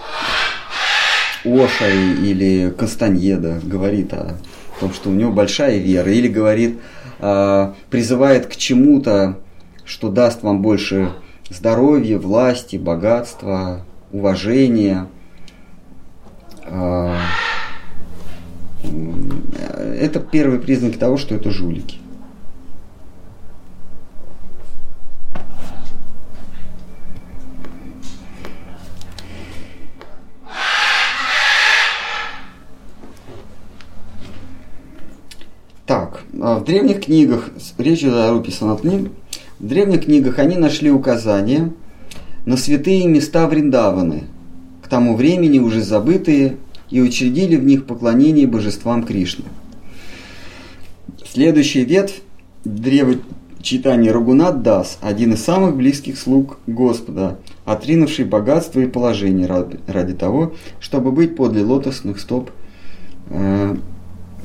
Оша 1.44 1.88
или 1.90 2.74
Констаньеда 2.76 3.60
говорит 3.64 4.14
о 4.14 4.38
том, 4.80 4.94
что 4.94 5.10
у 5.10 5.14
него 5.14 5.32
большая 5.32 5.78
вера, 5.78 6.12
или 6.12 6.28
говорит, 6.28 6.80
э, 7.20 7.74
призывает 7.92 8.48
к 8.48 8.56
чему-то, 8.56 9.38
что 9.86 10.10
даст 10.10 10.42
вам 10.42 10.64
больше 10.64 11.12
здоровья, 11.50 12.18
власти, 12.18 12.78
богатства, 12.78 13.86
уважения, 14.12 15.08
э, 16.64 17.16
это 20.00 20.20
первый 20.20 20.60
признак 20.60 20.98
того, 20.98 21.18
что 21.18 21.36
это 21.36 21.52
жулики. 21.52 22.00
Древних 36.76 37.06
книгах, 37.06 37.52
речь 37.78 38.02
идет 38.02 38.16
о 38.16 38.32
Рупи 38.32 38.52
Санатни, 38.52 39.10
в 39.60 39.66
древних 39.66 40.04
книгах 40.04 40.40
они 40.40 40.58
нашли 40.58 40.92
указания 40.92 41.72
на 42.46 42.58
святые 42.58 43.08
места 43.08 43.48
Вриндаваны, 43.48 44.26
к 44.84 44.90
тому 44.90 45.16
времени 45.16 45.60
уже 45.60 45.82
забытые, 45.82 46.58
и 46.90 47.00
учредили 47.00 47.56
в 47.56 47.64
них 47.64 47.86
поклонение 47.86 48.46
божествам 48.46 49.04
Кришны. 49.04 49.46
Следующая 51.26 51.86
ветвь 51.86 52.22
древа 52.66 53.16
читания 53.62 54.12
Рагунат 54.12 54.62
Дас, 54.62 54.98
один 55.00 55.32
из 55.32 55.46
самых 55.46 55.78
близких 55.78 56.20
слуг 56.20 56.58
Господа, 56.68 57.40
отринувший 57.64 58.26
богатство 58.26 58.82
и 58.82 58.88
положение 58.88 59.48
ради, 59.48 59.80
ради 59.88 60.14
того, 60.14 60.54
чтобы 60.82 61.14
быть 61.14 61.38
подле 61.38 61.64
лотосных 61.64 62.20
стоп 62.20 62.52
э, 63.30 63.78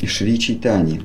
Шри 0.06 0.38
Чайтани. 0.38 1.02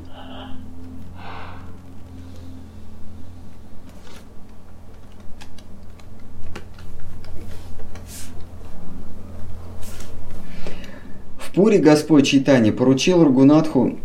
Пури 11.56 11.78
Господь 11.78 12.28
Чайтани 12.28 12.72
поручил 12.72 13.24
Рагунатху 13.24 13.98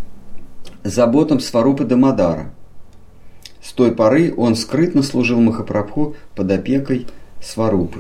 заботам 0.85 1.41
Сварупы 1.41 1.83
Дамадара. 1.83 2.53
С 3.61 3.73
той 3.73 3.91
поры 3.91 4.33
он 4.37 4.55
скрытно 4.55 5.03
служил 5.03 5.41
Махапрабху 5.41 6.15
под 6.37 6.49
опекой 6.53 7.09
Сварупы. 7.43 7.99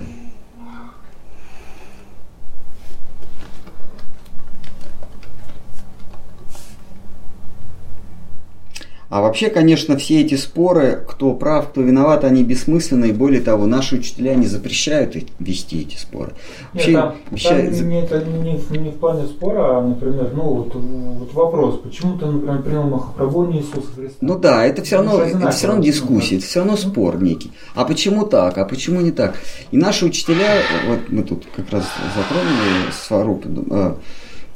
А 9.11 9.21
вообще, 9.21 9.51
конечно, 9.51 9.97
все 9.97 10.21
эти 10.21 10.37
споры, 10.37 11.05
кто 11.07 11.35
прав, 11.35 11.71
кто 11.71 11.83
виноват, 11.83 12.23
они 12.23 12.45
бессмысленны. 12.45 13.07
И 13.07 13.13
более 13.13 13.41
того, 13.41 13.67
наши 13.67 13.97
учителя 13.97 14.37
не 14.37 14.47
запрещают 14.47 15.17
вести 15.41 15.81
эти 15.81 15.97
споры. 15.97 16.33
Вообще, 16.73 16.93
Нет, 16.93 17.01
там, 17.01 17.15
обещают... 17.29 17.77
там 17.77 17.89
не, 17.89 18.03
это 18.03 18.25
не, 18.25 18.79
не, 18.79 18.91
в 18.91 18.99
плане 18.99 19.27
спора, 19.27 19.79
а, 19.79 19.83
например, 19.83 20.31
ну 20.33 20.43
вот, 20.43 20.75
вот 20.77 21.35
вопрос, 21.35 21.81
почему 21.81 22.19
ты, 22.19 22.27
например, 22.27 22.63
принял 22.63 22.85
Махапрабху 22.85 23.47
не 23.47 23.59
Иисуса 23.59 23.89
Христа? 23.97 24.17
Ну 24.21 24.39
да, 24.39 24.65
это 24.65 24.83
все 24.85 24.97
равно, 24.97 25.21
это 25.21 25.51
все 25.51 25.67
равно 25.67 25.83
дискуссия, 25.83 26.37
это 26.37 26.47
все 26.47 26.61
равно 26.61 26.77
спор 26.77 27.21
некий. 27.21 27.51
А 27.75 27.85
почему 27.85 28.25
так, 28.25 28.59
а 28.59 28.65
почему 28.65 29.01
не 29.01 29.11
так? 29.11 29.35
И 29.73 29.77
наши 29.77 30.07
учителя, 30.07 30.63
вот 30.89 31.01
мы 31.09 31.25
тут 31.25 31.47
как 31.57 31.69
раз 31.73 31.85
затронули 32.15 32.93
с 32.93 33.09
Фарупи, 33.09 33.49
э, 33.71 33.95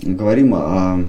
говорим 0.03 0.55
о 0.55 1.05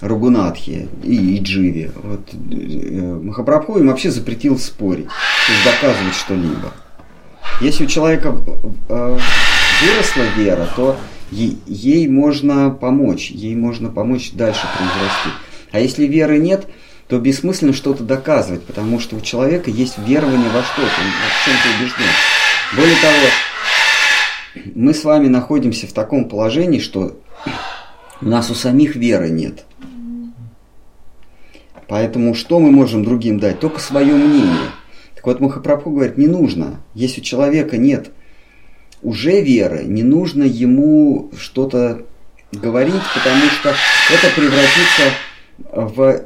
Рагунатхе 0.00 0.88
и, 1.02 1.36
и 1.36 1.40
Дживе. 1.42 1.90
Вот, 1.94 2.28
э, 2.32 3.20
Махапрабху 3.22 3.78
им 3.78 3.88
вообще 3.88 4.10
запретил 4.10 4.58
спорить, 4.58 5.06
то 5.06 5.52
есть 5.52 5.64
доказывать 5.64 6.14
что-либо. 6.14 6.72
Если 7.60 7.84
у 7.84 7.88
человека 7.88 8.34
э, 8.88 9.18
выросла 9.82 10.22
вера, 10.36 10.68
то 10.76 10.96
ей, 11.30 12.08
можно 12.08 12.70
помочь, 12.70 13.30
ей 13.30 13.54
можно 13.54 13.88
помочь 13.88 14.32
дальше 14.32 14.66
произрасти. 14.76 15.30
А 15.72 15.80
если 15.80 16.06
веры 16.06 16.38
нет, 16.38 16.66
то 17.08 17.18
бессмысленно 17.18 17.72
что-то 17.72 18.04
доказывать, 18.04 18.64
потому 18.64 19.00
что 19.00 19.16
у 19.16 19.20
человека 19.20 19.70
есть 19.70 19.98
верование 19.98 20.50
во 20.50 20.62
что-то, 20.62 20.88
в 20.88 21.44
чем-то 21.44 21.68
убежден. 21.78 22.12
Более 22.76 22.96
того, 22.96 24.72
мы 24.74 24.92
с 24.92 25.04
вами 25.04 25.28
находимся 25.28 25.86
в 25.86 25.92
таком 25.92 26.28
положении, 26.28 26.80
что 26.80 27.16
у 28.20 28.26
нас 28.26 28.50
у 28.50 28.54
самих 28.54 28.96
веры 28.96 29.30
нет. 29.30 29.64
Поэтому 31.88 32.34
что 32.34 32.58
мы 32.58 32.70
можем 32.70 33.04
другим 33.04 33.38
дать? 33.38 33.60
Только 33.60 33.80
свое 33.80 34.14
мнение. 34.14 34.70
Так 35.14 35.26
вот 35.26 35.40
Махапрабху 35.40 35.90
говорит, 35.90 36.18
не 36.18 36.26
нужно. 36.26 36.80
Если 36.94 37.20
у 37.20 37.24
человека 37.24 37.76
нет 37.76 38.10
уже 39.02 39.40
веры, 39.40 39.84
не 39.84 40.02
нужно 40.02 40.42
ему 40.42 41.30
что-то 41.38 42.02
говорить, 42.50 43.02
потому 43.14 43.44
что 43.50 43.74
это 44.12 44.34
превратится 44.34 45.12
в 45.70 46.22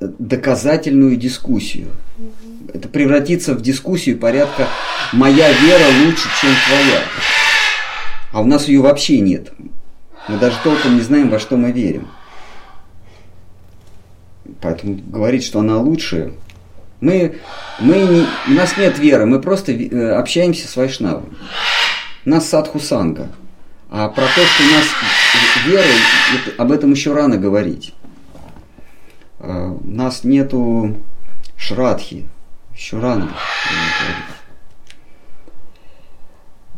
доказательную 0.00 1.16
дискуссию. 1.16 1.88
Это 2.72 2.88
превратится 2.88 3.54
в 3.54 3.62
дискуссию 3.62 4.18
порядка 4.18 4.66
«моя 5.12 5.52
вера 5.52 5.86
лучше, 6.04 6.28
чем 6.40 6.50
твоя». 6.66 7.02
А 8.32 8.40
у 8.40 8.44
нас 8.44 8.68
ее 8.68 8.80
вообще 8.80 9.20
нет. 9.20 9.52
Мы 10.28 10.38
даже 10.38 10.56
толком 10.64 10.96
не 10.96 11.02
знаем, 11.02 11.30
во 11.30 11.38
что 11.38 11.56
мы 11.56 11.72
верим. 11.72 12.08
Поэтому 14.60 14.94
говорить, 14.94 15.44
что 15.44 15.60
она 15.60 15.78
лучше, 15.78 16.32
мы, 17.00 17.38
мы 17.78 17.94
не, 17.94 18.26
у 18.48 18.56
нас 18.56 18.76
нет 18.76 18.98
веры, 18.98 19.26
мы 19.26 19.40
просто 19.40 19.72
э, 19.72 20.10
общаемся 20.12 20.66
с 20.66 20.76
вайшнавом. 20.76 21.36
Нас 22.24 22.48
садху 22.48 22.80
санга. 22.80 23.28
А 23.90 24.08
про 24.08 24.24
то, 24.24 24.44
что 24.44 24.62
у 24.62 24.66
нас 24.66 24.86
вера, 25.66 25.82
это, 25.82 26.62
об 26.62 26.72
этом 26.72 26.90
еще 26.90 27.12
рано 27.12 27.36
говорить. 27.36 27.94
А, 29.38 29.68
у 29.72 29.86
нас 29.86 30.24
нету 30.24 30.96
шрадхи, 31.56 32.26
еще 32.74 32.98
рано. 32.98 33.30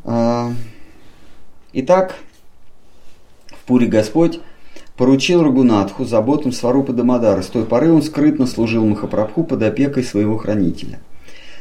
А, 0.04 0.52
итак, 1.72 2.16
в 3.68 3.70
Пуре 3.70 3.86
Господь 3.86 4.40
поручил 4.96 5.42
Рагунатху 5.42 6.06
заботам 6.06 6.52
Сварупа 6.52 6.94
Дамадара. 6.94 7.42
С 7.42 7.48
той 7.48 7.66
поры 7.66 7.92
он 7.92 8.02
скрытно 8.02 8.46
служил 8.46 8.86
Махапрабху 8.86 9.44
под 9.44 9.62
опекой 9.62 10.04
своего 10.04 10.38
хранителя. 10.38 11.00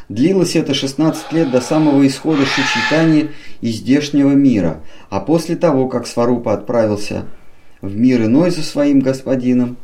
Длилось 0.07 0.55
это 0.55 0.73
16 0.73 1.33
лет 1.33 1.51
до 1.51 1.59
самого 1.59 2.07
исхода 2.07 2.45
Шичитани 2.45 3.31
из 3.59 3.79
здешнего 3.79 4.31
мира, 4.31 4.79
а 5.09 5.19
после 5.19 5.57
того, 5.57 5.89
как 5.89 6.07
Сварупа 6.07 6.53
отправился 6.53 7.25
в 7.81 7.93
мир 7.93 8.23
иной 8.23 8.51
за 8.51 8.63
своим 8.63 9.01
господином, 9.01 9.75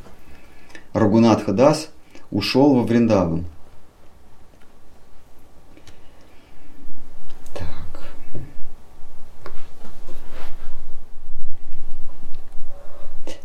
Рагунатха 0.93 1.51
Дас 1.51 1.89
ушел 2.31 2.73
во 2.73 2.83
Вриндаван. 2.83 3.43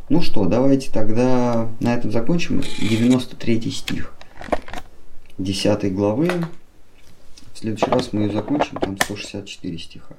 Ну 0.09 0.23
что, 0.23 0.47
давайте 0.47 0.91
тогда 0.91 1.69
на 1.81 1.95
этом 1.95 2.11
закончим. 2.11 2.63
93 2.63 3.71
стих 3.71 4.15
10 5.37 5.95
главы. 5.95 6.31
В 7.53 7.59
следующий 7.59 7.91
раз 7.91 8.13
мы 8.13 8.23
ее 8.23 8.33
закончим, 8.33 8.79
там 8.81 8.97
164 8.99 9.79
стиха. 9.79 10.15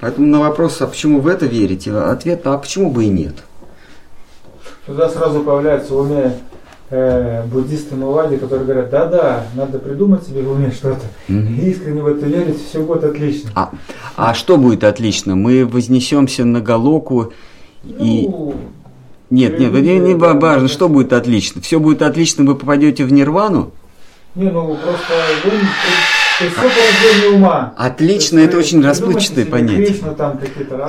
Поэтому 0.00 0.28
на 0.28 0.40
вопрос, 0.40 0.80
а 0.80 0.86
почему 0.86 1.20
в 1.20 1.26
это 1.26 1.44
верите, 1.44 1.92
ответ, 1.92 2.46
а 2.46 2.56
почему 2.56 2.90
бы 2.90 3.04
и 3.04 3.08
нет? 3.08 3.34
Туда 4.86 5.10
сразу 5.10 5.42
появляется 5.42 5.94
уме 5.94 6.38
э, 6.90 7.44
буддисты 7.46 7.94
Мулади, 7.94 8.36
которые 8.36 8.66
говорят, 8.66 8.90
да-да, 8.90 9.44
надо 9.54 9.78
придумать 9.78 10.26
себе 10.26 10.42
в 10.42 10.50
уме 10.50 10.70
что-то, 10.70 11.02
mm-hmm. 11.28 11.56
и 11.56 11.70
искренне 11.70 12.02
в 12.02 12.06
это 12.06 12.26
верить, 12.26 12.56
все 12.68 12.82
будет 12.82 13.04
отлично. 13.04 13.50
А, 13.54 13.70
а 14.16 14.34
что 14.34 14.56
будет 14.56 14.84
отлично? 14.84 15.36
Мы 15.36 15.64
вознесемся 15.64 16.44
на 16.44 16.60
Галоку 16.60 17.32
и... 17.84 18.28
Ну, 18.28 18.54
нет, 19.30 19.60
нет, 19.60 19.72
не, 19.72 19.98
не 20.00 20.14
важно, 20.14 20.66
что 20.66 20.88
будет 20.88 21.12
отлично. 21.12 21.62
Все 21.62 21.78
будет 21.78 22.02
отлично, 22.02 22.44
вы 22.44 22.56
попадете 22.56 23.04
в 23.04 23.12
нирвану? 23.12 23.72
Не, 24.34 24.50
ну 24.50 24.76
просто 24.76 25.14
вы, 25.44 25.50
то 25.50 26.44
есть 26.44 26.56
все 26.56 27.28
ума. 27.34 27.74
Отлично, 27.76 28.38
есть, 28.38 28.48
это 28.48 28.58
очень 28.58 28.82
расплывчатое 28.82 29.44
понятие. 29.44 29.86
Кришну, 29.86 30.14
там, 30.14 30.40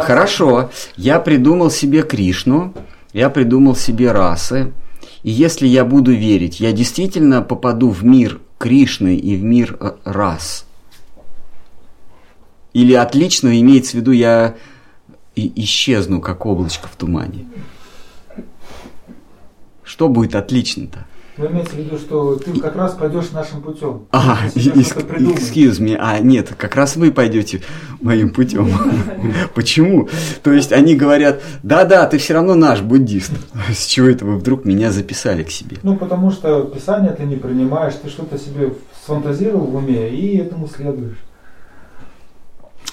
Хорошо, 0.02 0.70
я 0.96 1.20
придумал 1.20 1.70
себе 1.70 2.04
Кришну, 2.04 2.74
я 3.14 3.30
придумал 3.30 3.76
себе 3.76 4.12
расы, 4.12 4.72
и 5.24 5.30
если 5.30 5.68
я 5.68 5.86
буду 5.86 6.14
верить, 6.14 6.60
я 6.60 6.72
действительно 6.72 7.42
попаду 7.42 7.90
в 7.90 8.04
мир 8.04 8.40
Кришны 8.58 9.16
и 9.16 9.36
в 9.36 9.44
мир 9.44 9.78
э, 9.80 9.94
рас. 10.04 10.66
Или 12.74 12.94
отлично 12.94 13.60
имеется 13.60 13.92
в 13.92 13.94
виду, 13.96 14.12
я 14.12 14.56
исчезну, 15.36 16.22
как 16.22 16.46
облачко 16.46 16.88
в 16.88 16.96
тумане. 16.96 17.48
Что 19.84 20.10
будет 20.10 20.36
отлично-то? 20.36 21.06
Но 21.42 21.48
имеется 21.48 21.74
в 21.74 21.80
виду, 21.80 21.98
что 21.98 22.36
ты 22.36 22.60
как 22.60 22.76
раз 22.76 22.94
пойдешь 22.94 23.32
нашим 23.32 23.64
путем. 23.64 24.06
А, 24.12 24.38
excuse 24.54 25.80
me. 25.80 25.98
А, 26.00 26.20
нет, 26.20 26.54
как 26.56 26.76
раз 26.76 26.96
вы 26.96 27.12
пойдете 27.12 27.64
моим 28.00 28.30
путем. 28.30 28.70
Почему? 29.56 30.08
То 30.44 30.54
есть 30.54 30.72
они 30.72 30.96
говорят, 30.96 31.42
да-да, 31.64 32.06
ты 32.06 32.20
все 32.20 32.36
равно 32.36 32.54
наш 32.54 32.82
буддист. 32.82 33.32
С 33.74 33.88
чего 33.88 34.08
это 34.08 34.24
вы 34.24 34.38
вдруг 34.38 34.66
меня 34.66 34.92
записали 34.92 35.42
к 35.42 35.50
себе? 35.50 35.78
Ну, 35.82 35.96
потому 35.96 36.30
что 36.30 36.62
Писание 36.66 37.12
ты 37.12 37.24
не 37.24 37.38
принимаешь, 37.38 37.96
ты 37.96 38.10
что-то 38.10 38.38
себе 38.38 38.76
сфантазировал 39.04 39.66
в 39.66 39.76
уме 39.76 40.10
и 40.10 40.38
этому 40.38 40.68
следуешь. 40.68 41.18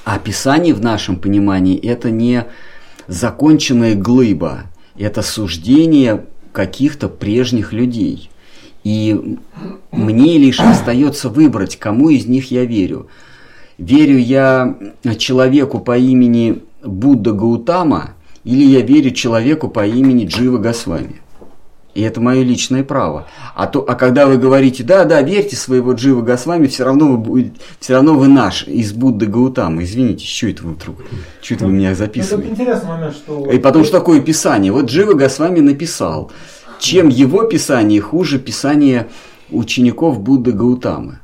А 0.05 0.18
Писание 0.18 0.72
в 0.72 0.80
нашем 0.80 1.16
понимании 1.16 1.78
это 1.78 2.11
не 2.11 2.46
законченная 3.09 3.94
глыба, 3.94 4.62
это 4.96 5.20
суждение 5.20 6.24
каких-то 6.53 7.09
прежних 7.09 7.74
людей. 7.74 8.30
И 8.89 9.36
мне 9.93 10.39
лишь 10.39 10.61
остается 10.61 11.28
выбрать, 11.28 11.76
кому 11.76 12.09
из 12.09 12.24
них 12.24 12.51
я 12.51 12.64
верю. 12.64 13.09
Верю 13.76 14.16
я 14.16 14.78
человеку 15.18 15.78
по 15.78 15.99
имени 15.99 16.62
Будда 16.82 17.32
Гаутама 17.32 18.12
или 18.45 18.64
я 18.64 18.80
верю 18.80 19.11
человеку 19.11 19.68
по 19.68 19.86
имени 19.86 20.24
Джива 20.24 20.57
Госвами. 20.57 21.20
И 21.93 22.01
это 22.01 22.22
мое 22.22 22.43
личное 22.43 22.82
право. 22.82 23.26
А, 23.55 23.66
то, 23.66 23.84
а 23.86 23.95
когда 23.95 24.26
вы 24.26 24.39
говорите, 24.39 24.84
да, 24.84 25.05
да, 25.05 25.20
верьте 25.20 25.55
своего 25.55 25.93
Джива 25.93 26.22
Госвами, 26.22 26.66
все 26.66 26.84
равно 26.84 27.14
вы, 27.16 27.53
все 27.80 27.93
равно 27.93 28.14
вы 28.14 28.28
наш, 28.28 28.66
из 28.66 28.95
Будды 28.95 29.26
Гаутама. 29.26 29.82
Извините, 29.82 30.24
что 30.24 30.47
это 30.47 30.62
вы 30.62 30.72
вдруг? 30.72 30.97
Что 31.43 31.55
это 31.57 31.66
вы 31.66 31.72
меня 31.72 31.95
записываете? 31.95 32.53
Это 32.53 32.62
интересный 32.62 32.89
момент, 32.89 33.14
что... 33.14 33.51
И 33.51 33.59
потом, 33.59 33.84
что 33.84 33.99
такое 33.99 34.22
Писание? 34.22 34.72
Вот 34.72 34.86
Джива 34.86 35.12
Госвами 35.12 35.61
написал– 35.61 36.32
чем 36.79 37.09
его 37.09 37.45
писание 37.45 38.01
хуже 38.01 38.39
писания 38.39 39.09
учеников 39.51 40.20
Будды 40.20 40.53
Гаутамы. 40.53 41.20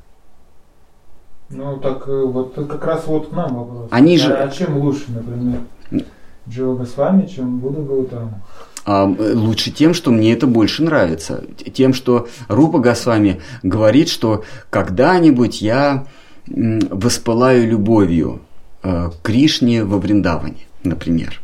Ну, 1.51 1.77
так 1.79 2.09
э, 2.09 2.25
вот 2.25 2.55
как 2.55 2.85
раз 2.85 3.07
вот 3.07 3.29
к 3.29 3.33
нам 3.33 3.55
вопрос. 3.55 3.89
Они 3.91 4.19
же... 4.19 4.33
А, 4.33 4.49
чем 4.49 4.79
лучше, 4.79 5.05
например, 5.09 5.61
Джива 6.49 6.85
с 6.85 6.97
вами, 6.97 7.27
чем 7.27 7.59
Будда 7.59 7.83
Гаутама? 7.83 8.43
А, 8.87 9.05
лучше 9.05 9.71
тем, 9.71 9.95
что 9.95 10.11
мне 10.11 10.33
это 10.33 10.47
больше 10.47 10.83
нравится. 10.83 11.45
Тем, 11.73 11.95
что 11.95 12.29
Рупа 12.49 12.79
Госвами 12.79 13.41
говорит, 13.63 14.09
что 14.09 14.45
когда-нибудь 14.71 15.63
я 15.63 16.07
воспылаю 16.47 17.69
любовью 17.69 18.41
э, 18.83 19.11
к 19.11 19.23
Кришне 19.23 19.85
во 19.85 19.99
Вриндаване, 19.99 20.67
например. 20.83 21.44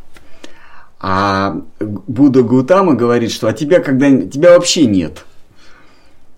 А 1.00 1.56
Будда 1.80 2.42
Гаутама 2.42 2.94
говорит, 2.94 3.32
что 3.32 3.48
а 3.48 3.52
тебя 3.54 3.80
когда 3.80 4.10
тебя 4.22 4.50
вообще 4.52 4.84
нет. 4.84 5.24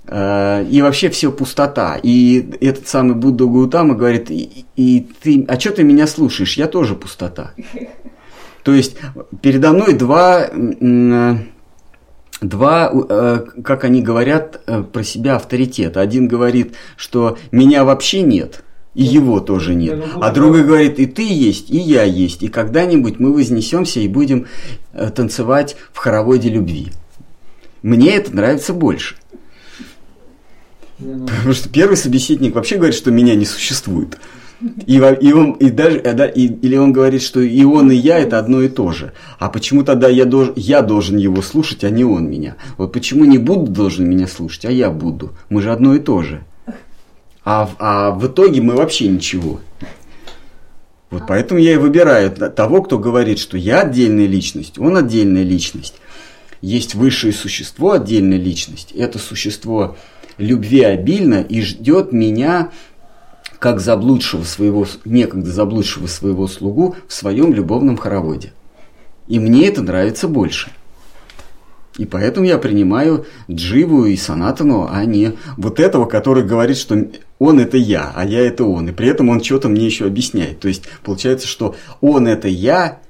Э, 0.06 0.64
и 0.64 0.80
вообще 0.82 1.10
все 1.10 1.32
пустота. 1.32 1.98
И 2.00 2.56
этот 2.60 2.86
самый 2.86 3.16
Будда 3.16 3.46
Гаутама 3.46 3.94
говорит, 3.94 4.30
и, 4.30 4.64
и 4.76 5.00
ты, 5.20 5.44
а 5.48 5.58
что 5.58 5.72
ты 5.72 5.82
меня 5.82 6.06
слушаешь? 6.06 6.56
Я 6.56 6.68
тоже 6.68 6.94
пустота. 6.94 7.52
То 8.62 8.72
есть 8.72 8.96
передо 9.40 9.72
мной 9.72 9.94
два, 9.94 10.48
два, 12.40 12.92
э, 12.92 13.38
как 13.64 13.84
они 13.84 14.02
говорят 14.02 14.60
э, 14.66 14.82
про 14.84 15.02
себя, 15.02 15.36
авторитета. 15.36 16.00
Один 16.00 16.28
говорит, 16.28 16.74
что 16.96 17.38
меня 17.50 17.84
вообще 17.84 18.22
нет, 18.22 18.62
и 18.94 19.02
его 19.02 19.40
тоже 19.40 19.74
нет. 19.74 20.04
А 20.20 20.30
другой 20.30 20.64
говорит, 20.64 20.98
и 20.98 21.06
ты 21.06 21.22
есть, 21.22 21.70
и 21.70 21.78
я 21.78 22.02
есть. 22.02 22.42
И 22.42 22.48
когда-нибудь 22.48 23.18
мы 23.18 23.32
вознесемся 23.32 24.00
и 24.00 24.08
будем 24.08 24.46
э, 24.92 25.10
танцевать 25.10 25.76
в 25.92 25.98
хороводе 25.98 26.50
любви. 26.50 26.88
Мне 27.82 28.16
это 28.16 28.34
нравится 28.34 28.74
больше. 28.74 29.16
Потому 30.98 31.52
что 31.52 31.68
первый 31.68 31.96
собеседник 31.96 32.54
вообще 32.54 32.76
говорит, 32.76 32.94
что 32.94 33.10
меня 33.10 33.34
не 33.34 33.44
существует. 33.44 34.18
И, 34.86 34.96
и 34.96 35.32
он, 35.32 35.52
и 35.52 35.70
даже, 35.70 35.98
э, 35.98 36.12
да, 36.12 36.26
и, 36.26 36.46
или 36.46 36.76
он 36.76 36.92
говорит, 36.92 37.22
что 37.22 37.40
и 37.40 37.64
он, 37.64 37.90
и 37.90 37.96
я 37.96 38.18
это 38.18 38.38
одно 38.38 38.62
и 38.62 38.68
то 38.68 38.92
же. 38.92 39.12
А 39.38 39.48
почему 39.48 39.82
тогда 39.82 40.08
я, 40.08 40.24
должен, 40.24 40.52
я 40.56 40.82
должен 40.82 41.16
его 41.16 41.42
слушать, 41.42 41.82
а 41.82 41.90
не 41.90 42.04
он 42.04 42.30
меня? 42.30 42.56
Вот 42.76 42.92
почему 42.92 43.24
не 43.24 43.38
Будда 43.38 43.72
должен 43.72 44.08
меня 44.08 44.28
слушать, 44.28 44.66
а 44.66 44.70
я 44.70 44.90
буду? 44.90 45.32
Мы 45.48 45.62
же 45.62 45.72
одно 45.72 45.94
и 45.94 45.98
то 45.98 46.22
же. 46.22 46.44
А, 47.44 47.68
а 47.78 48.10
в 48.12 48.26
итоге 48.26 48.60
мы 48.60 48.76
вообще 48.76 49.08
ничего. 49.08 49.60
Вот 51.10 51.24
поэтому 51.28 51.60
я 51.60 51.74
и 51.74 51.76
выбираю 51.76 52.30
того, 52.30 52.82
кто 52.82 52.98
говорит, 52.98 53.38
что 53.38 53.58
я 53.58 53.82
отдельная 53.82 54.26
личность, 54.26 54.78
он 54.78 54.96
отдельная 54.96 55.42
личность. 55.42 55.94
Есть 56.62 56.94
высшее 56.94 57.32
существо, 57.32 57.92
отдельная 57.92 58.38
личность. 58.38 58.92
Это 58.92 59.18
существо 59.18 59.96
любви 60.38 60.82
обильно 60.82 61.42
и 61.42 61.60
ждет 61.60 62.12
меня 62.12 62.70
как 63.58 63.78
заблудшего 63.80 64.44
своего, 64.44 64.86
некогда 65.04 65.50
заблудшего 65.50 66.06
своего 66.06 66.48
слугу 66.48 66.96
в 67.06 67.12
своем 67.12 67.52
любовном 67.52 67.96
хороводе. 67.96 68.52
И 69.28 69.38
мне 69.38 69.68
это 69.68 69.82
нравится 69.82 70.28
больше. 70.28 70.70
И 71.98 72.06
поэтому 72.06 72.46
я 72.46 72.56
принимаю 72.58 73.26
Дживу 73.50 74.06
и 74.06 74.16
Санатану, 74.16 74.88
а 74.90 75.04
не 75.04 75.34
вот 75.56 75.78
этого, 75.78 76.06
который 76.06 76.42
говорит, 76.42 76.78
что 76.78 77.06
он 77.38 77.60
это 77.60 77.76
я, 77.76 78.12
а 78.14 78.24
я 78.24 78.40
это 78.40 78.64
он. 78.64 78.88
И 78.88 78.92
при 78.92 79.08
этом 79.08 79.28
он 79.28 79.42
что-то 79.42 79.68
мне 79.68 79.84
еще 79.84 80.06
объясняет. 80.06 80.60
То 80.60 80.68
есть 80.68 80.84
получается, 81.04 81.46
что 81.46 81.74
он 82.00 82.26
это 82.26 82.48
я, 82.48 83.00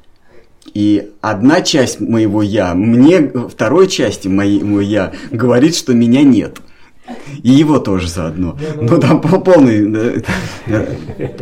и 0.74 1.10
одна 1.20 1.60
часть 1.60 2.00
моего 2.00 2.42
я, 2.42 2.74
мне 2.74 3.30
второй 3.48 3.88
части 3.88 4.28
моего 4.28 4.80
я 4.80 5.12
говорит, 5.30 5.76
что 5.76 5.92
меня 5.92 6.22
нет. 6.22 6.58
И 7.42 7.50
его 7.50 7.78
тоже 7.80 8.08
заодно. 8.08 8.56
Ну, 8.76 8.82
ну 8.90 9.00
там 9.00 9.20
полный, 9.20 10.24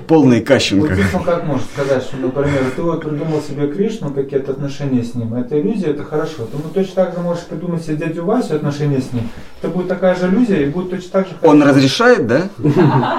полный 0.06 0.40
кащенко. 0.40 0.96
Вот 1.12 1.24
как 1.24 1.46
может 1.46 1.64
сказать, 1.74 2.02
что, 2.02 2.16
например, 2.16 2.64
ты 2.74 2.82
вот 2.82 3.02
придумал 3.02 3.42
себе 3.42 3.68
Кришну, 3.68 4.10
какие-то 4.10 4.52
отношения 4.52 5.02
с 5.02 5.14
ним, 5.14 5.34
это 5.34 5.60
иллюзия, 5.60 5.88
это 5.88 6.04
хорошо. 6.04 6.44
Ты 6.44 6.56
ну, 6.56 6.70
точно 6.72 6.94
так 7.04 7.14
же 7.14 7.20
можешь 7.20 7.44
придумать 7.44 7.82
себе 7.82 7.96
дядю 7.96 8.24
Васю 8.24 8.56
отношения 8.56 9.00
с 9.00 9.12
ним. 9.12 9.28
Это 9.60 9.70
будет 9.70 9.88
такая 9.88 10.14
же 10.16 10.28
иллюзия 10.28 10.64
и 10.64 10.70
будет 10.70 10.90
точно 10.90 11.10
так 11.10 11.28
же 11.28 11.34
хорошо. 11.34 11.50
Он 11.50 11.62
разрешает, 11.62 12.26
да? 12.26 12.48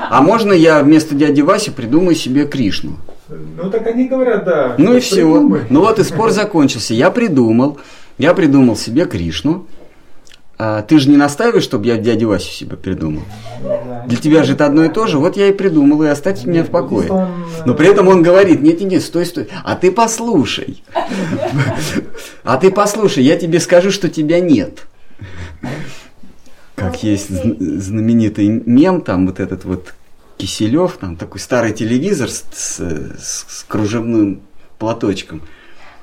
А 0.10 0.22
можно 0.22 0.54
я 0.54 0.82
вместо 0.82 1.14
дяди 1.14 1.42
Васи 1.42 1.70
придумаю 1.70 2.16
себе 2.16 2.48
Кришну? 2.48 2.98
Ну 3.30 3.70
так 3.70 3.86
они 3.86 4.08
говорят, 4.08 4.46
да. 4.46 4.76
Ну 4.78 4.96
и 4.96 5.00
все. 5.00 5.24
Ну 5.70 5.80
вот 5.80 6.00
и 6.00 6.04
спор 6.04 6.32
закончился. 6.32 6.96
Я 6.96 7.12
придумал, 7.12 7.80
я 8.18 8.34
придумал 8.34 8.76
себе 8.76 9.06
Кришну. 9.06 9.68
А, 10.64 10.84
ты 10.84 11.00
же 11.00 11.10
не 11.10 11.18
настаиваешь, 11.18 11.64
чтобы 11.64 11.88
я 11.88 11.98
дядю 11.98 12.28
Васю 12.28 12.52
себе 12.52 12.78
придумал? 12.78 13.24
Для 14.06 14.16
тебя 14.16 14.44
же 14.44 14.54
это 14.54 14.68
одно 14.68 14.84
и 14.84 14.90
то 14.90 15.08
же. 15.08 15.18
Вот 15.18 15.36
я 15.36 15.48
и 15.48 15.54
придумал, 15.54 16.04
и 16.04 16.08
оставьте 16.08 16.48
меня 16.48 16.64
в 16.64 16.70
покое. 16.70 17.10
Но 17.66 17.74
при 17.74 17.88
этом 17.88 18.08
он 18.08 18.22
говорит, 18.22 18.62
нет, 18.62 18.80
нет, 18.80 18.92
нет, 18.92 19.02
стой, 19.02 19.26
стой. 19.26 19.48
А 19.64 19.76
ты 19.76 19.92
послушай. 19.92 20.84
А 22.44 22.58
ты 22.58 22.70
послушай, 22.70 23.24
я 23.24 23.38
тебе 23.38 23.60
скажу, 23.60 23.90
что 23.90 24.08
тебя 24.08 24.40
нет. 24.40 24.86
Как 26.76 27.02
есть 27.02 27.30
знаменитый 27.30 28.62
мем, 28.64 29.02
там 29.02 29.26
вот 29.26 29.40
этот 29.40 29.66
вот 29.66 29.96
Киселев, 30.38 30.98
там 31.02 31.16
такой 31.16 31.40
старый 31.40 31.74
телевизор 31.74 32.30
с, 32.30 32.46
с, 32.54 32.78
с 33.20 33.66
кружевным 33.68 34.42
платочком– 34.78 35.42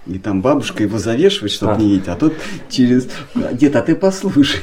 и 0.09 0.19
там 0.19 0.41
бабушка 0.41 0.83
его 0.83 0.99
завешивает, 0.99 1.53
чтобы 1.53 1.73
а. 1.73 1.77
не 1.77 1.91
видеть, 1.91 2.09
а 2.09 2.17
тут 2.17 2.33
через... 2.71 3.09
Дед, 3.53 3.77
а 3.77 3.83
ты 3.83 3.95
послушай. 3.95 4.61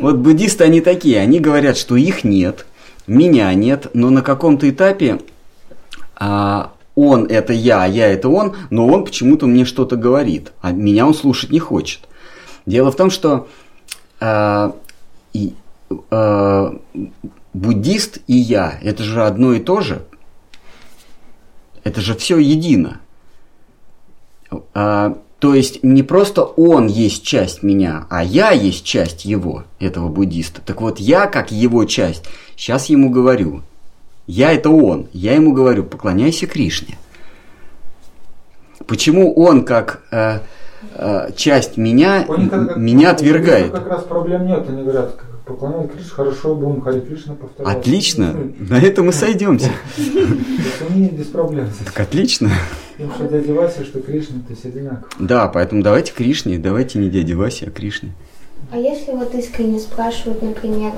Вот 0.00 0.16
буддисты, 0.16 0.64
они 0.64 0.80
такие, 0.80 1.20
они 1.20 1.40
говорят, 1.40 1.76
что 1.76 1.96
их 1.96 2.22
нет, 2.22 2.66
меня 3.06 3.52
нет, 3.54 3.88
но 3.94 4.10
на 4.10 4.22
каком-то 4.22 4.70
этапе 4.70 5.20
а, 6.14 6.72
он 6.94 7.26
это 7.26 7.52
я, 7.52 7.84
я 7.86 8.06
это 8.06 8.28
он, 8.28 8.56
но 8.70 8.86
он 8.86 9.04
почему-то 9.04 9.46
мне 9.46 9.64
что-то 9.64 9.96
говорит, 9.96 10.52
а 10.60 10.70
меня 10.70 11.06
он 11.06 11.14
слушать 11.14 11.50
не 11.50 11.58
хочет. 11.58 12.00
Дело 12.64 12.92
в 12.92 12.96
том, 12.96 13.10
что 13.10 13.48
а, 14.20 14.76
и, 15.32 15.54
а, 16.10 16.78
буддист 17.52 18.18
и 18.28 18.36
я, 18.36 18.78
это 18.82 19.02
же 19.02 19.24
одно 19.24 19.54
и 19.54 19.60
то 19.60 19.80
же, 19.80 20.02
это 21.82 22.00
же 22.00 22.14
все 22.14 22.38
едино. 22.38 23.00
А, 24.74 25.18
то 25.38 25.54
есть 25.54 25.84
не 25.84 26.02
просто 26.02 26.42
он 26.42 26.88
есть 26.88 27.24
часть 27.24 27.62
меня, 27.62 28.06
а 28.10 28.24
я 28.24 28.50
есть 28.50 28.84
часть 28.84 29.24
его, 29.24 29.64
этого 29.78 30.08
буддиста. 30.08 30.60
Так 30.64 30.80
вот, 30.80 30.98
я 30.98 31.26
как 31.26 31.52
его 31.52 31.84
часть, 31.84 32.24
сейчас 32.56 32.86
ему 32.86 33.10
говорю. 33.10 33.62
Я 34.26 34.52
это 34.52 34.68
он. 34.70 35.08
Я 35.12 35.34
ему 35.34 35.52
говорю, 35.52 35.84
поклоняйся 35.84 36.46
Кришне. 36.46 36.98
Почему 38.86 39.34
он 39.34 39.64
как 39.64 40.02
э, 40.10 40.40
э, 40.94 41.30
часть 41.36 41.76
меня, 41.76 42.24
как, 42.24 42.76
меня 42.76 43.10
отвергает? 43.10 43.72
Как 43.72 43.86
раз 43.86 44.02
проблем 44.04 44.46
нет. 44.46 44.68
Они 44.68 44.82
говорят, 44.82 45.16
поклоняют 45.48 45.92
Кришне, 45.92 46.10
хорошо, 46.10 46.54
будем 46.54 46.80
Хари 46.82 47.00
Кришна 47.00 47.34
повторять. 47.34 47.76
Отлично, 47.76 48.34
на 48.58 48.80
этом 48.80 49.06
мы 49.06 49.12
сойдемся. 49.12 49.70
Они 50.88 51.08
без 51.08 51.26
проблем. 51.26 51.68
Так 51.84 51.98
отлично. 52.00 52.50
Им 52.98 53.10
что 53.12 53.28
дядя 53.28 53.54
Вася, 53.54 53.84
что 53.84 54.00
Кришна, 54.00 54.40
то 54.46 54.50
есть 54.52 54.64
одинаково. 54.64 55.08
Да, 55.18 55.48
поэтому 55.48 55.82
давайте 55.82 56.12
Кришне, 56.12 56.58
давайте 56.58 56.98
не 56.98 57.08
дяде 57.08 57.34
Васе, 57.34 57.66
а 57.66 57.70
Кришне. 57.70 58.12
А 58.70 58.76
если 58.76 59.12
вот 59.12 59.34
искренне 59.34 59.78
спрашивают, 59.78 60.42
например, 60.42 60.92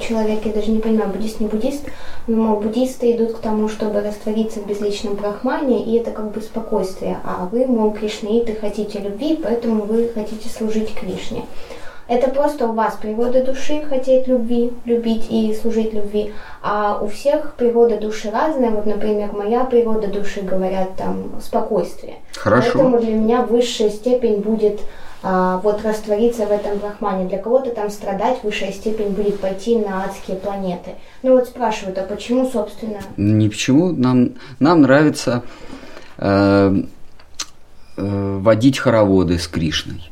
человек, 0.00 0.46
я 0.46 0.52
даже 0.52 0.70
не 0.70 0.78
понимаю, 0.78 1.10
буддист, 1.10 1.40
не 1.40 1.48
буддист, 1.48 1.82
но 2.26 2.36
мол, 2.36 2.60
буддисты 2.60 3.14
идут 3.14 3.34
к 3.34 3.40
тому, 3.40 3.68
чтобы 3.68 4.00
раствориться 4.00 4.60
в 4.60 4.66
безличном 4.66 5.16
брахмане, 5.16 5.84
и 5.84 5.98
это 5.98 6.12
как 6.12 6.32
бы 6.32 6.40
спокойствие, 6.40 7.18
а 7.24 7.46
вы, 7.52 7.66
мол, 7.66 7.92
кришнаиты, 7.92 8.54
хотите 8.54 9.00
любви, 9.00 9.38
поэтому 9.42 9.82
вы 9.82 10.08
хотите 10.14 10.48
служить 10.48 10.94
Кришне. 10.94 11.44
Это 12.10 12.28
просто 12.28 12.66
у 12.66 12.72
вас 12.72 12.96
природа 13.00 13.44
души 13.44 13.84
хотеть 13.88 14.26
любви, 14.26 14.72
любить 14.84 15.28
и 15.30 15.54
служить 15.54 15.94
любви, 15.94 16.32
а 16.60 16.98
у 17.00 17.06
всех 17.06 17.54
природа 17.54 18.00
души 18.00 18.32
разная. 18.32 18.70
Вот, 18.70 18.84
например, 18.84 19.30
моя 19.32 19.62
природа 19.62 20.08
души, 20.08 20.40
говорят, 20.40 20.96
там, 20.96 21.40
спокойствие. 21.40 22.16
Хорошо. 22.34 22.72
Поэтому 22.74 22.98
для 22.98 23.12
меня 23.12 23.42
высшая 23.42 23.90
степень 23.90 24.40
будет 24.40 24.80
а, 25.22 25.58
вот 25.58 25.84
раствориться 25.84 26.46
в 26.46 26.50
этом 26.50 26.78
брахмане. 26.78 27.28
Для 27.28 27.38
кого-то 27.38 27.70
там 27.70 27.90
страдать 27.90 28.42
высшая 28.42 28.72
степень 28.72 29.10
будет 29.10 29.38
пойти 29.38 29.78
на 29.78 30.02
адские 30.02 30.36
планеты. 30.36 30.96
Ну 31.22 31.36
вот 31.36 31.46
спрашивают, 31.46 31.96
а 31.98 32.02
почему, 32.02 32.44
собственно? 32.50 32.98
Ни 33.18 33.48
почему. 33.48 33.92
Нам, 33.92 34.30
нам 34.58 34.82
нравится 34.82 35.44
э, 36.18 36.74
э, 37.96 38.38
водить 38.40 38.80
хороводы 38.80 39.38
с 39.38 39.46
Кришной 39.46 40.10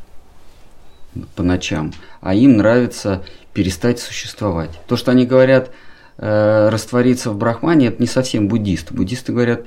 по 1.36 1.42
ночам, 1.42 1.92
а 2.20 2.34
им 2.34 2.56
нравится 2.56 3.22
перестать 3.52 3.98
существовать. 3.98 4.70
То, 4.86 4.96
что 4.96 5.10
они 5.10 5.26
говорят 5.26 5.70
э, 6.18 6.68
раствориться 6.68 7.30
в 7.30 7.36
брахмане, 7.36 7.88
это 7.88 8.00
не 8.00 8.06
совсем 8.06 8.48
буддисты. 8.48 8.94
Буддисты 8.94 9.32
говорят, 9.32 9.62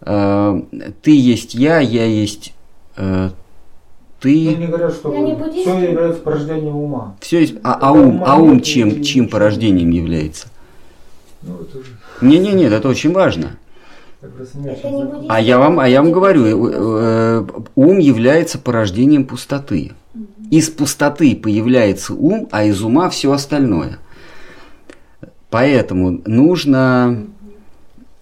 э, 0.00 0.62
ты 1.02 1.16
есть 1.18 1.54
я, 1.54 1.80
я 1.80 2.04
есть 2.04 2.54
э, 2.96 3.30
ты. 4.20 4.48
Они 4.54 4.66
говорят, 4.66 4.92
что 4.94 5.10
все 5.50 5.78
является 5.78 6.20
порождением 6.22 6.76
ума. 6.76 7.16
Все 7.20 7.40
есть, 7.40 7.54
а, 7.64 7.78
а 7.80 7.92
ум, 7.92 8.22
а 8.24 8.36
ум 8.36 8.60
чем, 8.60 9.02
чем 9.02 9.28
порождением 9.28 9.90
является? 9.90 10.48
Ну, 11.42 11.58
это. 11.60 11.78
Не, 12.24 12.38
не, 12.38 12.52
нет, 12.52 12.72
это 12.72 12.88
очень 12.88 13.12
важно. 13.12 13.56
А 15.28 15.40
я 15.40 15.58
вам, 15.58 15.80
а 15.80 15.88
я 15.88 16.00
вам 16.00 16.12
говорю, 16.12 16.44
э, 16.44 16.70
э, 16.72 17.46
ум 17.74 17.98
является 17.98 18.58
порождением 18.58 19.26
пустоты. 19.26 19.92
Из 20.52 20.68
пустоты 20.68 21.34
появляется 21.34 22.12
ум, 22.12 22.46
а 22.52 22.64
из 22.64 22.82
ума 22.82 23.08
все 23.08 23.32
остальное. 23.32 23.96
Поэтому 25.48 26.20
нужно 26.26 27.24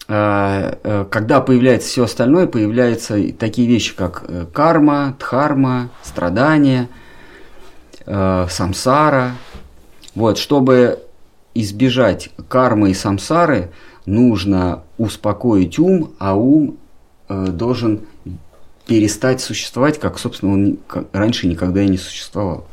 э, 0.06 0.74
э, 0.80 1.06
когда 1.10 1.40
появляется 1.40 1.88
все 1.88 2.04
остальное, 2.04 2.46
появляются 2.46 3.32
такие 3.32 3.66
вещи, 3.66 3.96
как 3.96 4.26
э, 4.28 4.46
карма, 4.52 5.16
дхарма, 5.18 5.90
страдания, 6.04 6.88
самсара. 8.06 9.32
Вот, 10.14 10.38
чтобы 10.38 11.00
избежать 11.54 12.30
кармы 12.48 12.92
и 12.92 12.94
самсары, 12.94 13.72
нужно 14.06 14.84
успокоить 14.98 15.80
ум, 15.80 16.12
а 16.20 16.36
ум 16.36 16.78
должен 17.28 18.02
перестать 18.90 19.40
существовать, 19.40 20.00
как, 20.00 20.18
собственно, 20.18 20.52
он 20.52 20.78
раньше 21.12 21.46
никогда 21.46 21.80
и 21.80 21.88
не 21.88 21.96
существовал. 21.96 22.66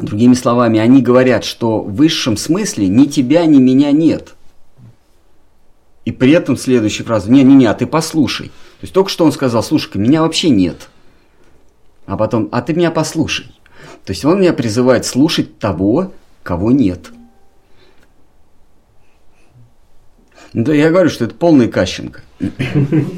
Другими 0.00 0.34
словами, 0.34 0.80
они 0.80 1.00
говорят, 1.00 1.44
что 1.44 1.80
в 1.80 1.94
высшем 1.94 2.36
смысле 2.36 2.88
ни 2.88 3.04
тебя, 3.04 3.46
ни 3.46 3.58
меня 3.58 3.92
нет. 3.92 4.34
И 6.04 6.10
при 6.10 6.32
этом 6.32 6.56
следующая 6.56 7.04
фраза, 7.04 7.30
не-не-не, 7.30 7.66
а 7.66 7.74
ты 7.74 7.86
послушай. 7.86 8.48
То 8.48 8.82
есть 8.82 8.92
только 8.92 9.10
что 9.10 9.24
он 9.24 9.30
сказал, 9.30 9.62
слушай 9.62 9.96
меня 9.96 10.22
вообще 10.22 10.48
нет. 10.48 10.88
А 12.06 12.16
потом, 12.16 12.48
а 12.50 12.62
ты 12.62 12.74
меня 12.74 12.90
послушай. 12.90 13.46
То 14.04 14.10
есть 14.10 14.24
он 14.24 14.40
меня 14.40 14.52
призывает 14.52 15.06
слушать 15.06 15.60
того, 15.60 16.10
кого 16.42 16.72
нет. 16.72 17.12
Да 20.56 20.72
я 20.72 20.88
говорю, 20.88 21.10
что 21.10 21.26
это 21.26 21.34
полный 21.34 21.68
Кащенко. 21.68 22.22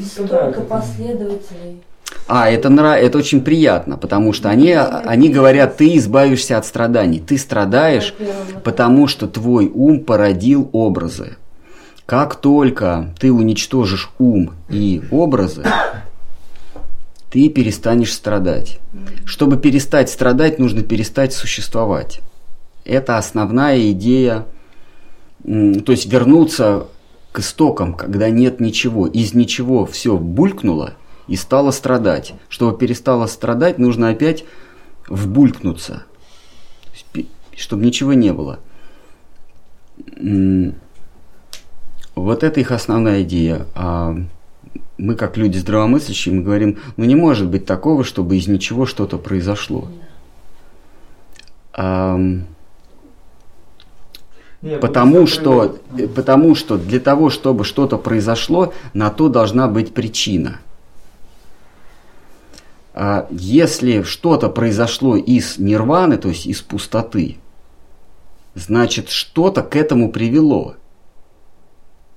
Столько 0.05 0.61
последователей. 0.63 1.81
А, 2.27 2.51
это, 2.51 2.69
нрав... 2.69 3.01
это 3.01 3.17
очень 3.17 3.43
приятно, 3.43 3.97
потому 3.97 4.33
что 4.33 4.49
они, 4.51 4.73
они 4.73 5.29
говорят, 5.29 5.77
ты 5.77 5.97
избавишься 5.99 6.59
от 6.59 6.67
страданий. 6.67 7.21
Ты 7.21 7.39
страдаешь, 7.39 8.13
потому 8.65 9.07
что 9.07 9.29
твой 9.29 9.71
ум 9.73 10.01
породил 10.01 10.69
образы. 10.73 11.37
Как 12.07 12.35
только 12.35 13.15
ты 13.21 13.31
уничтожишь 13.31 14.11
ум 14.19 14.55
и 14.69 15.01
образы, 15.13 15.65
ты 17.31 17.49
перестанешь 17.51 18.15
страдать. 18.15 18.81
Чтобы 19.25 19.59
перестать 19.59 20.11
страдать, 20.11 20.59
нужно 20.59 20.83
перестать 20.83 21.33
существовать. 21.33 22.21
Это 22.85 23.17
основная 23.17 23.93
идея, 23.93 24.45
то 25.45 25.93
есть 25.93 26.13
вернуться 26.13 26.89
к 27.33 27.41
истокам, 27.41 27.95
когда 27.95 28.31
нет 28.31 28.61
ничего. 28.61 29.07
Из 29.07 29.35
ничего 29.35 29.87
все 29.87 30.17
булькнуло– 30.17 30.95
и 31.29 31.37
стала 31.37 31.71
страдать. 31.71 32.35
Чтобы 32.49 32.77
перестала 32.77 33.27
страдать, 33.27 33.79
нужно 33.79 34.09
опять 34.09 34.45
вбулькнуться, 35.09 36.05
чтобы 37.57 37.85
ничего 37.85 38.15
не 38.15 38.33
было. 38.33 38.59
Вот 42.15 42.43
это 42.43 42.61
их 42.61 42.73
основная 42.73 43.23
идея. 43.23 43.67
А 43.75 44.17
мы, 44.97 45.15
как 45.15 45.37
люди 45.37 45.59
здравомыслящие, 45.59 46.35
мы 46.35 46.43
говорим, 46.43 46.79
ну 46.97 47.05
не 47.05 47.15
может 47.15 47.49
быть 47.49 47.65
такого, 47.65 48.03
чтобы 48.03 48.37
из 48.37 48.49
ничего 48.49 48.87
что-то 48.87 49.19
произошло. 49.19 49.89
Нет, 51.77 52.47
потому 54.61 55.27
что, 55.27 55.79
потому 56.15 56.55
что 56.55 56.77
для 56.77 57.01
того, 57.01 57.31
чтобы 57.31 57.65
что-то 57.65 57.99
произошло, 57.99 58.73
на 58.95 59.11
то 59.11 59.29
должна 59.29 59.69
быть 59.69 59.95
причина– 59.95 60.61
а 63.01 63.29
если 63.31 64.03
что-то 64.03 64.49
произошло 64.49 65.17
из 65.17 65.57
нирваны, 65.57 66.17
то 66.17 66.31
есть 66.31 66.47
из 66.47 66.63
пустоты, 66.63 67.37
значит 68.57 69.09
что-то 69.09 69.63
к 69.63 69.77
этому 69.77 70.11
привело. 70.11 70.75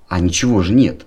А 0.07 0.19
ничего 0.19 0.63
же 0.63 0.73
нет. 0.73 1.05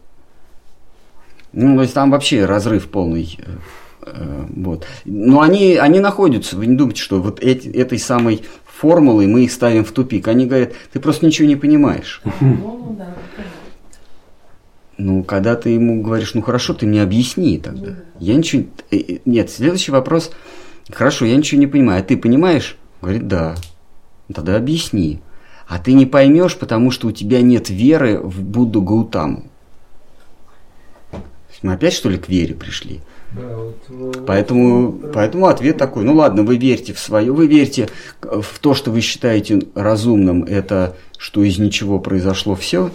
Ну, 1.53 1.75
то 1.75 1.83
есть 1.83 1.93
там 1.93 2.13
вообще 2.13 2.45
разрыв 2.45 2.89
полный. 2.89 3.37
Э, 3.41 3.57
э, 4.03 4.45
вот. 4.49 4.87
Но 5.05 5.41
они, 5.41 5.75
они 5.75 5.99
находятся, 5.99 6.57
вы 6.57 6.67
не 6.67 6.77
думайте, 6.77 7.03
что 7.03 7.21
вот 7.21 7.41
эти, 7.41 7.67
этой 7.67 7.99
самой 7.99 8.45
формулой 8.85 9.27
мы 9.27 9.45
их 9.45 9.53
ставим 9.53 9.83
в 9.83 9.93
тупик. 9.93 10.29
Они 10.29 10.45
говорят, 10.45 10.75
ты 10.93 11.01
просто 11.01 11.25
ничего 11.25 11.49
не 11.49 11.57
понимаешь. 11.57 12.21
Ну, 12.41 12.99
да, 12.99 13.15
когда 15.27 15.57
ты 15.57 15.71
ему 15.71 16.03
говоришь, 16.03 16.35
ну 16.35 16.43
хорошо, 16.43 16.75
ты 16.75 16.87
мне 16.87 17.03
объясни 17.03 17.59
тогда. 17.59 17.95
Я 18.21 18.35
ничего... 18.35 18.65
Э, 18.91 18.97
э, 18.97 19.19
нет, 19.25 19.51
следующий 19.51 19.91
вопрос. 19.91 20.31
Хорошо, 20.93 21.25
я 21.25 21.35
ничего 21.35 21.59
не 21.59 21.67
понимаю. 21.67 22.01
А 22.01 22.05
ты 22.05 22.19
понимаешь? 22.19 22.77
Говорит, 23.01 23.27
да. 23.27 23.55
Тогда 24.33 24.57
объясни. 24.57 25.21
А 25.67 25.79
ты 25.79 25.95
не 25.95 26.05
поймешь, 26.05 26.57
потому 26.57 26.91
что 26.91 27.09
у 27.09 27.13
тебя 27.13 27.41
нет 27.41 27.71
веры 27.71 28.21
в 28.21 28.43
Будду 28.43 28.83
Гаутаму. 28.83 29.45
Мы 31.63 31.73
опять 31.73 31.95
что 31.95 32.11
ли 32.11 32.19
к 32.19 32.29
вере 32.29 32.55
пришли? 32.55 33.01
Поэтому, 34.27 34.93
поэтому 35.13 35.47
ответ 35.47 35.77
такой, 35.77 36.05
ну 36.05 36.15
ладно, 36.15 36.43
вы 36.43 36.57
верьте 36.57 36.93
в 36.93 37.01
свое, 37.01 37.33
вы 37.33 37.47
верьте 37.47 37.89
в 38.21 38.59
то, 38.61 38.75
что 38.75 38.91
вы 38.91 39.01
считаете 39.01 39.63
разумным, 39.75 40.45
это 40.45 40.97
что 41.19 41.43
из 41.43 41.59
ничего 41.59 41.99
произошло 41.99 42.55
все, 42.55 42.91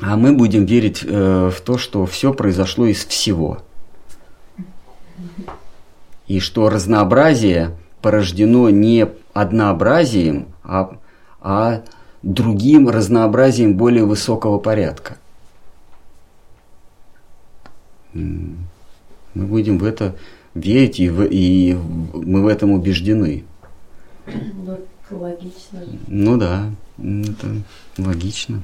а 0.00 0.16
мы 0.16 0.32
будем 0.32 0.64
верить 0.64 1.04
э, 1.04 1.50
в 1.54 1.60
то, 1.60 1.78
что 1.78 2.04
все 2.06 2.34
произошло 2.34 2.86
из 2.86 3.04
всего. 3.04 3.58
И 6.26 6.40
что 6.40 6.68
разнообразие 6.68 7.76
порождено 8.00 8.70
не 8.70 9.08
однообразием, 9.32 10.48
а, 10.64 10.96
а 11.40 11.82
другим 12.22 12.88
разнообразием 12.88 13.76
более 13.76 14.04
высокого 14.04 14.58
порядка. 14.58 15.16
Мы 19.34 19.46
будем 19.46 19.78
в 19.78 19.84
это 19.84 20.14
верить, 20.54 21.00
и, 21.00 21.08
в, 21.08 21.24
и 21.24 21.74
мы 22.12 22.42
в 22.42 22.46
этом 22.46 22.72
убеждены. 22.72 23.44
Ну, 24.26 24.78
логично. 25.10 25.80
Ну 26.06 26.36
да, 26.36 26.70
это 26.98 27.48
логично. 27.98 28.62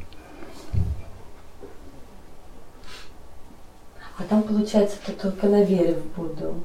А 4.19 4.25
там, 4.29 4.43
получается, 4.43 4.97
ты 5.07 5.13
только 5.13 5.47
на 5.47 5.63
вере 5.63 5.95
в 5.95 6.19
Будду. 6.19 6.57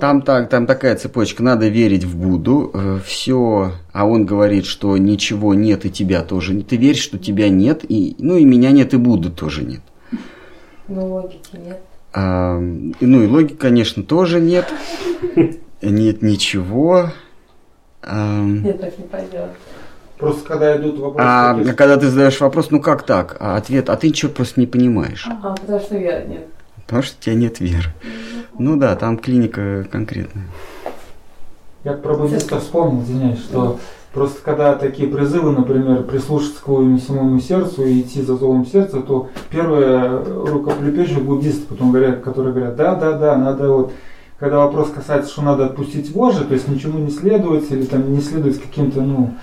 Там, 0.00 0.22
так, 0.22 0.48
там 0.48 0.66
такая 0.66 0.96
цепочка, 0.96 1.42
надо 1.42 1.68
верить 1.68 2.04
в 2.04 2.16
Будду, 2.16 2.70
э, 2.72 2.98
все, 3.04 3.72
а 3.92 4.06
он 4.06 4.24
говорит, 4.24 4.64
что 4.64 4.96
ничего 4.96 5.54
нет 5.54 5.84
и 5.84 5.90
тебя 5.90 6.22
тоже 6.22 6.54
нет. 6.54 6.68
Ты 6.68 6.76
веришь, 6.76 7.02
что 7.02 7.18
тебя 7.18 7.48
нет, 7.48 7.84
и, 7.88 8.16
ну 8.18 8.36
и 8.36 8.44
меня 8.44 8.70
нет, 8.70 8.94
и 8.94 8.96
Будды 8.96 9.30
тоже 9.30 9.64
нет. 9.64 9.80
Ну, 10.88 11.06
логики 11.06 11.56
нет. 11.56 11.80
А, 12.12 12.58
ну 12.58 13.22
и 13.22 13.26
логики, 13.26 13.56
конечно, 13.56 14.02
тоже 14.02 14.40
нет. 14.40 14.72
Нет 15.82 16.22
ничего. 16.22 17.10
А, 18.02 18.42
нет, 18.42 18.80
так 18.80 18.98
не 18.98 19.04
пойдет. 19.04 19.50
Просто 20.18 20.48
когда 20.48 20.76
идут 20.76 20.98
вопросы... 20.98 21.26
А 21.28 21.54
такие... 21.54 21.74
когда 21.74 21.96
ты 21.96 22.08
задаешь 22.08 22.40
вопрос, 22.40 22.70
ну 22.70 22.80
как 22.80 23.04
так? 23.04 23.36
А 23.38 23.56
ответ, 23.56 23.88
а 23.88 23.96
ты 23.96 24.08
ничего 24.08 24.32
просто 24.32 24.58
не 24.58 24.66
понимаешь. 24.66 25.26
Ага, 25.28 25.54
потому 25.54 25.80
что 25.80 25.96
веры 25.96 26.24
нет. 26.26 26.46
Потому 26.86 27.02
что 27.02 27.16
у 27.18 27.22
тебя 27.22 27.34
нет 27.36 27.60
веры. 27.60 27.92
Ну 28.58 28.76
да, 28.76 28.96
там 28.96 29.18
клиника 29.18 29.86
конкретная. 29.90 30.46
Я 31.84 31.92
про 31.92 32.14
буддиста 32.14 32.58
вспомнил, 32.58 33.02
извиняюсь, 33.02 33.38
что 33.38 33.78
просто 34.18 34.40
когда 34.42 34.74
такие 34.74 35.08
призывы, 35.08 35.52
например, 35.52 36.02
прислушаться 36.02 36.60
к 36.60 36.64
своему 36.64 37.38
сердцу 37.38 37.84
и 37.84 38.00
идти 38.00 38.20
за 38.20 38.36
зовом 38.36 38.66
сердца, 38.66 39.00
то 39.00 39.28
первое 39.48 40.24
рукоплепещут 40.24 41.22
буддисты, 41.22 41.66
потом 41.68 41.92
говорят, 41.92 42.20
которые 42.20 42.52
говорят, 42.52 42.74
да, 42.74 42.96
да, 42.96 43.12
да, 43.12 43.36
надо 43.36 43.70
вот 43.70 43.92
когда 44.40 44.58
вопрос 44.58 44.90
касается, 44.90 45.30
что 45.30 45.42
надо 45.42 45.66
отпустить 45.66 46.12
вожжи, 46.12 46.44
то 46.44 46.54
есть 46.54 46.66
ничему 46.68 46.98
не 46.98 47.12
следовать 47.12 47.70
или 47.70 47.84
там 47.84 48.12
не 48.12 48.20
следовать 48.20 48.60
каким-то, 48.60 49.02
ну, 49.02 49.34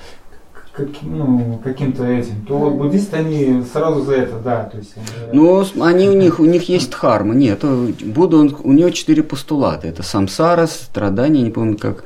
как, 0.73 0.89
ну, 1.03 1.61
каким-то 1.63 2.03
этим, 2.03 2.45
то 2.45 2.57
вот 2.57 2.73
буддисты, 2.73 3.15
они 3.15 3.63
сразу 3.71 4.03
за 4.03 4.15
это, 4.15 4.39
да. 4.43 4.63
То 4.65 4.77
есть, 4.77 4.93
ну, 5.31 5.65
они 5.81 6.09
у 6.09 6.13
них, 6.13 6.41
у 6.41 6.45
них 6.45 6.67
есть 6.67 6.91
дхарма. 6.91 7.33
Нет, 7.33 7.63
Будда, 7.63 8.37
он, 8.37 8.57
у 8.61 8.73
него 8.73 8.89
четыре 8.89 9.23
постулата. 9.23 9.87
Это 9.87 10.03
самсара, 10.03 10.67
страдания, 10.67 11.41
не 11.41 11.51
помню 11.51 11.77
как, 11.77 12.03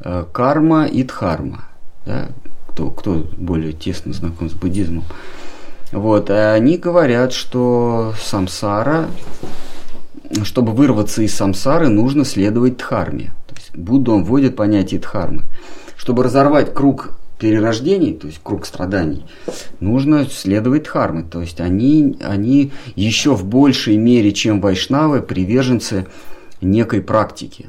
э, 0.00 0.24
карма 0.30 0.84
и 0.84 1.04
дхарма. 1.04 1.71
Да? 2.06 2.28
Кто, 2.68 2.90
кто 2.90 3.26
более 3.36 3.72
тесно 3.72 4.12
знаком 4.12 4.48
с 4.48 4.54
буддизмом. 4.54 5.04
Вот, 5.92 6.30
и 6.30 6.32
они 6.32 6.78
говорят, 6.78 7.34
что 7.34 8.14
самсара, 8.18 9.08
чтобы 10.42 10.72
вырваться 10.72 11.20
из 11.20 11.34
самсары, 11.34 11.88
нужно 11.88 12.24
следовать 12.24 12.78
дхарме. 12.78 13.32
То 13.46 13.54
есть 13.56 13.76
Будда, 13.76 14.12
он 14.12 14.24
вводит 14.24 14.56
понятие 14.56 15.00
дхармы. 15.00 15.42
Чтобы 15.96 16.24
разорвать 16.24 16.72
круг 16.72 17.18
перерождений, 17.38 18.14
то 18.14 18.26
есть 18.26 18.40
круг 18.42 18.64
страданий, 18.64 19.26
нужно 19.80 20.24
следовать 20.24 20.84
дхармы. 20.84 21.24
То 21.24 21.42
есть 21.42 21.60
они, 21.60 22.16
они 22.22 22.72
еще 22.96 23.34
в 23.34 23.44
большей 23.44 23.98
мере, 23.98 24.32
чем 24.32 24.60
вайшнавы, 24.60 25.20
приверженцы 25.20 26.06
некой 26.62 27.02
практики. 27.02 27.68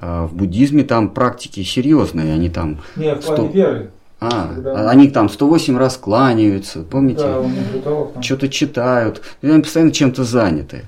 А 0.00 0.26
в 0.26 0.34
буддизме 0.34 0.84
там 0.84 1.10
практики 1.10 1.62
серьезные, 1.62 2.32
они 2.32 2.48
там... 2.48 2.78
Не, 2.96 3.14
в 3.14 3.20
плане 3.20 3.42
100... 3.42 3.46
веры. 3.48 3.90
А, 4.20 4.52
Когда- 4.54 4.90
они 4.90 5.08
там 5.08 5.28
108 5.28 5.76
раз 5.76 5.96
кланяются, 5.96 6.82
помните? 6.82 7.24
Да. 7.84 8.22
Что-то 8.22 8.48
читают, 8.48 9.22
они 9.42 9.62
постоянно 9.62 9.92
чем-то 9.92 10.24
заняты. 10.24 10.84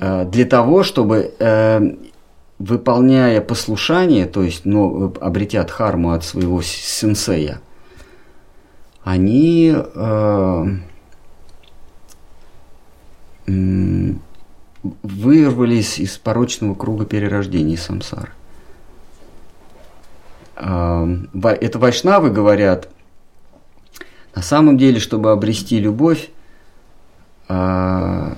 Э, 0.00 0.24
Для 0.24 0.44
того, 0.46 0.82
чтобы, 0.82 1.34
э, 1.38 1.80
выполняя 2.58 3.40
послушание, 3.40 4.26
то 4.26 4.42
есть 4.42 4.64
ну, 4.64 5.12
обретя 5.20 5.64
дхарму 5.64 6.12
от 6.12 6.24
своего 6.24 6.62
сенсея, 6.62 7.60
они 9.02 9.74
э, 9.76 10.66
вырвались 15.02 15.98
из 15.98 16.18
порочного 16.18 16.74
круга 16.74 17.06
перерождений 17.06 17.76
самсары. 17.76 18.30
А, 20.56 21.08
Это 21.60 21.78
вайшнавы 21.78 22.30
говорят, 22.30 22.88
на 24.34 24.42
самом 24.42 24.78
деле, 24.78 25.00
чтобы 25.00 25.30
обрести 25.30 25.78
любовь, 25.78 26.30
а, 27.48 28.36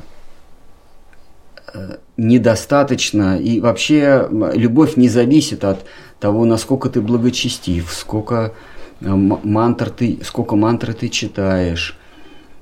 э, 1.73 1.97
недостаточно, 2.17 3.39
и 3.39 3.61
вообще 3.61 4.29
любовь 4.31 4.97
не 4.97 5.09
зависит 5.09 5.65
от 5.65 5.85
того, 6.21 6.45
насколько 6.45 6.89
ты 6.89 7.01
благочестив, 7.01 7.93
сколько 7.93 8.53
э, 9.01 9.07
мантр 9.09 9.91
ты, 9.91 10.21
сколько 10.25 10.57
мантры 10.57 10.93
ты 10.93 11.09
читаешь, 11.09 11.99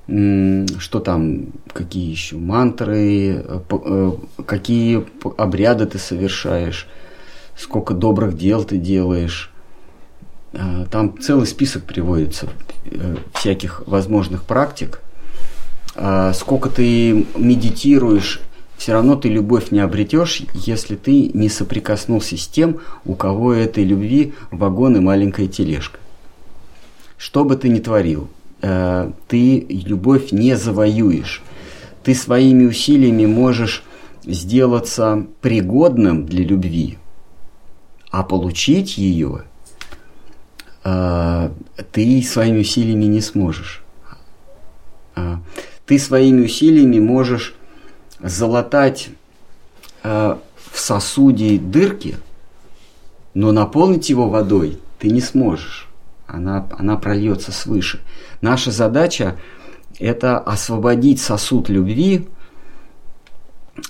что 0.06 1.00
там, 1.00 1.46
какие 1.72 2.10
еще 2.10 2.36
мантры, 2.36 3.42
э, 3.42 3.60
э, 3.70 4.12
какие 4.44 5.04
обряды 5.38 5.86
ты 5.86 5.98
совершаешь, 5.98 6.86
сколько 7.56 7.94
добрых 7.94 8.36
дел 8.36 8.64
ты 8.64 8.76
делаешь. 8.76 9.50
Э, 10.52 10.84
Там 10.90 11.18
целый 11.20 11.46
список 11.46 11.84
приводится 11.84 12.48
всяких 13.32 13.82
возможных 13.86 14.44
практик. 14.44 15.00
А 15.96 16.34
Сколько 16.34 16.68
ты 16.68 17.26
медитируешь, 17.34 18.42
все 18.76 18.92
равно 18.92 19.16
ты 19.16 19.28
любовь 19.28 19.70
не 19.70 19.80
обретешь, 19.80 20.42
если 20.52 20.96
ты 20.96 21.30
не 21.32 21.48
соприкоснулся 21.48 22.36
с 22.36 22.46
тем, 22.46 22.80
у 23.06 23.14
кого 23.14 23.54
этой 23.54 23.84
любви 23.84 24.34
вагон 24.50 24.96
и 24.96 25.00
маленькая 25.00 25.46
тележка. 25.46 25.98
Что 27.16 27.44
бы 27.44 27.56
ты 27.56 27.70
ни 27.70 27.78
творил, 27.78 28.28
э, 28.64 29.10
ты 29.28 29.66
любовь 29.68 30.32
не 30.32 30.56
завоюешь. 30.56 31.42
Ты 32.02 32.14
своими 32.14 32.64
усилиями 32.64 33.26
можешь 33.26 33.84
сделаться 34.24 35.26
пригодным 35.42 36.24
для 36.24 36.44
любви, 36.44 36.98
а 38.10 38.22
получить 38.22 38.96
ее 38.96 39.44
э, 40.82 41.50
ты 41.92 42.22
своими 42.22 42.60
усилиями 42.60 43.04
не 43.04 43.20
сможешь. 43.20 43.82
А, 45.14 45.40
Ты 45.86 45.98
своими 45.98 46.44
усилиями 46.44 46.98
можешь 46.98 47.54
залатать 48.20 49.10
э, 50.02 50.36
в 50.70 50.78
сосуде 50.78 51.58
дырки, 51.58 52.16
но 53.34 53.52
наполнить 53.52 54.08
его 54.08 54.30
водой 54.30 54.78
ты 54.98 55.10
не 55.10 55.20
сможешь. 55.20 55.88
Она, 56.26 56.66
она 56.78 56.96
прольется 56.96 57.52
свыше. 57.52 58.00
Наша 58.40 58.70
задача– 58.70 59.36
это 59.98 60.38
освободить 60.38 61.20
сосуд 61.20 61.68
любви 61.68 62.28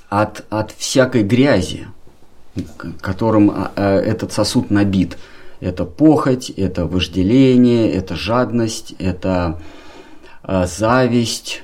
от, 0.08 0.44
от 0.50 0.72
всякой 0.72 1.22
грязи, 1.22 1.86
которым 3.00 3.50
а, 3.50 3.72
а, 3.76 4.00
этот 4.00 4.32
сосуд 4.32 4.70
набит. 4.70 5.18
Это 5.60 5.84
похоть, 5.84 6.50
это 6.50 6.86
вожделение, 6.86 7.90
это 7.90 8.16
жадность, 8.16 8.94
это 8.98 9.60
а, 10.42 10.66
зависть, 10.66 11.62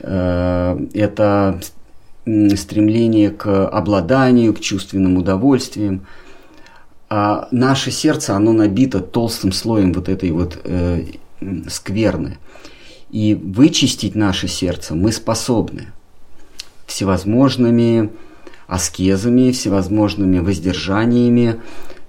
э, 0.00 0.86
это 0.94 1.60
стремление 2.56 3.30
к 3.30 3.66
обладанию, 3.68 4.54
к 4.54 4.60
чувственным 4.60 5.16
удовольствиям. 5.16 6.06
А 7.10 7.48
наше 7.50 7.90
сердце, 7.90 8.36
оно 8.36 8.52
набито 8.52 9.00
толстым 9.00 9.52
слоем 9.52 9.92
вот 9.92 10.08
этой 10.08 10.30
вот 10.30 10.58
э, 10.64 11.04
скверны. 11.68 12.38
И 13.10 13.34
вычистить 13.34 14.14
наше 14.14 14.48
сердце 14.48 14.94
мы 14.94 15.12
способны 15.12 15.88
всевозможными 16.86 18.10
аскезами, 18.66 19.52
всевозможными 19.52 20.40
воздержаниями, 20.40 21.60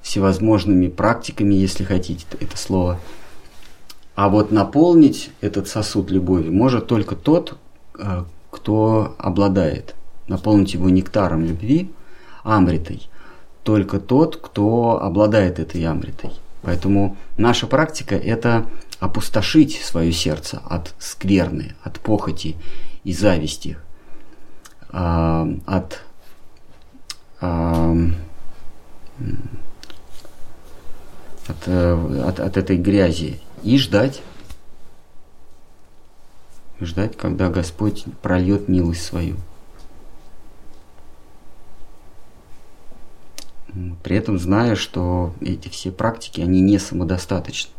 всевозможными 0.01 0.87
практиками, 0.87 1.53
если 1.53 1.85
хотите 1.85 2.25
это 2.39 2.57
слово. 2.57 2.99
А 4.15 4.27
вот 4.27 4.51
наполнить 4.51 5.31
этот 5.39 5.69
сосуд 5.69 6.11
любовью 6.11 6.51
может 6.51 6.87
только 6.87 7.15
тот, 7.15 7.57
э, 7.97 8.25
кто 8.51 9.15
обладает. 9.17 9.95
Наполнить 10.27 10.73
его 10.73 10.89
нектаром 10.89 11.45
любви, 11.45 11.89
амритой, 12.43 13.09
только 13.69 13.99
тот, 13.99 14.35
кто 14.35 14.99
обладает 14.99 15.59
этой 15.59 15.85
амритой. 15.85 16.31
Поэтому 16.63 17.17
наша 17.37 17.67
практика– 17.67 18.15
это 18.15 18.65
опустошить 18.99 19.79
свое 19.83 20.11
сердце 20.11 20.59
от 20.67 20.95
скверны, 20.97 21.75
от 21.83 21.99
похоти 21.99 22.55
и 23.03 23.13
зависти, 23.13 23.77
а, 24.89 25.47
от, 25.67 26.01
а, 27.41 27.95
от, 31.47 31.67
э, 31.67 32.23
от, 32.25 32.39
от 32.39 32.57
этой 32.57 32.77
грязи 32.77 33.39
и 33.61 33.77
ждать. 33.77 34.23
Ждать, 36.81 37.15
когда 37.15 37.51
Господь 37.51 38.05
прольет 38.23 38.67
милость 38.67 39.05
свою. 39.05 39.35
При 44.03 44.15
этом 44.15 44.39
зная, 44.39 44.75
что 44.75 45.33
эти 45.41 45.69
все 45.69 45.91
практики, 45.91 46.41
они 46.41 46.61
не 46.61 46.79
самодостаточны. 46.79 47.71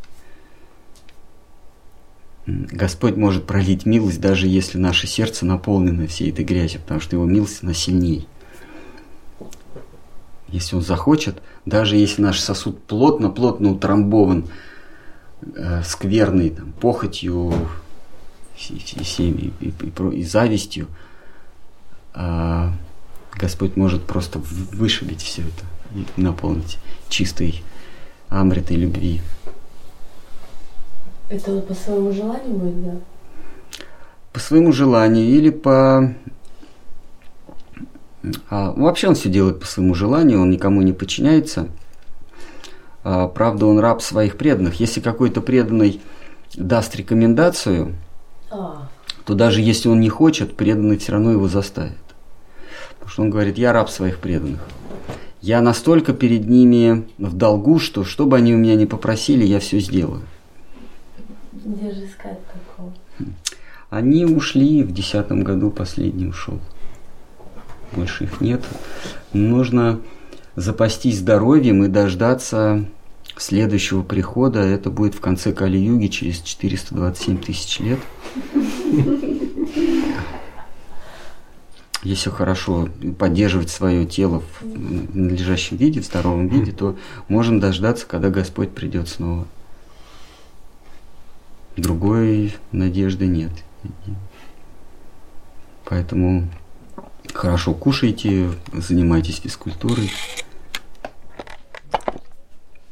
Господь 2.46 3.16
может 3.16 3.46
пролить 3.46 3.86
милость, 3.86 4.20
даже 4.20 4.46
если 4.46 4.78
наше 4.78 5.06
сердце 5.06 5.46
наполнено 5.46 6.06
всей 6.06 6.30
этой 6.30 6.44
грязью, 6.44 6.80
потому 6.80 7.00
что 7.00 7.16
его 7.16 7.24
милость, 7.24 7.62
она 7.62 7.74
сильней. 7.74 8.26
Если 10.48 10.74
он 10.74 10.82
захочет, 10.82 11.42
даже 11.64 11.96
если 11.96 12.22
наш 12.22 12.40
сосуд 12.40 12.82
плотно-плотно 12.84 13.70
утрамбован 13.70 14.46
э, 15.54 15.82
скверной 15.84 16.50
там, 16.50 16.72
похотью, 16.72 17.68
всеми 18.56 19.52
и, 19.60 19.68
и 19.68 19.90
про- 19.90 20.10
и 20.10 20.24
завистью, 20.24 20.88
а, 22.12 22.74
Господь 23.32 23.76
может 23.76 24.04
просто 24.04 24.40
вышибить 24.40 25.22
все 25.22 25.42
это 25.42 25.64
и 25.79 25.79
наполнить 26.16 26.78
чистой 27.08 27.62
амритой 28.28 28.76
любви. 28.76 29.20
Это 31.28 31.52
вот 31.52 31.68
по 31.68 31.74
своему 31.74 32.12
желанию 32.12 32.54
будет, 32.54 32.84
да? 32.84 32.96
По 34.32 34.40
своему 34.40 34.72
желанию 34.72 35.26
или 35.26 35.50
по... 35.50 36.14
А, 38.48 38.72
вообще 38.72 39.08
он 39.08 39.14
все 39.14 39.28
делает 39.28 39.60
по 39.60 39.66
своему 39.66 39.94
желанию, 39.94 40.40
он 40.40 40.50
никому 40.50 40.82
не 40.82 40.92
подчиняется. 40.92 41.68
А, 43.02 43.28
правда, 43.28 43.66
он 43.66 43.78
раб 43.78 44.02
своих 44.02 44.36
преданных. 44.36 44.80
Если 44.80 45.00
какой-то 45.00 45.40
преданный 45.40 46.00
даст 46.54 46.94
рекомендацию, 46.96 47.94
А, 48.50 48.88
то 49.24 49.34
даже 49.34 49.60
если 49.60 49.88
он 49.88 50.00
не 50.00 50.08
хочет, 50.08 50.56
преданный 50.56 50.98
все 50.98 51.12
равно 51.12 51.30
его 51.30 51.48
заставит. 51.48 51.94
Потому 52.94 53.10
что 53.10 53.22
он 53.22 53.30
говорит, 53.30 53.58
я 53.58 53.72
раб 53.72 53.88
своих 53.88 54.18
преданных. 54.18 54.60
Я 55.40 55.62
настолько 55.62 56.12
перед 56.12 56.46
ними 56.46 57.06
в 57.18 57.34
долгу, 57.34 57.78
что 57.78 58.04
что 58.04 58.26
бы 58.26 58.36
они 58.36 58.54
у 58.54 58.58
меня 58.58 58.74
не 58.74 58.86
попросили, 58.86 59.44
я 59.44 59.58
все 59.58 59.80
сделаю. 59.80 60.22
где 61.52 61.92
же 61.92 62.06
искать 62.06 62.40
такого? 62.46 62.92
Они 63.88 64.24
ушли, 64.24 64.82
в 64.82 64.92
десятом 64.92 65.42
году 65.42 65.70
последний 65.70 66.26
ушел. 66.26 66.60
Больше 67.92 68.24
их 68.24 68.40
нет. 68.40 68.62
Нужно 69.32 70.00
запастись 70.56 71.18
здоровьем 71.18 71.84
и 71.84 71.88
дождаться 71.88 72.84
следующего 73.36 74.02
прихода. 74.02 74.60
Это 74.60 74.90
будет 74.90 75.14
в 75.14 75.20
конце 75.20 75.52
Кали-юги, 75.52 76.06
через 76.08 76.40
427 76.40 77.38
тысяч 77.38 77.80
лет. 77.80 77.98
Если 82.02 82.30
хорошо 82.30 82.88
поддерживать 83.18 83.68
свое 83.68 84.06
тело 84.06 84.40
в 84.40 84.64
надлежащем 84.64 85.76
виде, 85.76 86.00
в 86.00 86.04
здоровом 86.06 86.48
виде, 86.48 86.72
то 86.72 86.96
можно 87.28 87.60
дождаться, 87.60 88.06
когда 88.06 88.30
Господь 88.30 88.70
придет 88.74 89.08
снова. 89.08 89.46
Другой 91.76 92.54
надежды 92.72 93.26
нет. 93.26 93.52
Поэтому 95.84 96.48
хорошо 97.34 97.74
кушайте, 97.74 98.50
занимайтесь 98.72 99.40
физкультурой. 99.40 100.10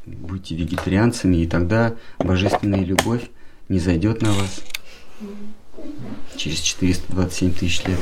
Будь- 0.05 0.39
будьте 0.39 0.55
вегетарианцами, 0.55 1.36
и 1.36 1.47
тогда 1.47 1.94
божественная 2.18 2.85
любовь 2.85 3.28
не 3.68 3.78
зайдет 3.78 4.22
на 4.22 4.32
вас 4.32 4.60
через 6.37 6.59
427 6.61 7.53
тысяч 7.53 7.85
лет. 7.85 7.99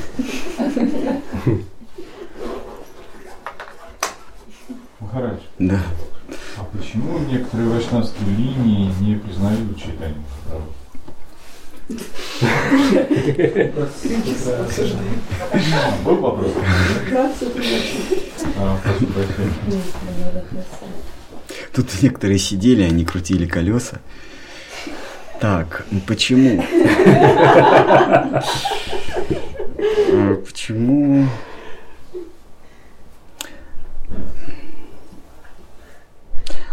Махарадж, 5.01 5.41
Да. 5.59 5.81
а 6.59 6.65
почему 6.65 7.19
некоторые 7.21 7.69
вайшнавские 7.71 8.29
линии 8.37 8.93
не 9.01 9.17
признают 9.17 9.77
читание? 9.79 10.23
Был 16.05 16.17
вопрос? 16.17 16.53
А. 18.59 18.79
Тут 21.73 21.87
некоторые 22.03 22.39
сидели, 22.39 22.83
они 22.83 23.05
крутили 23.05 23.47
колеса. 23.47 24.01
Так, 25.47 25.87
ну 25.93 26.01
почему? 26.01 26.61
А, 29.79 30.35
Почему? 30.45 31.29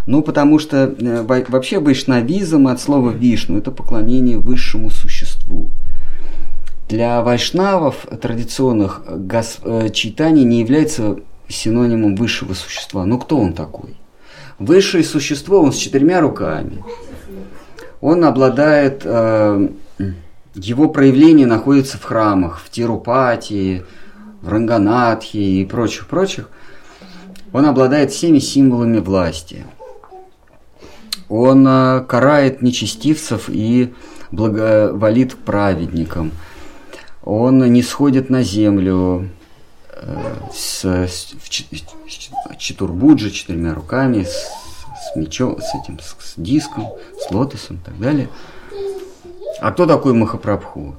Ну, 0.06 0.22
потому 0.22 0.60
что 0.60 0.78
э, 1.00 1.22
во- 1.22 1.46
вообще 1.48 1.80
вайшнавизм 1.80 2.68
от 2.68 2.82
слова 2.82 3.12
вишну– 3.12 3.58
это 3.60 3.72
поклонение 3.72 4.38
высшему 4.38 4.90
существу. 4.90 5.70
Для 6.90 7.22
вайшнавов 7.22 8.08
традиционных 8.22 9.04
гос- 9.08 9.60
э, 9.64 9.90
читание 9.92 10.44
не 10.44 10.60
является 10.60 11.18
синонимом 11.48 12.16
высшего 12.16 12.54
существа. 12.54 13.06
Ну, 13.06 13.18
кто 13.18 13.38
он 13.38 13.54
такой? 13.54 13.96
Высшее 14.60 15.04
существо, 15.04 15.62
он 15.62 15.72
с 15.72 15.78
четырьмя 15.78 16.20
руками. 16.22 16.84
Он 18.04 18.26
обладает, 18.26 19.04
э, 19.06 19.70
его 20.56 20.90
проявление 20.90 21.48
находится 21.48 21.98
в 21.98 22.04
храмах, 22.04 22.60
в 22.60 22.70
Тирупатии, 22.70 23.86
в 24.42 24.50
Ранганатхе 24.50 25.40
и 25.40 25.66
прочих-прочих. 25.66 26.50
Он 27.54 27.66
обладает 27.66 28.12
всеми 28.12 28.40
символами 28.40 28.98
власти. 29.00 29.66
Он 31.30 31.66
э, 31.66 32.02
карает 32.06 32.62
нечестивцев 32.62 33.46
и 33.48 33.94
благоволит 34.32 35.38
праведникам. 35.38 36.32
Он 37.24 37.72
не 37.72 37.82
сходит 37.82 38.30
на 38.30 38.44
землю 38.44 39.30
э, 39.94 40.34
с, 40.54 40.84
с- 40.84 41.36
в 41.42 41.48
ч- 41.50 41.68
ч- 41.72 42.32
Чатурбуджи 42.58 43.32
четырьмя 43.32 43.74
руками, 43.74 44.24
с, 44.24 44.52
с 45.12 45.16
мечом, 45.16 45.60
с 45.62 45.76
этим, 45.76 46.00
с, 46.00 46.16
с 46.20 46.34
диском, 46.38 46.88
с 47.20 47.32
лотосом 47.32 47.78
и 47.78 47.80
так 47.80 48.00
далее. 48.00 48.30
А 49.62 49.72
кто 49.72 49.86
такой 49.86 50.14
Махапрабху? 50.14 50.96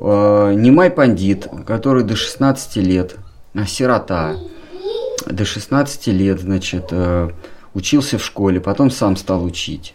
Э, 0.00 0.52
Немай 0.54 0.90
пандит, 0.90 1.48
который 1.66 2.04
до 2.04 2.16
16 2.16 2.76
лет, 2.76 3.16
а, 3.54 3.66
сирота, 3.66 4.36
до 5.26 5.44
16 5.44 6.08
лет, 6.08 6.40
значит, 6.40 6.88
э, 6.90 7.30
учился 7.74 8.18
в 8.18 8.24
школе, 8.24 8.60
потом 8.60 8.90
сам 8.90 9.16
стал 9.16 9.44
учить. 9.44 9.94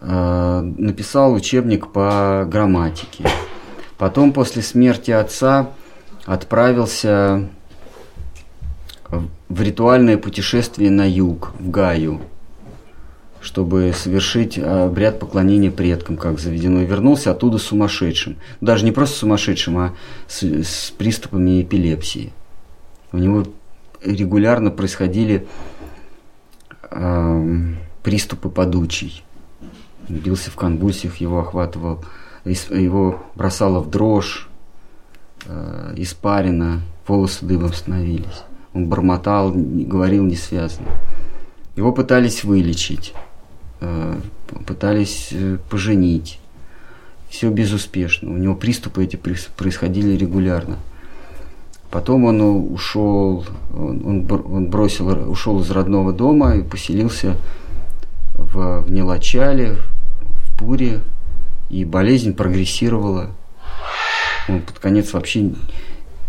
Э, 0.00 0.60
Написал 0.60 1.32
учебник 1.32 1.92
по 1.92 2.46
грамматике. 2.48 3.28
Потом 3.98 4.32
после 4.32 4.62
смерти 4.62 5.10
отца 5.10 5.70
отправился 6.26 7.48
в 9.48 9.62
ритуальное 9.62 10.18
путешествие 10.18 10.90
на 10.90 11.08
юг, 11.08 11.52
в 11.58 11.70
Гаю, 11.70 12.20
чтобы 13.46 13.92
совершить 13.94 14.58
э, 14.58 14.62
обряд 14.86 15.20
поклонения 15.20 15.70
предкам, 15.70 16.16
как 16.16 16.40
заведено, 16.40 16.82
и 16.82 16.84
вернулся 16.84 17.30
оттуда 17.30 17.58
сумасшедшим. 17.58 18.38
Даже 18.60 18.84
не 18.84 18.90
просто 18.90 19.18
сумасшедшим, 19.18 19.78
а 19.78 19.94
с, 20.26 20.42
с 20.42 20.90
приступами 20.90 21.62
эпилепсии. 21.62 22.32
У 23.12 23.18
него 23.18 23.44
регулярно 24.02 24.72
происходили 24.72 25.46
эм, 26.90 27.78
приступы 28.02 28.48
подучий. 28.48 29.22
Бился 30.08 30.50
в 30.50 30.56
конвульсиях, 30.56 31.18
его 31.18 31.38
охватывал, 31.38 32.04
его 32.44 33.22
бросало 33.36 33.78
в 33.78 33.88
дрожь, 33.90 34.48
э, 35.44 35.94
испарина, 35.94 36.80
волосы 37.06 37.44
дыбом 37.44 37.72
становились. 37.72 38.42
Он 38.74 38.88
бормотал, 38.88 39.52
говорил 39.54 40.24
несвязно. 40.24 40.86
Его 41.76 41.92
пытались 41.92 42.42
вылечить, 42.42 43.12
э, 43.14 43.25
пытались 44.66 45.28
э, 45.32 45.58
поженить. 45.68 46.40
Все 47.28 47.50
безуспешно. 47.50 48.30
У 48.32 48.36
него 48.36 48.54
приступы 48.54 49.04
эти 49.04 49.16
происходили 49.16 50.16
регулярно. 50.16 50.78
Потом 51.90 52.24
он 52.24 52.40
ушел, 52.40 53.44
он, 53.72 54.02
он 54.04 54.22
бр- 54.22 54.46
он 54.46 54.68
бросил, 54.68 55.30
ушел 55.30 55.60
из 55.60 55.70
родного 55.70 56.12
дома 56.12 56.56
и 56.56 56.62
поселился 56.62 57.36
в, 58.34 58.82
в 58.82 58.90
Нелачале, 58.90 59.76
в 60.20 60.58
Пуре, 60.58 61.00
и 61.70 61.84
болезнь 61.84 62.34
прогрессировала. 62.34 63.30
Он 64.48 64.60
под 64.62 64.78
конец 64.78 65.12
вообще 65.12 65.52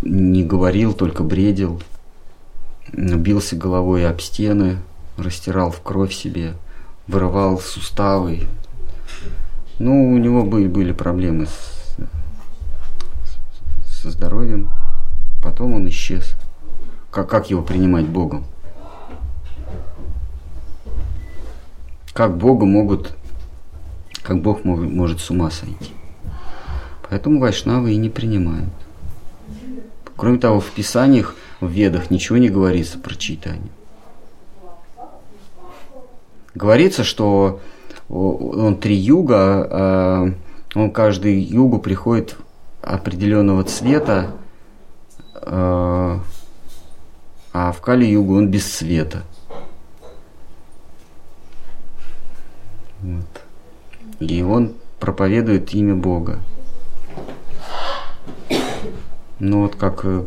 не 0.01 0.43
говорил, 0.43 0.93
только 0.93 1.23
бредил, 1.23 1.81
бился 2.93 3.55
головой 3.55 4.07
об 4.07 4.21
стены, 4.21 4.77
растирал 5.17 5.71
в 5.71 5.81
кровь 5.81 6.13
себе, 6.13 6.53
вырывал 7.07 7.59
суставы. 7.59 8.47
Ну, 9.79 10.13
у 10.13 10.17
него 10.17 10.43
были, 10.43 10.67
были 10.67 10.91
проблемы 10.91 11.45
с, 11.45 11.97
со 13.85 14.11
здоровьем. 14.11 14.69
Потом 15.41 15.73
он 15.73 15.87
исчез. 15.89 16.35
Как, 17.11 17.29
как 17.29 17.49
его 17.49 17.61
принимать 17.61 18.07
Богом? 18.07 18.45
Как 22.13 22.35
Бога 22.35 22.65
могут, 22.65 23.15
как 24.23 24.41
Бог 24.41 24.63
мог- 24.63 24.79
может 24.79 25.19
с 25.19 25.29
ума 25.29 25.51
сойти? 25.51 25.93
Поэтому 27.09 27.39
вайшнавы 27.39 27.93
и 27.93 27.97
не 27.97 28.09
принимают. 28.09 28.73
Кроме 30.15 30.39
того, 30.39 30.59
в 30.59 30.71
Писаниях, 30.71 31.35
в 31.61 31.69
Ведах 31.69 32.09
ничего 32.09 32.37
не 32.37 32.49
говорится 32.49 32.97
про 32.97 33.13
читание. 33.15 33.69
Говорится, 36.57 37.03
что 37.03 37.59
он 38.09 38.77
три 38.77 38.95
юга, 38.95 39.67
а 39.69 40.33
он 40.73 40.89
каждый 40.89 41.39
югу 41.39 41.77
приходит 41.77 42.35
определенного 42.81 43.63
цвета, 43.63 44.31
а 45.35 46.19
а 47.53 47.71
в 47.71 47.81
Кали-югу 47.81 48.35
он 48.37 48.49
без 48.49 48.65
цвета. 48.65 49.23
Вот. 53.01 53.41
И 54.19 54.41
он 54.41 54.73
проповедует 54.99 55.73
имя 55.73 55.95
Бога. 55.95 56.39
Ну 59.39 59.61
вот 59.61 59.75
как 59.75 60.01
э, 60.05 60.25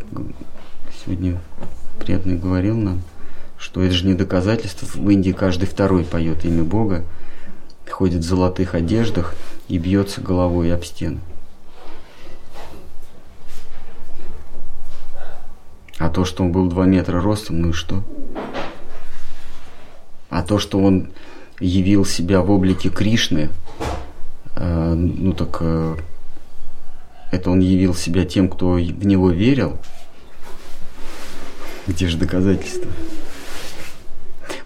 сегодня 1.05 1.40
преданный 1.98 2.36
говорил 2.36 2.77
нам, 2.77 3.01
что 3.60 3.82
это 3.82 3.92
же 3.92 4.06
не 4.06 4.14
доказательство. 4.14 4.86
В 4.86 5.10
Индии 5.10 5.32
каждый 5.32 5.66
второй 5.66 6.04
поет 6.04 6.44
имя 6.44 6.64
Бога, 6.64 7.04
ходит 7.88 8.20
в 8.20 8.26
золотых 8.26 8.74
одеждах 8.74 9.34
и 9.68 9.76
бьется 9.76 10.22
головой 10.22 10.72
об 10.72 10.82
стену. 10.84 11.20
А 15.98 16.08
то, 16.08 16.24
что 16.24 16.44
он 16.44 16.52
был 16.52 16.66
2 16.68 16.86
метра 16.86 17.20
ростом, 17.20 17.60
ну 17.60 17.68
и 17.70 17.72
что? 17.72 18.02
А 20.30 20.42
то, 20.42 20.58
что 20.58 20.80
он 20.80 21.10
явил 21.60 22.06
себя 22.06 22.40
в 22.40 22.50
облике 22.50 22.88
Кришны, 22.88 23.50
э, 24.56 24.94
ну 24.94 25.34
так 25.34 25.58
э, 25.60 25.96
это 27.30 27.50
он 27.50 27.60
явил 27.60 27.94
себя 27.94 28.24
тем, 28.24 28.48
кто 28.48 28.72
в 28.72 29.04
него 29.04 29.30
верил. 29.30 29.78
Где 31.86 32.08
же 32.08 32.16
доказательства? 32.16 32.90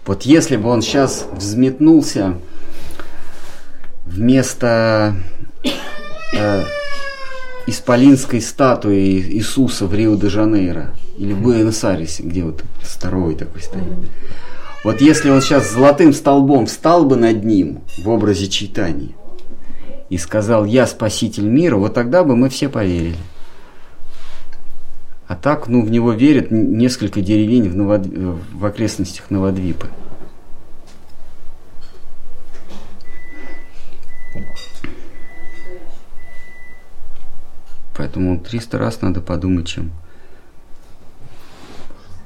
Вот 0.05 0.23
если 0.23 0.55
бы 0.57 0.69
он 0.69 0.81
сейчас 0.81 1.27
взметнулся 1.31 2.35
вместо 4.05 5.15
э, 6.33 6.63
исполинской 7.65 8.39
статуи 8.39 9.19
Иисуса 9.19 9.87
в 9.87 9.95
Рио-де-Жанейро 9.95 10.93
или 11.17 11.33
в 11.33 11.41
Буэнос-Айресе, 11.41 12.23
где 12.23 12.43
вот 12.43 12.63
здоровый 12.83 13.35
такой 13.35 13.61
стоит. 13.61 13.83
Вот 14.83 15.01
если 15.01 15.31
он 15.31 15.41
сейчас 15.41 15.71
золотым 15.71 16.13
столбом 16.13 16.67
встал 16.67 17.05
бы 17.05 17.15
над 17.15 17.43
ним 17.43 17.81
в 17.97 18.07
образе 18.07 18.47
читания 18.47 19.09
и 20.11 20.19
сказал 20.19 20.65
«Я 20.65 20.85
спаситель 20.85 21.47
мира», 21.47 21.77
вот 21.77 21.95
тогда 21.95 22.23
бы 22.23 22.35
мы 22.35 22.49
все 22.49 22.69
поверили. 22.69 23.17
А 25.27 25.35
так, 25.35 25.67
ну, 25.67 25.83
в 25.83 25.89
него 25.89 26.11
верят 26.11 26.51
несколько 26.51 27.21
деревень 27.21 27.69
в, 27.69 27.75
Новод... 27.75 28.05
в 28.05 28.65
окрестностях 28.65 29.31
Новодвипы. 29.31 29.89
Поэтому 37.97 38.39
300 38.39 38.77
раз 38.77 39.01
надо 39.01 39.21
подумать, 39.21 39.67
чем 39.67 39.91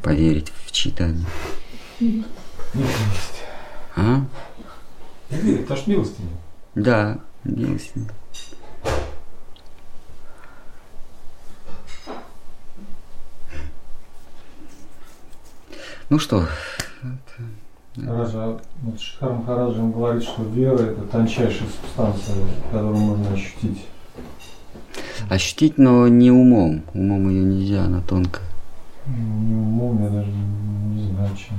поверить 0.01 0.51
в 0.65 0.71
читание. 0.71 1.25
Милость. 1.99 2.25
А? 3.95 4.25
Не 5.29 5.37
верит, 5.37 5.71
аж 5.71 5.87
милостыня. 5.87 6.29
Да, 6.75 7.19
милостыня. 7.43 8.09
Ну 16.09 16.17
что, 16.17 16.45
Раджа, 17.95 18.57
вот 18.81 18.99
Шихар 18.99 19.33
Махараджа 19.33 19.79
он 19.79 19.91
говорит, 19.91 20.23
что 20.23 20.43
вера 20.43 20.79
это 20.79 21.01
тончайшая 21.03 21.67
субстанция, 21.67 22.35
которую 22.71 22.97
можно 22.97 23.33
ощутить. 23.33 23.85
ощутить, 25.29 25.77
но 25.77 26.07
не 26.07 26.31
умом. 26.31 26.83
Умом 26.93 27.29
ее 27.29 27.43
нельзя, 27.43 27.83
она 27.83 28.01
тонкая. 28.01 28.45
Не 29.05 29.55
умом, 29.55 30.03
я 30.03 30.09
даже 30.09 30.31
не 30.31 31.11
знаю, 31.11 31.35
чем. 31.35 31.57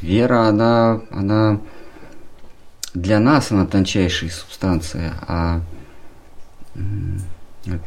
Вера, 0.00 0.48
она, 0.48 1.00
она 1.10 1.60
для 2.94 3.18
нас 3.18 3.52
она 3.52 3.66
тончайшая 3.66 4.30
субстанция, 4.30 5.14
а 5.26 5.60
это, 7.64 7.84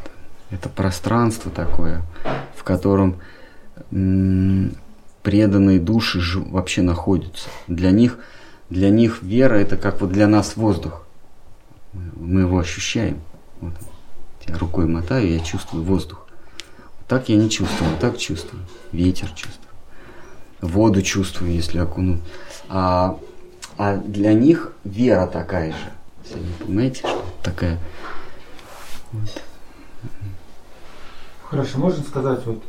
это 0.50 0.68
пространство 0.68 1.50
такое, 1.50 2.02
в 2.56 2.64
котором 2.64 3.16
преданные 5.26 5.80
души 5.80 6.20
жи- 6.20 6.38
вообще 6.38 6.82
находятся. 6.82 7.48
Для 7.66 7.90
них, 7.90 8.18
для 8.70 8.90
них 8.90 9.22
вера 9.22 9.56
это 9.56 9.76
как 9.76 10.00
вот 10.00 10.12
для 10.12 10.28
нас 10.28 10.54
воздух. 10.54 11.04
Мы, 11.92 12.42
его 12.42 12.60
ощущаем. 12.60 13.18
Вот. 13.60 13.72
Я 14.46 14.56
рукой 14.56 14.86
мотаю, 14.86 15.28
я 15.28 15.40
чувствую 15.40 15.82
воздух. 15.82 16.28
Так 17.08 17.28
я 17.28 17.34
не 17.34 17.50
чувствую, 17.50 17.90
так 18.00 18.18
чувствую. 18.18 18.62
Ветер 18.92 19.28
чувствую 19.30 19.66
воду 20.60 21.02
чувствую, 21.02 21.52
если 21.52 21.78
окуну. 21.80 22.20
А, 22.68 23.18
а 23.76 23.96
для 23.96 24.32
них 24.32 24.74
вера 24.84 25.26
такая 25.26 25.72
же. 25.72 25.92
Если 26.24 26.38
вы 26.38 26.64
понимаете, 26.64 26.98
что 27.00 27.24
такая. 27.42 27.78
Вот. 29.10 29.42
Хорошо, 31.42 31.78
можно 31.78 32.04
сказать, 32.04 32.46
вот 32.46 32.62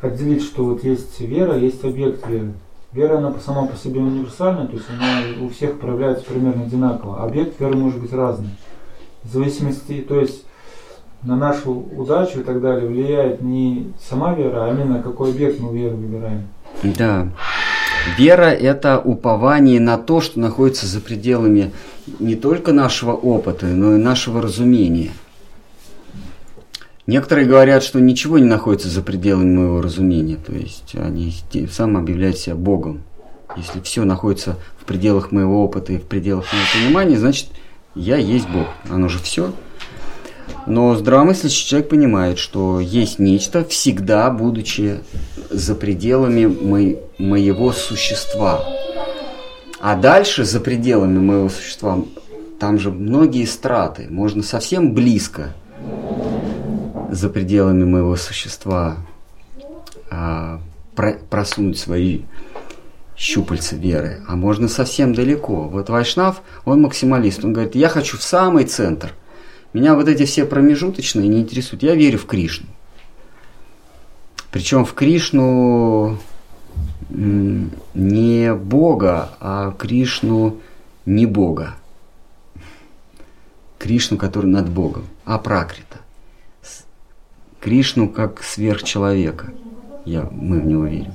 отделить, 0.00 0.42
что 0.42 0.64
вот 0.64 0.84
есть 0.84 1.20
вера, 1.20 1.56
есть 1.56 1.84
объект 1.84 2.26
веры. 2.28 2.52
Вера, 2.92 3.18
она 3.18 3.34
сама 3.44 3.66
по 3.66 3.76
себе 3.76 4.00
универсальна, 4.00 4.66
то 4.66 4.74
есть 4.74 4.86
она 4.88 5.44
у 5.44 5.50
всех 5.50 5.78
проявляется 5.78 6.24
примерно 6.24 6.62
одинаково. 6.62 7.22
Объект 7.22 7.60
веры 7.60 7.76
может 7.76 8.00
быть 8.00 8.12
разный. 8.12 8.50
В 9.24 9.32
зависимости, 9.32 10.04
то 10.08 10.18
есть 10.18 10.44
на 11.22 11.36
нашу 11.36 11.72
удачу 11.72 12.40
и 12.40 12.42
так 12.44 12.62
далее 12.62 12.88
влияет 12.88 13.42
не 13.42 13.92
сама 14.08 14.34
вера, 14.34 14.64
а 14.64 14.72
именно 14.72 15.02
какой 15.02 15.32
объект 15.32 15.60
мы 15.60 15.76
веру 15.76 15.96
выбираем. 15.96 16.48
Да. 16.82 17.28
Вера– 18.16 18.44
это 18.50 18.98
упование 18.98 19.80
на 19.80 19.98
то, 19.98 20.20
что 20.20 20.40
находится 20.40 20.86
за 20.86 21.00
пределами 21.00 21.72
не 22.20 22.36
только 22.36 22.72
нашего 22.72 23.12
опыта, 23.12 23.66
но 23.66 23.96
и 23.96 23.98
нашего 23.98 24.40
разумения. 24.40 25.10
Некоторые 27.08 27.46
говорят, 27.46 27.82
что 27.82 28.00
ничего 28.00 28.38
не 28.38 28.44
находится 28.44 28.90
за 28.90 29.00
пределами 29.00 29.56
моего 29.56 29.80
разумения, 29.80 30.36
то 30.36 30.52
есть 30.52 30.94
они 30.94 31.34
тем 31.50 31.70
самым 31.70 32.02
объявляют 32.02 32.36
себя 32.36 32.54
Богом. 32.54 33.02
Если 33.56 33.80
все 33.80 34.04
находится 34.04 34.56
в 34.78 34.84
пределах 34.84 35.32
моего 35.32 35.64
опыта 35.64 35.94
и 35.94 35.96
в 35.96 36.02
пределах 36.02 36.44
моего 36.52 36.66
понимания, 36.74 37.18
значит, 37.18 37.46
я 37.94 38.18
есть 38.18 38.46
Бог. 38.50 38.66
Оно 38.90 39.08
же 39.08 39.18
все. 39.20 39.52
Но 40.66 40.94
здравомыслящий 40.96 41.66
человек 41.66 41.88
понимает, 41.88 42.38
что 42.38 42.78
есть 42.78 43.18
нечто, 43.18 43.64
всегда 43.64 44.30
будучи 44.30 45.00
за 45.48 45.74
пределами 45.74 46.44
мо- 46.44 47.00
моего 47.16 47.72
существа. 47.72 48.62
А 49.80 49.96
дальше, 49.96 50.44
за 50.44 50.60
пределами 50.60 51.18
моего 51.18 51.48
существа, 51.48 52.00
там 52.60 52.78
же 52.78 52.90
многие 52.90 53.46
страты. 53.46 54.08
Можно 54.10 54.42
совсем 54.42 54.92
близко 54.92 55.54
за 57.10 57.28
пределами 57.28 57.84
моего 57.84 58.16
существа 58.16 58.98
а, 60.10 60.60
про- 60.94 61.18
просунуть 61.30 61.78
свои 61.78 62.22
щупальца 63.16 63.76
веры. 63.76 64.22
А 64.28 64.36
можно 64.36 64.68
совсем 64.68 65.14
далеко. 65.14 65.68
Вот 65.68 65.88
Вайшнав, 65.88 66.42
он 66.64 66.82
максималист. 66.82 67.44
Он 67.44 67.52
говорит, 67.52 67.74
я 67.74 67.88
хочу 67.88 68.16
в 68.16 68.22
самый 68.22 68.64
центр. 68.64 69.12
Меня 69.72 69.94
вот 69.94 70.08
эти 70.08 70.24
все 70.24 70.44
промежуточные 70.44 71.28
не 71.28 71.40
интересуют. 71.40 71.82
Я 71.82 71.94
верю 71.94 72.18
в 72.18 72.26
Кришну. 72.26 72.66
Причем 74.50 74.84
в 74.84 74.94
Кришну 74.94 76.18
не 77.10 78.54
Бога, 78.54 79.30
а 79.40 79.72
Кришну 79.72 80.58
не 81.04 81.26
Бога. 81.26 81.74
Кришну, 83.78 84.16
который 84.16 84.46
над 84.46 84.68
Богом, 84.68 85.04
а 85.24 85.38
Пракрита. 85.38 85.98
Кришну 87.68 88.08
как 88.08 88.42
сверхчеловека. 88.42 89.52
Я, 90.06 90.26
мы 90.32 90.58
в 90.58 90.66
него 90.66 90.86
верим. 90.86 91.12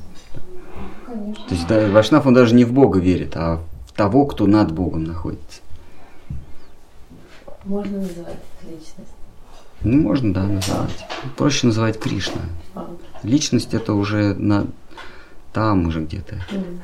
То 1.47 1.55
есть 1.55 1.65
да, 1.65 1.89
Вайшнав, 1.89 2.27
он 2.27 2.35
даже 2.35 2.53
не 2.53 2.63
в 2.63 2.71
Бога 2.71 2.99
верит, 2.99 3.35
а 3.35 3.59
в 3.87 3.93
того, 3.93 4.27
кто 4.27 4.45
над 4.45 4.71
Богом 4.71 5.03
находится. 5.03 5.61
Можно 7.65 8.01
называть 8.01 8.37
личность. 8.61 9.15
Ну, 9.81 10.03
можно, 10.03 10.31
да, 10.31 10.43
называть. 10.43 11.07
Проще 11.37 11.65
называть 11.65 11.99
Кришна. 11.99 12.41
А, 12.75 12.87
Личность 13.23 13.73
это 13.73 13.95
уже 13.95 14.35
на 14.35 14.67
там 15.53 15.87
уже 15.87 16.03
где-то. 16.03 16.35
м. 16.51 16.81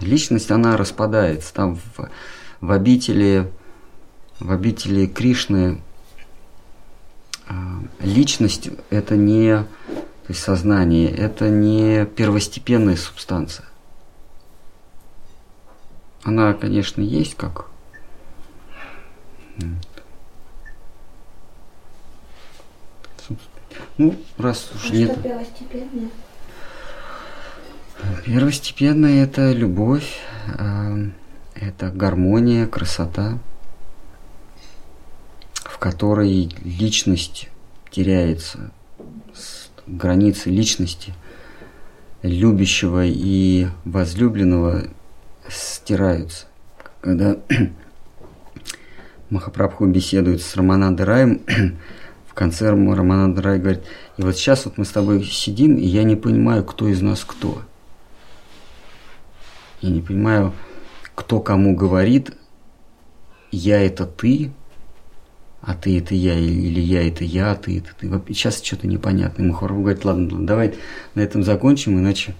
Личность, 0.00 0.50
она 0.50 0.76
распадается. 0.76 1.54
Там 1.54 1.76
в, 1.76 2.10
в 2.60 2.70
обители, 2.70 3.50
в 4.38 4.52
обители 4.52 5.06
Кришны 5.06 5.80
личность 8.00 8.70
это 8.90 9.16
не, 9.16 9.56
то 9.56 10.28
есть 10.28 10.40
сознание, 10.40 11.10
это 11.10 11.48
не 11.48 12.04
первостепенная 12.06 12.96
субстанция. 12.96 13.66
Она, 16.24 16.54
конечно, 16.54 17.02
есть 17.02 17.36
как. 17.36 17.66
Ну, 23.98 24.14
раз 24.36 24.70
А 24.72 24.76
уж 24.76 24.82
что 24.84 24.94
нет. 24.94 25.22
первостепенное? 25.22 26.10
Первостепенное 28.24 29.24
это 29.24 29.52
любовь, 29.52 30.18
э, 30.58 31.10
это 31.54 31.90
гармония, 31.90 32.66
красота, 32.66 33.38
в 35.76 35.78
которой 35.78 36.48
личность 36.64 37.50
теряется, 37.90 38.72
границы 39.86 40.48
личности 40.48 41.12
любящего 42.22 43.04
и 43.04 43.66
возлюбленного 43.84 44.84
стираются. 45.50 46.46
Когда 47.02 47.36
Махапрабху 49.28 49.84
беседует 49.84 50.40
с 50.40 50.56
Раманандой 50.56 51.04
Раем, 51.04 51.42
в 52.26 52.32
конце 52.32 52.70
Рамананда 52.70 53.42
Рай 53.42 53.58
говорит, 53.58 53.84
и 54.16 54.22
вот 54.22 54.34
сейчас 54.34 54.64
вот 54.64 54.78
мы 54.78 54.86
с 54.86 54.90
тобой 54.90 55.22
сидим, 55.24 55.76
и 55.76 55.84
я 55.84 56.04
не 56.04 56.16
понимаю, 56.16 56.64
кто 56.64 56.88
из 56.88 57.02
нас 57.02 57.22
кто. 57.22 57.60
Я 59.82 59.90
не 59.90 60.00
понимаю, 60.00 60.54
кто 61.14 61.38
кому 61.38 61.76
говорит, 61.76 62.32
я 63.52 63.82
это 63.82 64.06
ты, 64.06 64.52
а 65.66 65.74
ты 65.74 65.98
это 65.98 66.14
я, 66.14 66.38
или 66.38 66.80
я 66.80 67.06
это 67.06 67.24
я, 67.24 67.50
а 67.50 67.56
ты 67.56 67.78
это 67.78 67.90
ты. 67.98 68.08
Сейчас 68.32 68.62
что-то 68.62 68.86
непонятно. 68.86 69.42
И 69.42 69.46
Махаров 69.46 69.80
говорит, 69.80 70.04
ладно, 70.04 70.28
ладно, 70.30 70.46
давай 70.46 70.76
на 71.16 71.20
этом 71.20 71.42
закончим, 71.42 71.98
иначе, 71.98 72.36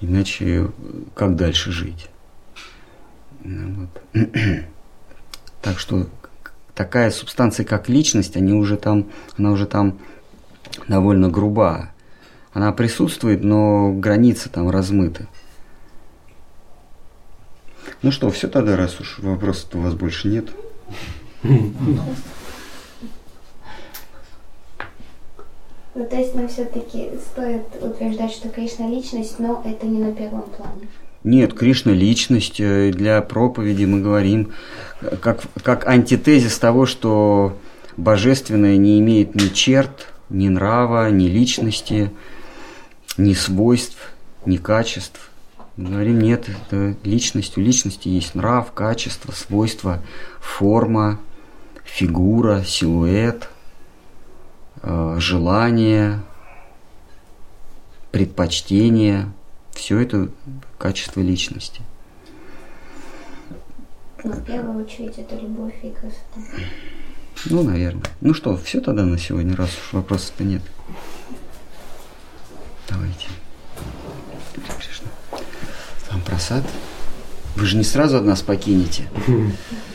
иначе 0.00 0.70
как 1.16 1.34
дальше 1.34 1.72
жить? 1.72 2.08
Ну, 3.42 3.88
вот. 4.14 4.28
Так 5.60 5.78
что 5.78 6.08
такая 6.74 7.12
субстанция, 7.12 7.64
как 7.64 7.88
личность, 7.88 8.36
они 8.36 8.52
уже 8.52 8.76
там, 8.76 9.10
она 9.38 9.52
уже 9.52 9.66
там 9.66 10.00
довольно 10.88 11.28
груба. 11.28 11.90
Она 12.52 12.72
присутствует, 12.72 13.44
но 13.44 13.92
границы 13.92 14.48
там 14.48 14.70
размыты. 14.70 15.28
Ну 18.02 18.10
что, 18.10 18.28
все 18.30 18.48
тогда, 18.48 18.76
раз 18.76 18.98
уж 19.00 19.20
вопросов 19.20 19.74
у 19.74 19.80
вас 19.80 19.94
больше 19.94 20.28
нет. 20.28 20.48
Ну, 25.94 26.06
то 26.06 26.16
есть 26.16 26.34
нам 26.34 26.48
все-таки 26.48 27.10
стоит 27.30 27.62
утверждать, 27.82 28.32
что 28.32 28.48
Кришна 28.48 28.88
личность, 28.88 29.38
но 29.38 29.62
это 29.64 29.86
не 29.86 29.98
на 29.98 30.12
первом 30.12 30.42
плане. 30.42 30.88
Нет, 31.22 31.52
Кришна 31.54 31.92
личность. 31.92 32.60
э, 32.60 32.90
Для 32.92 33.20
проповеди 33.20 33.84
мы 33.84 34.00
говорим 34.00 34.52
как, 35.20 35.42
как 35.62 35.86
антитезис 35.86 36.58
того, 36.58 36.86
что 36.86 37.56
божественное 37.96 38.76
не 38.78 38.98
имеет 39.00 39.34
ни 39.34 39.48
черт, 39.48 40.08
ни 40.30 40.48
нрава, 40.48 41.10
ни 41.10 41.26
личности, 41.26 42.10
ни 43.18 43.34
свойств, 43.34 43.98
ни 44.46 44.56
качеств. 44.56 45.30
Мы 45.76 45.90
говорим, 45.90 46.20
нет, 46.20 46.48
это 46.48 46.96
личность. 47.04 47.56
У 47.56 47.60
личности 47.60 48.08
есть 48.08 48.34
нрав, 48.34 48.72
качество, 48.72 49.32
свойства, 49.32 50.02
форма, 50.40 51.20
фигура, 51.84 52.62
силуэт, 52.66 53.48
желание, 54.82 56.20
предпочтение. 58.10 59.32
Все 59.72 59.98
это 60.00 60.28
качество 60.78 61.20
личности. 61.20 61.80
Но 64.22 64.32
в 64.32 64.44
первую 64.44 64.84
очередь 64.84 65.18
это 65.18 65.34
любовь 65.36 65.74
и 65.82 65.90
красота. 65.90 66.40
Ну, 67.46 67.62
наверное. 67.62 68.04
Ну 68.20 68.34
что, 68.34 68.56
все 68.56 68.80
тогда 68.80 69.04
на 69.04 69.18
сегодня, 69.18 69.56
раз 69.56 69.70
уж 69.70 69.92
вопросов-то 69.94 70.44
нет. 70.44 70.62
Давайте. 72.88 73.28
Там 76.08 76.20
просад. 76.20 76.64
Вы 77.56 77.66
же 77.66 77.76
не 77.76 77.84
сразу 77.84 78.18
от 78.18 78.24
нас 78.24 78.42
покинете. 78.42 79.08